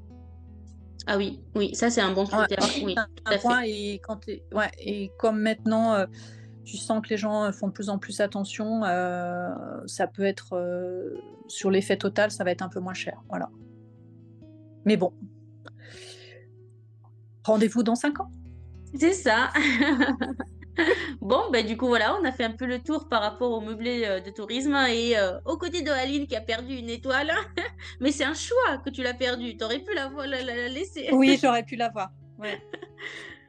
Ah 1.07 1.17
oui, 1.17 1.39
oui, 1.55 1.75
ça 1.75 1.89
c'est 1.89 2.01
un 2.01 2.11
bon 2.13 2.25
critère. 2.25 2.59
oui, 2.83 2.95
un, 3.25 3.37
point, 3.37 3.61
et, 3.63 3.99
quand 4.03 4.25
ouais, 4.27 4.71
et 4.79 5.11
comme 5.19 5.39
maintenant, 5.39 5.93
euh, 5.93 6.05
tu 6.63 6.77
sens 6.77 7.01
que 7.01 7.09
les 7.09 7.17
gens 7.17 7.51
font 7.51 7.67
de 7.67 7.73
plus 7.73 7.89
en 7.89 7.99
plus 7.99 8.21
attention, 8.21 8.83
euh, 8.83 9.49
ça 9.85 10.07
peut 10.07 10.23
être 10.23 10.53
euh, 10.53 11.21
sur 11.47 11.69
l'effet 11.69 11.97
total, 11.97 12.31
ça 12.31 12.43
va 12.43 12.51
être 12.51 12.63
un 12.63 12.69
peu 12.69 12.79
moins 12.79 12.93
cher. 12.93 13.21
Voilà. 13.29 13.49
Mais 14.83 14.97
bon. 14.97 15.13
Rendez-vous 17.43 17.83
dans 17.83 17.95
5 17.95 18.19
ans. 18.21 18.31
C'est 18.99 19.13
ça. 19.13 19.51
bon, 21.21 21.49
ben, 21.51 21.65
du 21.65 21.77
coup, 21.77 21.87
voilà, 21.87 22.17
on 22.19 22.25
a 22.25 22.31
fait 22.31 22.43
un 22.43 22.51
peu 22.51 22.65
le 22.65 22.79
tour 22.79 23.07
par 23.09 23.21
rapport 23.21 23.51
au 23.51 23.61
meublé 23.61 24.03
euh, 24.05 24.19
de 24.19 24.29
tourisme 24.29 24.75
et 24.89 25.17
euh, 25.17 25.39
au 25.45 25.57
côté 25.57 25.81
de 25.81 25.91
Aline 25.91 26.27
qui 26.27 26.35
a 26.35 26.41
perdu 26.41 26.75
une 26.75 26.89
étoile. 26.89 27.31
Mais 27.99 28.11
c'est 28.11 28.25
un 28.25 28.33
choix 28.33 28.77
que 28.83 28.89
tu 28.89 29.03
l'as 29.03 29.13
perdu. 29.13 29.57
Tu 29.57 29.63
aurais 29.63 29.79
pu 29.79 29.93
la, 29.93 30.09
la, 30.25 30.41
la, 30.41 30.67
laisser. 30.67 31.09
oui, 31.11 31.39
j'aurais 31.41 31.63
pu 31.63 31.75
l'avoir. 31.75 32.09
Ouais. 32.37 32.61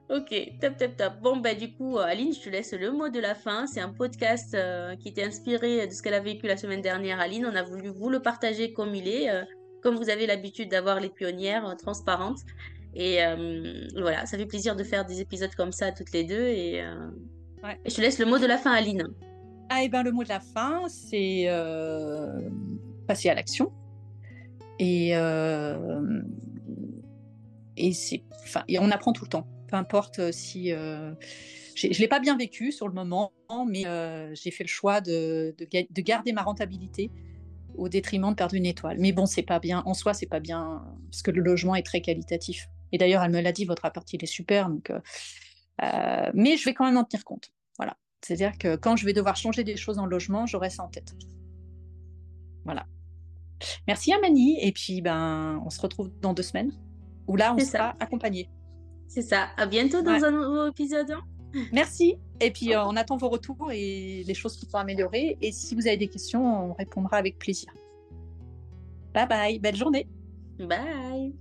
Ok, 0.08 0.32
top, 0.60 0.76
top, 0.76 0.96
top. 0.96 1.12
Bon, 1.20 1.38
bah, 1.38 1.54
du 1.54 1.72
coup, 1.72 1.98
Aline, 1.98 2.32
je 2.32 2.40
te 2.40 2.48
laisse 2.48 2.72
le 2.72 2.92
mot 2.92 3.08
de 3.08 3.18
la 3.18 3.34
fin. 3.34 3.66
C'est 3.66 3.80
un 3.80 3.88
podcast 3.88 4.54
euh, 4.54 4.94
qui 4.94 5.08
était 5.08 5.24
inspiré 5.24 5.84
de 5.84 5.92
ce 5.92 6.00
qu'elle 6.00 6.14
a 6.14 6.20
vécu 6.20 6.46
la 6.46 6.56
semaine 6.56 6.80
dernière, 6.80 7.18
Aline. 7.18 7.44
On 7.44 7.56
a 7.56 7.64
voulu 7.64 7.88
vous 7.88 8.08
le 8.08 8.20
partager 8.20 8.72
comme 8.72 8.94
il 8.94 9.08
est, 9.08 9.28
euh, 9.28 9.42
comme 9.82 9.96
vous 9.96 10.08
avez 10.08 10.28
l'habitude 10.28 10.70
d'avoir 10.70 11.00
les 11.00 11.08
pionnières 11.08 11.66
euh, 11.66 11.74
transparentes. 11.74 12.38
Et 12.98 13.18
voilà, 13.94 14.24
ça 14.24 14.38
fait 14.38 14.46
plaisir 14.46 14.74
de 14.74 14.82
faire 14.82 15.04
des 15.04 15.20
épisodes 15.20 15.54
comme 15.54 15.72
ça 15.72 15.92
toutes 15.92 16.12
les 16.12 16.24
deux. 16.24 16.48
Et, 16.48 16.76
et 16.76 17.90
je 17.90 17.94
te 17.94 18.00
laisse 18.00 18.18
le 18.18 18.24
mot 18.24 18.38
de 18.38 18.46
la 18.46 18.56
fin, 18.56 18.72
Aline. 18.72 19.04
Ah, 19.68 19.82
et 19.82 19.88
ben, 19.88 20.02
le 20.02 20.12
mot 20.12 20.24
de 20.24 20.30
la 20.30 20.40
fin, 20.40 20.82
c'est 20.88 21.46
passer 23.06 23.28
à 23.28 23.34
l'action. 23.34 23.70
Et, 24.78 25.10
et, 27.76 27.92
c'est, 27.92 28.22
enfin, 28.44 28.64
et 28.66 28.78
on 28.78 28.90
apprend 28.90 29.12
tout 29.12 29.24
le 29.24 29.30
temps 29.30 29.46
peu 29.66 29.76
importe 29.76 30.18
euh, 30.18 30.32
si 30.32 30.72
euh, 30.72 31.12
je 31.74 31.88
ne 31.88 31.94
l'ai 31.94 32.08
pas 32.08 32.20
bien 32.20 32.36
vécu 32.36 32.72
sur 32.72 32.88
le 32.88 32.94
moment, 32.94 33.32
mais 33.68 33.86
euh, 33.86 34.34
j'ai 34.34 34.50
fait 34.50 34.64
le 34.64 34.68
choix 34.68 35.00
de, 35.00 35.54
de, 35.58 36.00
garder 36.00 36.32
ma 36.32 36.42
rentabilité 36.42 37.10
au 37.76 37.88
détriment 37.88 38.30
de 38.30 38.34
perdre 38.34 38.54
une 38.54 38.64
étoile. 38.64 38.96
Mais 38.98 39.12
bon, 39.12 39.26
c'est 39.26 39.42
pas 39.42 39.58
bien. 39.58 39.82
En 39.84 39.92
soi, 39.92 40.14
c'est 40.14 40.26
pas 40.26 40.40
bien 40.40 40.82
parce 41.10 41.20
que 41.22 41.30
le 41.30 41.42
logement 41.42 41.74
est 41.74 41.82
très 41.82 42.00
qualitatif. 42.00 42.68
Et 42.96 42.98
d'ailleurs, 42.98 43.22
elle 43.22 43.30
me 43.30 43.42
l'a 43.42 43.52
dit, 43.52 43.66
votre 43.66 43.84
appart 43.84 44.10
il 44.14 44.24
est 44.24 44.26
super. 44.26 44.70
Donc, 44.70 44.90
mais 46.32 46.56
je 46.56 46.64
vais 46.64 46.72
quand 46.72 46.86
même 46.86 46.96
en 46.96 47.04
tenir 47.04 47.24
compte. 47.24 47.52
Voilà. 47.76 47.94
C'est-à-dire 48.22 48.56
que 48.56 48.74
quand 48.76 48.96
je 48.96 49.04
vais 49.04 49.12
devoir 49.12 49.36
changer 49.36 49.64
des 49.64 49.76
choses 49.76 49.96
dans 49.96 50.06
le 50.06 50.10
logement, 50.10 50.46
j'aurai 50.46 50.70
ça 50.70 50.82
en 50.82 50.88
tête. 50.88 51.14
Voilà. 52.64 52.86
Merci 53.86 54.14
Amani. 54.14 54.58
Et 54.62 54.72
puis, 54.72 55.02
ben, 55.02 55.62
on 55.66 55.68
se 55.68 55.78
retrouve 55.78 56.10
dans 56.22 56.32
deux 56.32 56.42
semaines 56.42 56.72
où 57.26 57.36
là, 57.36 57.54
on 57.54 57.58
sera 57.58 57.94
accompagné. 58.00 58.48
C'est 59.08 59.20
ça. 59.20 59.48
À 59.58 59.66
bientôt 59.66 60.00
dans 60.00 60.24
un 60.24 60.30
nouveau 60.30 60.68
épisode. 60.68 61.10
Hein. 61.10 61.22
Merci. 61.72 62.16
Et 62.40 62.50
puis, 62.50 62.74
euh, 62.74 62.82
on 62.86 62.96
attend 62.96 63.18
vos 63.18 63.28
retours 63.28 63.70
et 63.70 64.24
les 64.26 64.34
choses 64.34 64.56
qui 64.56 64.64
sont 64.64 64.78
améliorées. 64.78 65.36
Et 65.42 65.52
si 65.52 65.74
vous 65.74 65.86
avez 65.86 65.98
des 65.98 66.08
questions, 66.08 66.70
on 66.70 66.72
répondra 66.72 67.18
avec 67.18 67.38
plaisir. 67.38 67.70
Bye 69.12 69.28
bye. 69.28 69.58
Belle 69.58 69.76
journée. 69.76 70.08
Bye. 70.58 71.34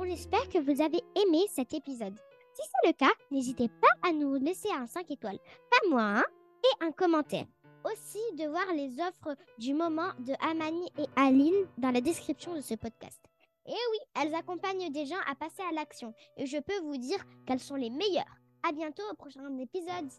On 0.00 0.04
espère 0.04 0.48
que 0.48 0.58
vous 0.58 0.80
avez 0.80 1.02
aimé 1.16 1.44
cet 1.48 1.74
épisode. 1.74 2.14
Si 2.52 2.62
c'est 2.62 2.88
le 2.88 2.92
cas, 2.92 3.10
n'hésitez 3.32 3.68
pas 3.68 4.08
à 4.08 4.12
nous 4.12 4.36
laisser 4.36 4.70
un 4.70 4.86
5 4.86 5.10
étoiles, 5.10 5.40
pas 5.70 5.88
moins, 5.90 6.22
et 6.62 6.84
un 6.84 6.92
commentaire. 6.92 7.46
Aussi 7.84 8.20
de 8.36 8.48
voir 8.48 8.72
les 8.74 9.00
offres 9.00 9.36
du 9.58 9.74
moment 9.74 10.10
de 10.20 10.34
Amani 10.40 10.88
et 10.98 11.06
Aline 11.16 11.66
dans 11.78 11.90
la 11.90 12.00
description 12.00 12.54
de 12.54 12.60
ce 12.60 12.74
podcast. 12.74 13.20
Et 13.66 13.72
oui, 13.72 13.98
elles 14.22 14.36
accompagnent 14.36 14.92
des 14.92 15.06
gens 15.06 15.20
à 15.28 15.34
passer 15.34 15.62
à 15.68 15.74
l'action. 15.74 16.14
Et 16.36 16.46
je 16.46 16.58
peux 16.58 16.78
vous 16.84 16.96
dire 16.96 17.18
qu'elles 17.44 17.58
sont 17.58 17.74
les 17.74 17.90
meilleures. 17.90 18.38
À 18.68 18.70
bientôt 18.70 19.02
au 19.10 19.16
prochain 19.16 19.58
épisode. 19.58 20.10